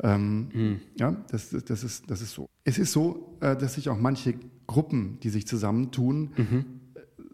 Ähm, 0.02 0.48
mhm. 0.52 0.80
ja, 0.96 1.16
das, 1.32 1.50
das, 1.50 1.82
ist, 1.82 2.08
das 2.08 2.22
ist 2.22 2.34
so. 2.34 2.48
Es 2.62 2.78
ist 2.78 2.92
so, 2.92 3.36
äh, 3.40 3.56
dass 3.56 3.74
sich 3.74 3.88
auch 3.88 3.98
manche 3.98 4.36
Gruppen, 4.68 5.18
die 5.24 5.30
sich 5.30 5.48
zusammentun, 5.48 6.30
mhm 6.36 6.79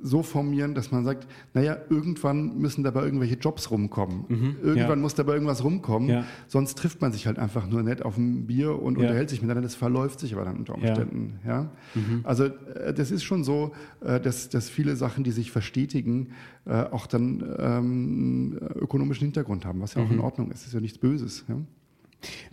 so 0.03 0.23
formieren, 0.23 0.75
dass 0.75 0.91
man 0.91 1.05
sagt, 1.05 1.27
naja, 1.55 1.77
irgendwann 1.89 2.59
müssen 2.59 2.85
dabei 2.85 3.03
irgendwelche 3.03 3.37
Jobs 3.37 3.71
rumkommen. 3.71 4.25
Mhm, 4.29 4.57
irgendwann 4.63 4.99
ja. 4.99 5.03
muss 5.03 5.15
dabei 5.15 5.35
irgendwas 5.35 5.65
rumkommen. 5.65 6.09
Ja. 6.09 6.25
Sonst 6.47 6.77
trifft 6.79 7.01
man 7.01 7.13
sich 7.13 7.27
halt 7.27 7.39
einfach 7.39 7.67
nur 7.67 7.83
nett 7.83 8.05
auf 8.05 8.17
ein 8.17 8.47
Bier 8.47 8.81
und 8.81 8.99
ja. 8.99 9.03
unterhält 9.03 9.31
sich 9.31 9.41
miteinander. 9.41 9.67
Das 9.67 9.75
verläuft 9.75 10.21
sich 10.21 10.35
aber 10.35 10.45
dann 10.45 10.59
unter 10.59 10.75
Umständen. 10.75 11.41
Ja. 11.47 11.71
Mhm. 11.95 12.21
Also 12.25 12.45
äh, 12.45 12.93
das 12.93 13.11
ist 13.11 13.25
schon 13.25 13.43
so, 13.43 13.73
äh, 14.01 14.21
dass, 14.21 14.49
dass 14.49 14.69
viele 14.69 14.97
Sachen, 14.97 15.25
die 15.25 15.33
sich 15.33 15.51
verstetigen, 15.51 16.33
äh, 16.67 16.73
auch 16.73 17.07
dann 17.07 17.45
ähm, 17.59 18.59
ökonomischen 18.75 19.27
Hintergrund 19.27 19.65
haben, 19.65 19.81
was 19.81 19.95
ja 19.95 20.03
auch 20.03 20.09
mhm. 20.09 20.15
in 20.15 20.21
Ordnung 20.21 20.51
ist. 20.51 20.61
Das 20.61 20.69
ist 20.69 20.75
ja 20.75 20.81
nichts 20.81 20.99
Böses. 20.99 21.45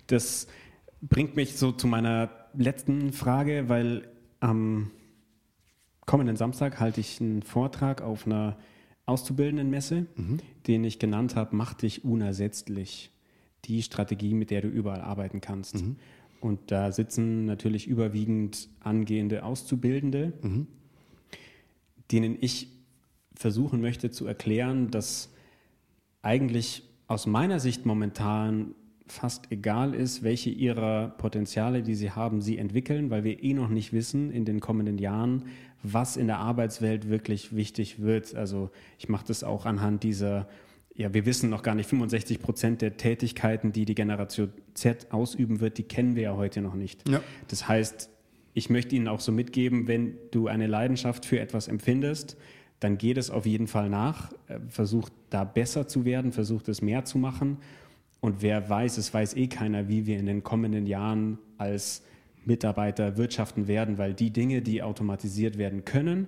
Das 0.08 0.48
bringt 1.02 1.36
mich 1.36 1.58
so 1.58 1.72
zu 1.72 1.88
meiner 1.88 2.30
letzten 2.54 3.12
Frage, 3.12 3.66
weil 3.68 4.08
am 4.40 4.92
ähm 4.92 4.92
kommenden 6.06 6.36
Samstag 6.36 6.80
halte 6.80 7.02
ich 7.02 7.20
einen 7.22 7.42
Vortrag 7.42 8.02
auf 8.02 8.26
einer 8.26 8.58
Auszubildendenmesse, 9.06 10.06
mhm. 10.16 10.38
den 10.68 10.84
ich 10.84 11.00
genannt 11.00 11.36
habe, 11.36 11.56
Mach 11.56 11.74
dich 11.74 12.06
unersetzlich. 12.06 13.12
Die 13.66 13.82
Strategie, 13.82 14.34
mit 14.34 14.52
der 14.52 14.62
du 14.62 14.68
überall 14.68 15.02
arbeiten 15.02 15.40
kannst. 15.40 15.76
Mhm. 15.76 15.96
Und 16.42 16.72
da 16.72 16.92
sitzen 16.92 17.46
natürlich 17.46 17.88
überwiegend 17.88 18.68
angehende 18.82 19.44
Auszubildende, 19.44 20.34
mhm. 20.42 20.68
denen 22.12 22.38
ich 22.42 22.68
versuchen 23.34 23.80
möchte 23.80 24.12
zu 24.12 24.26
erklären, 24.26 24.92
dass 24.92 25.34
eigentlich 26.22 26.84
aus 27.08 27.26
meiner 27.28 27.60
Sicht 27.60 27.86
momentan 27.86 28.76
fast 29.08 29.52
egal 29.52 29.94
ist, 29.94 30.24
welche 30.24 30.50
ihrer 30.50 31.10
Potenziale, 31.10 31.84
die 31.84 31.96
sie 31.96 32.12
haben, 32.12 32.42
sie 32.42 32.58
entwickeln, 32.58 33.10
weil 33.10 33.24
wir 33.24 33.44
eh 33.44 33.54
noch 33.54 33.70
nicht 33.70 33.94
wissen 33.94 34.32
in 34.32 34.46
den 34.46 34.60
kommenden 34.60 34.98
Jahren, 34.98 35.46
was 35.84 36.18
in 36.18 36.28
der 36.28 36.40
Arbeitswelt 36.40 37.10
wirklich 37.10 37.56
wichtig 37.56 38.02
wird. 38.02 38.34
Also 38.36 38.72
ich 38.98 39.10
mache 39.10 39.26
das 39.28 39.44
auch 39.44 39.66
anhand 39.66 40.04
dieser, 40.04 40.48
ja, 40.96 41.14
wir 41.14 41.26
wissen 41.26 41.50
noch 41.50 41.62
gar 41.62 41.76
nicht, 41.76 41.90
65 41.90 42.40
Prozent 42.40 42.82
der 42.82 42.98
Tätigkeiten, 42.98 43.74
die 43.74 43.86
die 43.86 43.96
Generation 43.96 44.54
Z 44.74 45.12
ausüben 45.12 45.60
wird, 45.60 45.78
die 45.78 45.84
kennen 45.84 46.16
wir 46.16 46.24
ja 46.24 46.36
heute 46.36 46.62
noch 46.62 46.76
nicht. 46.76 47.08
Ja. 47.10 47.22
Das 47.50 47.68
heißt, 47.68 48.10
ich 48.54 48.70
möchte 48.70 48.96
Ihnen 48.96 49.08
auch 49.08 49.20
so 49.20 49.32
mitgeben, 49.32 49.88
wenn 49.88 50.18
du 50.32 50.48
eine 50.48 50.68
Leidenschaft 50.68 51.26
für 51.26 51.40
etwas 51.40 51.68
empfindest, 51.68 52.38
dann 52.80 52.98
geht 52.98 53.18
es 53.18 53.30
auf 53.30 53.46
jeden 53.46 53.68
Fall 53.68 53.90
nach, 53.90 54.32
äh, 54.48 54.60
versucht 54.70 55.12
da 55.30 55.44
besser 55.44 55.88
zu 55.88 56.06
werden, 56.06 56.32
versucht 56.32 56.68
es 56.70 56.82
mehr 56.82 57.06
zu 57.06 57.18
machen. 57.18 57.58
Und 58.20 58.42
wer 58.42 58.70
weiß, 58.70 58.98
es 58.98 59.14
weiß 59.14 59.36
eh 59.36 59.48
keiner, 59.48 59.90
wie 59.90 60.06
wir 60.06 60.18
in 60.18 60.26
den 60.26 60.44
kommenden 60.44 60.86
Jahren 60.86 61.40
als 61.58 62.04
Mitarbeiter 62.46 63.18
wirtschaften 63.18 63.68
werden, 63.68 63.98
weil 63.98 64.14
die 64.14 64.32
Dinge, 64.32 64.62
die 64.62 64.82
automatisiert 64.84 65.58
werden 65.58 65.86
können, 65.86 66.28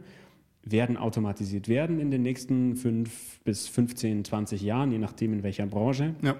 werden 0.63 0.97
automatisiert 0.97 1.67
werden 1.67 1.99
in 1.99 2.09
den 2.11 2.23
nächsten 2.23 2.75
fünf 2.75 3.39
bis 3.41 3.67
15, 3.67 4.25
20 4.25 4.61
Jahren, 4.61 4.91
je 4.91 4.97
nachdem 4.97 5.33
in 5.33 5.43
welcher 5.43 5.67
Branche. 5.67 6.15
Ja. 6.21 6.35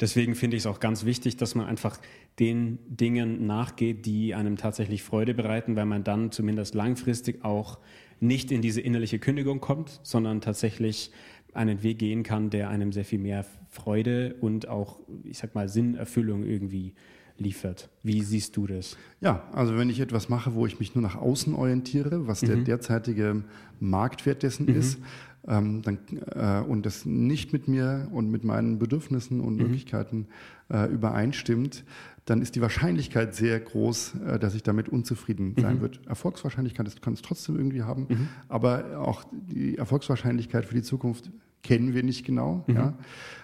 Deswegen 0.00 0.34
finde 0.34 0.56
ich 0.56 0.62
es 0.62 0.66
auch 0.66 0.80
ganz 0.80 1.04
wichtig, 1.04 1.36
dass 1.36 1.54
man 1.54 1.66
einfach 1.66 1.98
den 2.38 2.78
Dingen 2.88 3.46
nachgeht, 3.46 4.06
die 4.06 4.34
einem 4.34 4.56
tatsächlich 4.56 5.02
Freude 5.02 5.34
bereiten, 5.34 5.76
weil 5.76 5.86
man 5.86 6.04
dann 6.04 6.32
zumindest 6.32 6.74
langfristig 6.74 7.44
auch 7.44 7.78
nicht 8.20 8.50
in 8.50 8.62
diese 8.62 8.80
innerliche 8.80 9.18
Kündigung 9.18 9.60
kommt, 9.60 10.00
sondern 10.02 10.40
tatsächlich 10.40 11.10
einen 11.52 11.82
Weg 11.82 11.98
gehen 11.98 12.22
kann, 12.22 12.50
der 12.50 12.68
einem 12.68 12.92
sehr 12.92 13.04
viel 13.04 13.18
mehr 13.18 13.44
Freude 13.68 14.34
und 14.40 14.68
auch, 14.68 14.98
ich 15.22 15.38
sag 15.38 15.54
mal, 15.54 15.68
Sinnerfüllung 15.68 16.44
irgendwie 16.44 16.94
liefert. 17.38 17.88
Wie 18.02 18.22
siehst 18.22 18.56
du 18.56 18.66
das? 18.66 18.96
Ja, 19.20 19.42
also 19.52 19.76
wenn 19.76 19.90
ich 19.90 20.00
etwas 20.00 20.28
mache, 20.28 20.54
wo 20.54 20.66
ich 20.66 20.78
mich 20.78 20.94
nur 20.94 21.02
nach 21.02 21.16
außen 21.16 21.54
orientiere, 21.54 22.26
was 22.26 22.42
mhm. 22.42 22.46
der 22.46 22.56
derzeitige 22.58 23.44
Marktwert 23.80 24.42
dessen 24.42 24.66
mhm. 24.66 24.76
ist, 24.76 24.98
ähm, 25.46 25.82
dann, 25.82 25.98
äh, 26.34 26.60
und 26.66 26.86
das 26.86 27.04
nicht 27.04 27.52
mit 27.52 27.68
mir 27.68 28.08
und 28.12 28.30
mit 28.30 28.44
meinen 28.44 28.78
Bedürfnissen 28.78 29.40
und 29.40 29.56
mhm. 29.56 29.62
Möglichkeiten 29.62 30.26
äh, 30.70 30.90
übereinstimmt, 30.90 31.84
dann 32.24 32.40
ist 32.40 32.54
die 32.54 32.62
Wahrscheinlichkeit 32.62 33.34
sehr 33.34 33.60
groß, 33.60 34.14
äh, 34.26 34.38
dass 34.38 34.54
ich 34.54 34.62
damit 34.62 34.88
unzufrieden 34.88 35.54
sein 35.58 35.76
mhm. 35.76 35.80
wird. 35.82 36.00
Erfolgswahrscheinlichkeit 36.06 36.86
das 36.86 37.00
kann 37.00 37.12
es 37.12 37.22
trotzdem 37.22 37.56
irgendwie 37.56 37.82
haben, 37.82 38.06
mhm. 38.08 38.28
aber 38.48 38.98
auch 39.00 39.24
die 39.32 39.76
Erfolgswahrscheinlichkeit 39.76 40.64
für 40.64 40.74
die 40.74 40.82
Zukunft 40.82 41.30
kennen 41.64 41.94
wir 41.94 42.04
nicht 42.04 42.24
genau. 42.24 42.62
Mhm. 42.68 42.76
Ja. 42.76 42.94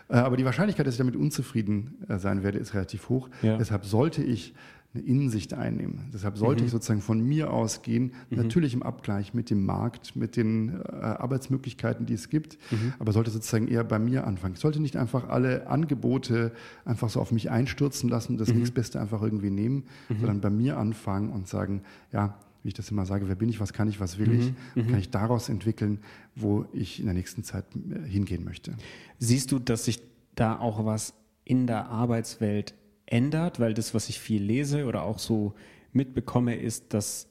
Äh, 0.09 0.15
aber 0.15 0.37
die 0.37 0.45
Wahrscheinlichkeit, 0.45 0.87
dass 0.87 0.95
ich 0.95 0.99
damit 0.99 1.17
unzufrieden 1.17 1.97
äh, 2.09 2.19
sein 2.19 2.45
werde, 2.45 2.59
ist 2.59 2.75
relativ 2.75 3.09
hoch. 3.09 3.29
Ja. 3.43 3.57
Deshalb 3.57 3.85
sollte 3.85 4.23
ich 4.23 4.55
eine 4.93 5.05
Innensicht 5.05 5.55
einnehmen. 5.55 6.11
Deshalb 6.13 6.37
sollte 6.37 6.63
mhm. 6.63 6.67
ich 6.67 6.73
sozusagen 6.73 7.01
von 7.01 7.21
mir 7.21 7.53
ausgehen, 7.53 8.13
mhm. 8.29 8.39
natürlich 8.39 8.75
im 8.75 8.83
Abgleich 8.83 9.35
mit 9.35 9.49
dem 9.49 9.65
Markt, 9.65 10.17
mit 10.17 10.37
den 10.37 10.81
äh, 10.81 10.93
Arbeitsmöglichkeiten, 10.93 12.07
die 12.07 12.15
es 12.15 12.29
gibt, 12.29 12.59
mhm. 12.73 12.95
aber 12.99 13.13
sollte 13.13 13.31
sozusagen 13.31 13.69
eher 13.69 13.85
bei 13.85 14.01
mir 14.01 14.27
anfangen. 14.27 14.55
Ich 14.55 14.61
sollte 14.61 14.81
nicht 14.81 14.97
einfach 14.97 15.29
alle 15.29 15.69
Angebote 15.69 16.51
einfach 16.85 17.09
so 17.09 17.21
auf 17.21 17.31
mich 17.31 17.51
einstürzen 17.53 18.11
lassen, 18.11 18.37
das 18.37 18.49
mhm. 18.49 18.59
nächstbeste 18.59 19.01
einfach 19.01 19.23
irgendwie 19.23 19.51
nehmen, 19.51 19.85
mhm. 20.09 20.17
sondern 20.19 20.41
bei 20.41 20.51
mir 20.51 20.77
anfangen 20.77 21.31
und 21.31 21.47
sagen, 21.47 21.83
ja, 22.13 22.37
wie 22.63 22.69
ich 22.69 22.75
das 22.75 22.91
immer 22.91 23.07
sage, 23.07 23.29
wer 23.29 23.35
bin 23.35 23.49
ich, 23.49 23.61
was 23.61 23.73
kann 23.73 23.89
ich, 23.89 24.01
was 24.01 24.19
will 24.19 24.29
mhm. 24.29 24.41
ich, 24.41 24.53
und 24.77 24.91
kann 24.91 24.99
ich 24.99 25.11
daraus 25.11 25.49
entwickeln, 25.49 26.01
wo 26.35 26.67
ich 26.73 27.01
in 27.01 27.07
der 27.07 27.15
nächsten 27.15 27.45
Zeit 27.45 27.65
äh, 27.75 28.09
hingehen 28.09 28.45
möchte. 28.45 28.77
Siehst 29.19 29.53
du, 29.53 29.59
dass 29.59 29.85
sich 29.85 30.01
da 30.35 30.59
auch 30.59 30.85
was 30.85 31.15
in 31.45 31.67
der 31.67 31.89
Arbeitswelt 31.89 32.75
ändert, 33.07 33.61
weil 33.61 33.75
das, 33.75 33.95
was 33.95 34.09
ich 34.09 34.21
viel 34.21 34.43
lese 34.43 34.87
oder 34.87 35.03
auch 35.03 35.19
so 35.19 35.55
mitbekomme, 35.93 36.57
ist, 36.57 36.95
dass 36.95 37.29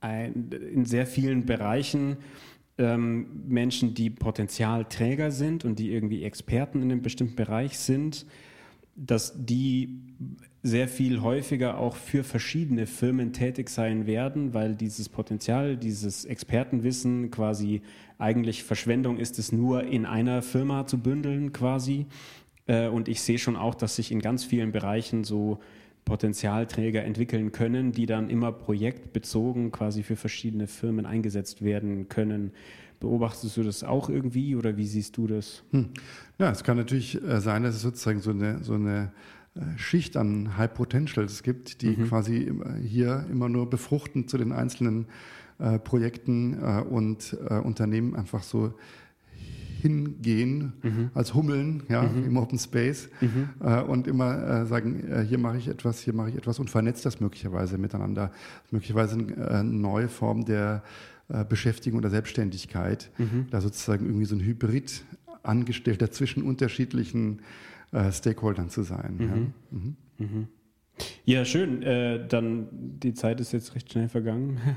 ein, 0.00 0.50
in 0.50 0.84
sehr 0.84 1.06
vielen 1.06 1.46
Bereichen 1.46 2.16
ähm, 2.78 3.44
Menschen, 3.46 3.94
die 3.94 4.10
Potenzialträger 4.10 5.30
sind 5.30 5.64
und 5.64 5.78
die 5.78 5.92
irgendwie 5.92 6.24
Experten 6.24 6.82
in 6.82 6.90
einem 6.90 7.02
bestimmten 7.02 7.36
Bereich 7.36 7.78
sind, 7.78 8.26
dass 8.96 9.32
die 9.36 10.00
sehr 10.62 10.86
viel 10.86 11.22
häufiger 11.22 11.78
auch 11.78 11.96
für 11.96 12.22
verschiedene 12.22 12.86
Firmen 12.86 13.32
tätig 13.32 13.68
sein 13.68 14.06
werden, 14.06 14.54
weil 14.54 14.76
dieses 14.76 15.08
Potenzial, 15.08 15.76
dieses 15.76 16.24
Expertenwissen 16.24 17.30
quasi 17.30 17.82
eigentlich 18.18 18.62
Verschwendung 18.62 19.18
ist, 19.18 19.38
es 19.40 19.50
nur 19.50 19.82
in 19.84 20.06
einer 20.06 20.40
Firma 20.40 20.86
zu 20.86 20.98
bündeln 20.98 21.52
quasi 21.52 22.06
äh, 22.66 22.88
und 22.88 23.08
ich 23.08 23.20
sehe 23.20 23.38
schon 23.38 23.56
auch, 23.56 23.74
dass 23.74 23.96
sich 23.96 24.12
in 24.12 24.20
ganz 24.20 24.44
vielen 24.44 24.72
Bereichen 24.72 25.24
so 25.24 25.58
Potenzialträger 26.04 27.04
entwickeln 27.04 27.52
können, 27.52 27.92
die 27.92 28.06
dann 28.06 28.28
immer 28.28 28.52
projektbezogen 28.52 29.70
quasi 29.70 30.02
für 30.02 30.16
verschiedene 30.16 30.66
Firmen 30.66 31.06
eingesetzt 31.06 31.62
werden 31.62 32.08
können. 32.08 32.52
Beobachtest 32.98 33.56
du 33.56 33.62
das 33.62 33.82
auch 33.82 34.08
irgendwie 34.08 34.54
oder 34.54 34.76
wie 34.76 34.86
siehst 34.86 35.16
du 35.16 35.26
das? 35.26 35.64
Hm. 35.70 35.90
Ja, 36.38 36.50
es 36.50 36.62
kann 36.62 36.76
natürlich 36.76 37.20
äh, 37.22 37.40
sein, 37.40 37.64
dass 37.64 37.74
es 37.74 37.82
sozusagen 37.82 38.20
so 38.20 38.30
eine, 38.30 38.62
so 38.62 38.74
eine 38.74 39.12
Schicht 39.76 40.16
an 40.16 40.56
High 40.56 40.72
Potentials 40.72 41.42
gibt, 41.42 41.82
die 41.82 41.96
mhm. 41.96 42.08
quasi 42.08 42.52
hier 42.82 43.26
immer 43.30 43.48
nur 43.48 43.68
befruchtend 43.68 44.30
zu 44.30 44.38
den 44.38 44.52
einzelnen 44.52 45.06
äh, 45.58 45.78
Projekten 45.78 46.54
äh, 46.54 46.80
und 46.80 47.36
äh, 47.48 47.54
Unternehmen 47.58 48.16
einfach 48.16 48.42
so 48.42 48.74
hingehen 49.82 50.72
mhm. 50.82 51.10
als 51.12 51.34
Hummeln 51.34 51.82
ja, 51.88 52.02
mhm. 52.02 52.24
im 52.24 52.36
Open 52.36 52.58
Space 52.58 53.08
mhm. 53.20 53.48
äh, 53.60 53.80
und 53.82 54.06
immer 54.06 54.62
äh, 54.62 54.66
sagen, 54.66 55.04
äh, 55.08 55.22
hier 55.22 55.38
mache 55.38 55.58
ich 55.58 55.68
etwas, 55.68 56.00
hier 56.00 56.14
mache 56.14 56.30
ich 56.30 56.36
etwas 56.36 56.58
und 56.58 56.70
vernetzt 56.70 57.04
das 57.04 57.20
möglicherweise 57.20 57.78
miteinander. 57.78 58.30
Möglicherweise 58.70 59.18
eine 59.18 59.32
äh, 59.34 59.62
neue 59.62 60.08
Form 60.08 60.44
der 60.44 60.82
äh, 61.28 61.44
Beschäftigung 61.44 61.98
oder 61.98 62.10
Selbstständigkeit, 62.10 63.10
mhm. 63.18 63.46
da 63.50 63.60
sozusagen 63.60 64.06
irgendwie 64.06 64.26
so 64.26 64.36
ein 64.36 64.40
Hybrid 64.40 65.04
Angestellter 65.42 66.12
zwischen 66.12 66.44
unterschiedlichen 66.44 67.40
äh, 67.92 68.10
Stakeholdern 68.10 68.70
zu 68.70 68.82
sein. 68.82 69.16
Ja. 69.20 69.76
Mhm. 69.78 69.96
Mhm. 70.18 70.48
Ja, 71.24 71.44
schön. 71.44 71.82
Äh, 71.82 72.26
dann 72.26 72.68
die 72.72 73.14
Zeit 73.14 73.40
ist 73.40 73.52
jetzt 73.52 73.74
recht 73.74 73.92
schnell 73.92 74.08
vergangen. 74.08 74.60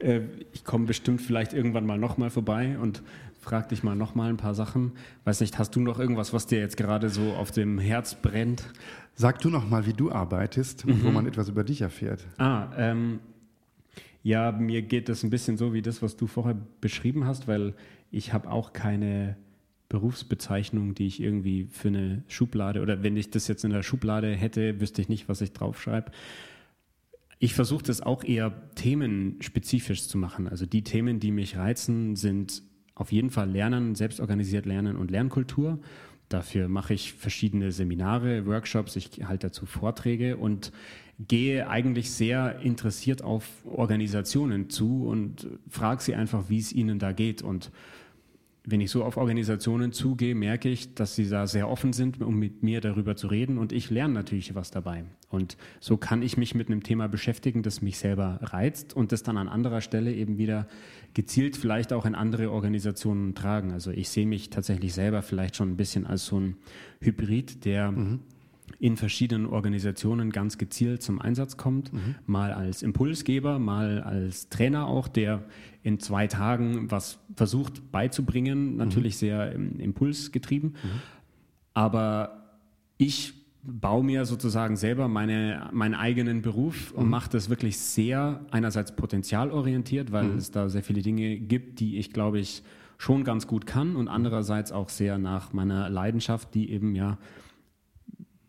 Äh, 0.00 0.20
ich 0.52 0.64
komme 0.64 0.86
bestimmt 0.86 1.20
vielleicht 1.20 1.52
irgendwann 1.52 1.84
mal 1.84 1.98
nochmal 1.98 2.30
vorbei 2.30 2.78
und 2.78 3.02
frag 3.40 3.68
dich 3.68 3.82
mal 3.82 3.96
noch 3.96 4.14
mal 4.14 4.30
ein 4.30 4.36
paar 4.36 4.54
Sachen. 4.54 4.92
Weiß 5.24 5.40
nicht, 5.40 5.58
hast 5.58 5.74
du 5.74 5.80
noch 5.80 5.98
irgendwas, 5.98 6.32
was 6.32 6.46
dir 6.46 6.60
jetzt 6.60 6.76
gerade 6.76 7.10
so 7.10 7.32
auf 7.32 7.50
dem 7.50 7.80
Herz 7.80 8.14
brennt? 8.14 8.62
Sag 9.16 9.40
du 9.40 9.50
noch 9.50 9.68
mal, 9.68 9.86
wie 9.86 9.94
du 9.94 10.12
arbeitest 10.12 10.84
und 10.84 11.02
mhm. 11.02 11.04
wo 11.04 11.10
man 11.10 11.26
etwas 11.26 11.48
über 11.48 11.64
dich 11.64 11.80
erfährt. 11.80 12.24
Ah, 12.38 12.68
ähm, 12.76 13.18
ja, 14.22 14.52
mir 14.52 14.82
geht 14.82 15.08
das 15.08 15.24
ein 15.24 15.30
bisschen 15.30 15.56
so 15.56 15.74
wie 15.74 15.82
das, 15.82 16.00
was 16.00 16.16
du 16.16 16.28
vorher 16.28 16.56
beschrieben 16.80 17.26
hast, 17.26 17.48
weil 17.48 17.74
ich 18.12 18.32
habe 18.32 18.48
auch 18.52 18.72
keine 18.72 19.36
Berufsbezeichnung, 19.88 20.94
die 20.94 21.06
ich 21.06 21.20
irgendwie 21.20 21.66
für 21.70 21.88
eine 21.88 22.22
Schublade 22.28 22.82
oder 22.82 23.02
wenn 23.02 23.16
ich 23.16 23.30
das 23.30 23.48
jetzt 23.48 23.64
in 23.64 23.70
der 23.70 23.82
Schublade 23.82 24.34
hätte, 24.34 24.80
wüsste 24.80 25.00
ich 25.00 25.08
nicht, 25.08 25.28
was 25.28 25.40
ich 25.40 25.52
draufschreibe. 25.52 26.10
Ich 27.38 27.54
versuche 27.54 27.84
das 27.84 28.00
auch 28.00 28.24
eher 28.24 28.70
themenspezifisch 28.74 30.08
zu 30.08 30.18
machen. 30.18 30.48
Also 30.48 30.66
die 30.66 30.82
Themen, 30.82 31.20
die 31.20 31.30
mich 31.30 31.56
reizen, 31.56 32.16
sind 32.16 32.62
auf 32.94 33.12
jeden 33.12 33.30
Fall 33.30 33.48
Lernen, 33.48 33.94
selbstorganisiert 33.94 34.66
Lernen 34.66 34.96
und 34.96 35.10
Lernkultur. 35.10 35.78
Dafür 36.28 36.68
mache 36.68 36.92
ich 36.92 37.14
verschiedene 37.14 37.72
Seminare, 37.72 38.44
Workshops, 38.44 38.96
ich 38.96 39.24
halte 39.24 39.46
dazu 39.46 39.64
Vorträge 39.64 40.36
und 40.36 40.72
gehe 41.18 41.68
eigentlich 41.68 42.10
sehr 42.10 42.60
interessiert 42.60 43.22
auf 43.22 43.64
Organisationen 43.64 44.68
zu 44.68 45.06
und 45.06 45.48
frage 45.68 46.02
sie 46.02 46.14
einfach, 46.14 46.48
wie 46.48 46.58
es 46.58 46.72
ihnen 46.72 46.98
da 46.98 47.12
geht. 47.12 47.40
Und 47.40 47.70
wenn 48.70 48.80
ich 48.80 48.90
so 48.90 49.02
auf 49.02 49.16
Organisationen 49.16 49.92
zugehe, 49.92 50.34
merke 50.34 50.68
ich, 50.68 50.94
dass 50.94 51.14
sie 51.14 51.28
da 51.28 51.46
sehr 51.46 51.68
offen 51.68 51.92
sind, 51.92 52.20
um 52.22 52.38
mit 52.38 52.62
mir 52.62 52.80
darüber 52.80 53.16
zu 53.16 53.28
reden 53.28 53.56
und 53.56 53.72
ich 53.72 53.88
lerne 53.90 54.14
natürlich 54.14 54.54
was 54.54 54.70
dabei. 54.70 55.04
Und 55.30 55.56
so 55.80 55.96
kann 55.96 56.22
ich 56.22 56.36
mich 56.36 56.54
mit 56.54 56.68
einem 56.68 56.82
Thema 56.82 57.08
beschäftigen, 57.08 57.62
das 57.62 57.80
mich 57.80 57.98
selber 57.98 58.38
reizt 58.42 58.94
und 58.94 59.12
das 59.12 59.22
dann 59.22 59.38
an 59.38 59.48
anderer 59.48 59.80
Stelle 59.80 60.12
eben 60.12 60.36
wieder 60.36 60.66
gezielt 61.14 61.56
vielleicht 61.56 61.92
auch 61.92 62.04
in 62.04 62.14
andere 62.14 62.50
Organisationen 62.50 63.34
tragen. 63.34 63.72
Also 63.72 63.90
ich 63.90 64.10
sehe 64.10 64.26
mich 64.26 64.50
tatsächlich 64.50 64.92
selber 64.92 65.22
vielleicht 65.22 65.56
schon 65.56 65.70
ein 65.70 65.76
bisschen 65.76 66.06
als 66.06 66.26
so 66.26 66.38
ein 66.38 66.56
Hybrid, 67.00 67.64
der 67.64 67.92
mhm 67.92 68.20
in 68.78 68.96
verschiedenen 68.96 69.46
Organisationen 69.46 70.30
ganz 70.30 70.58
gezielt 70.58 71.02
zum 71.02 71.20
Einsatz 71.20 71.56
kommt. 71.56 71.92
Mhm. 71.92 72.14
Mal 72.26 72.52
als 72.52 72.82
Impulsgeber, 72.82 73.58
mal 73.58 74.00
als 74.02 74.48
Trainer 74.48 74.86
auch, 74.86 75.08
der 75.08 75.44
in 75.82 76.00
zwei 76.00 76.26
Tagen 76.26 76.90
was 76.90 77.18
versucht 77.34 77.90
beizubringen, 77.90 78.76
natürlich 78.76 79.14
mhm. 79.14 79.18
sehr 79.18 79.52
impulsgetrieben. 79.52 80.70
Mhm. 80.70 81.00
Aber 81.74 82.58
ich 82.96 83.34
baue 83.62 84.04
mir 84.04 84.24
sozusagen 84.24 84.76
selber 84.76 85.08
meine, 85.08 85.68
meinen 85.72 85.94
eigenen 85.94 86.42
Beruf 86.42 86.92
und 86.92 87.04
mhm. 87.04 87.10
mache 87.10 87.30
das 87.30 87.50
wirklich 87.50 87.78
sehr 87.78 88.40
einerseits 88.50 88.94
potenzialorientiert, 88.94 90.12
weil 90.12 90.24
mhm. 90.24 90.38
es 90.38 90.50
da 90.50 90.68
sehr 90.68 90.82
viele 90.82 91.02
Dinge 91.02 91.38
gibt, 91.38 91.80
die 91.80 91.98
ich, 91.98 92.12
glaube 92.12 92.38
ich, 92.38 92.62
schon 92.98 93.24
ganz 93.24 93.46
gut 93.46 93.66
kann 93.66 93.94
und 93.94 94.08
andererseits 94.08 94.72
auch 94.72 94.88
sehr 94.88 95.18
nach 95.18 95.52
meiner 95.52 95.88
Leidenschaft, 95.88 96.54
die 96.54 96.70
eben 96.70 96.94
ja 96.96 97.18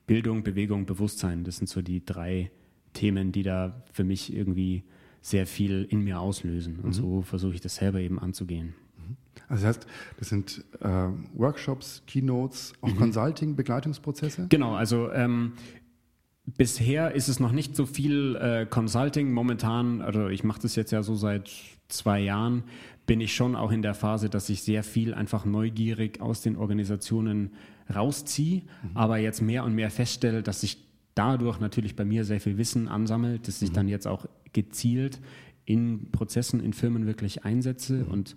Bildung, 0.10 0.42
Bewegung, 0.42 0.88
Bewusstsein. 0.88 1.44
Das 1.44 1.58
sind 1.58 1.70
so 1.70 1.84
die 1.84 2.04
drei 2.04 2.50
Themen, 2.94 3.32
die 3.32 3.44
da 3.44 3.84
für 3.94 4.04
mich 4.04 4.36
irgendwie 4.36 4.84
sehr 5.22 5.46
viel 5.46 5.86
in 5.88 6.04
mir 6.04 6.20
auslösen. 6.20 6.80
Und 6.80 6.88
mhm. 6.88 6.94
so 6.94 7.22
versuche 7.22 7.54
ich 7.54 7.62
das 7.62 7.76
selber 7.76 8.00
eben 8.00 8.18
anzugehen. 8.18 8.74
Mhm. 8.98 9.18
Also 9.50 9.68
das 9.68 9.78
heißt, 9.78 9.88
das 10.18 10.30
sind 10.30 10.66
äh, 10.82 11.10
Workshops, 11.36 12.02
Keynotes, 12.08 12.74
auch 12.82 12.90
mhm. 12.90 12.98
Consulting, 12.98 13.56
Begleitungsprozesse? 13.56 14.48
Genau, 14.50 14.74
also 14.74 15.12
ähm, 15.12 15.54
bisher 16.58 17.14
ist 17.14 17.28
es 17.28 17.40
noch 17.40 17.52
nicht 17.52 17.76
so 17.76 17.86
viel 17.86 18.36
äh, 18.36 18.66
Consulting. 18.66 19.32
Momentan, 19.32 20.02
also 20.02 20.28
ich 20.28 20.44
mache 20.44 20.62
das 20.62 20.76
jetzt 20.76 20.92
ja 20.92 21.04
so 21.04 21.16
seit 21.16 21.50
zwei 21.88 22.20
Jahren, 22.20 22.64
bin 23.06 23.22
ich 23.22 23.34
schon 23.34 23.56
auch 23.56 23.72
in 23.72 23.82
der 23.82 23.96
Phase, 23.96 24.30
dass 24.30 24.50
ich 24.50 24.62
sehr 24.62 24.84
viel 24.84 25.14
einfach 25.14 25.46
neugierig 25.46 26.22
aus 26.22 26.42
den 26.42 26.56
Organisationen 26.56 27.52
rausziehe, 27.94 28.62
mhm. 28.62 28.90
aber 28.94 29.18
jetzt 29.18 29.42
mehr 29.42 29.64
und 29.64 29.74
mehr 29.74 29.90
feststelle, 29.90 30.44
dass 30.44 30.62
sich 30.62 30.78
dadurch 31.16 31.60
natürlich 31.60 31.96
bei 31.96 32.06
mir 32.06 32.24
sehr 32.24 32.40
viel 32.40 32.58
Wissen 32.58 32.88
ansammelt, 32.88 33.48
dass 33.48 33.62
ich 33.62 33.72
mhm. 33.72 33.76
dann 33.76 33.88
jetzt 33.88 34.08
auch 34.08 34.28
gezielt 34.54 35.20
in 35.66 36.12
Prozessen, 36.12 36.60
in 36.60 36.74
Firmen 36.74 37.08
wirklich 37.08 37.46
einsetze 37.46 37.94
mhm. 37.94 38.12
und 38.12 38.36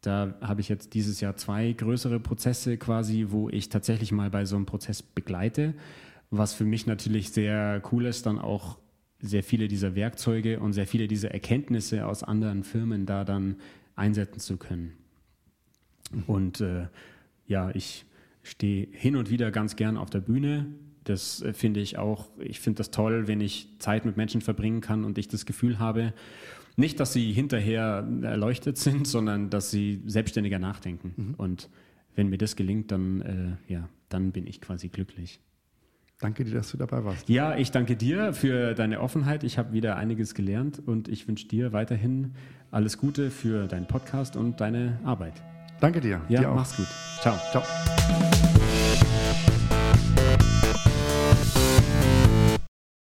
da 0.00 0.34
habe 0.40 0.60
ich 0.60 0.68
jetzt 0.68 0.94
dieses 0.94 1.20
Jahr 1.20 1.36
zwei 1.36 1.72
größere 1.72 2.20
Prozesse 2.20 2.76
quasi, 2.76 3.26
wo 3.30 3.48
ich 3.50 3.68
tatsächlich 3.68 4.12
mal 4.12 4.30
bei 4.30 4.44
so 4.44 4.56
einem 4.56 4.64
Prozess 4.64 5.02
begleite, 5.02 5.74
was 6.30 6.54
für 6.54 6.64
mich 6.64 6.86
natürlich 6.86 7.30
sehr 7.30 7.82
cool 7.92 8.06
ist, 8.06 8.26
dann 8.26 8.38
auch 8.38 8.78
sehr 9.20 9.42
viele 9.42 9.68
dieser 9.68 9.94
Werkzeuge 9.94 10.60
und 10.60 10.72
sehr 10.72 10.86
viele 10.86 11.08
dieser 11.08 11.32
Erkenntnisse 11.32 12.06
aus 12.06 12.22
anderen 12.22 12.62
Firmen 12.62 13.06
da 13.06 13.24
dann 13.24 13.56
einsetzen 13.96 14.38
zu 14.40 14.56
können. 14.56 14.92
Und 16.26 16.60
äh, 16.60 16.86
ja, 17.46 17.70
ich 17.74 18.04
stehe 18.42 18.88
hin 18.92 19.16
und 19.16 19.30
wieder 19.30 19.50
ganz 19.50 19.76
gern 19.76 19.96
auf 19.96 20.10
der 20.10 20.20
Bühne. 20.20 20.66
Das 21.04 21.42
äh, 21.42 21.52
finde 21.52 21.80
ich 21.80 21.98
auch, 21.98 22.28
ich 22.38 22.60
finde 22.60 22.78
das 22.78 22.90
toll, 22.90 23.26
wenn 23.26 23.40
ich 23.40 23.68
Zeit 23.78 24.04
mit 24.04 24.16
Menschen 24.16 24.40
verbringen 24.40 24.80
kann 24.80 25.04
und 25.04 25.18
ich 25.18 25.28
das 25.28 25.46
Gefühl 25.46 25.78
habe, 25.78 26.12
nicht, 26.76 27.00
dass 27.00 27.12
sie 27.12 27.32
hinterher 27.32 28.06
erleuchtet 28.22 28.78
sind, 28.78 29.06
sondern 29.06 29.50
dass 29.50 29.70
sie 29.70 30.02
selbstständiger 30.06 30.58
nachdenken. 30.58 31.12
Mhm. 31.16 31.34
Und 31.34 31.70
wenn 32.14 32.28
mir 32.28 32.38
das 32.38 32.56
gelingt, 32.56 32.92
dann, 32.92 33.20
äh, 33.22 33.72
ja, 33.72 33.88
dann 34.08 34.32
bin 34.32 34.46
ich 34.46 34.60
quasi 34.60 34.88
glücklich. 34.88 35.40
Danke 36.20 36.44
dir, 36.44 36.54
dass 36.54 36.70
du 36.70 36.76
dabei 36.76 37.04
warst. 37.04 37.28
Ja, 37.28 37.56
ich 37.56 37.70
danke 37.70 37.94
dir 37.94 38.32
für 38.32 38.74
deine 38.74 39.00
Offenheit. 39.00 39.44
Ich 39.44 39.56
habe 39.56 39.72
wieder 39.72 39.96
einiges 39.96 40.34
gelernt 40.34 40.82
und 40.84 41.08
ich 41.08 41.28
wünsche 41.28 41.46
dir 41.46 41.72
weiterhin 41.72 42.34
alles 42.72 42.98
Gute 42.98 43.30
für 43.30 43.68
deinen 43.68 43.86
Podcast 43.86 44.36
und 44.36 44.60
deine 44.60 44.98
Arbeit. 45.04 45.34
Danke 45.80 46.00
dir. 46.00 46.20
Ja, 46.28 46.40
dir 46.40 46.48
mach's 46.48 46.76
gut. 46.76 46.88
Ciao. 47.20 47.38
Ciao. 47.52 47.62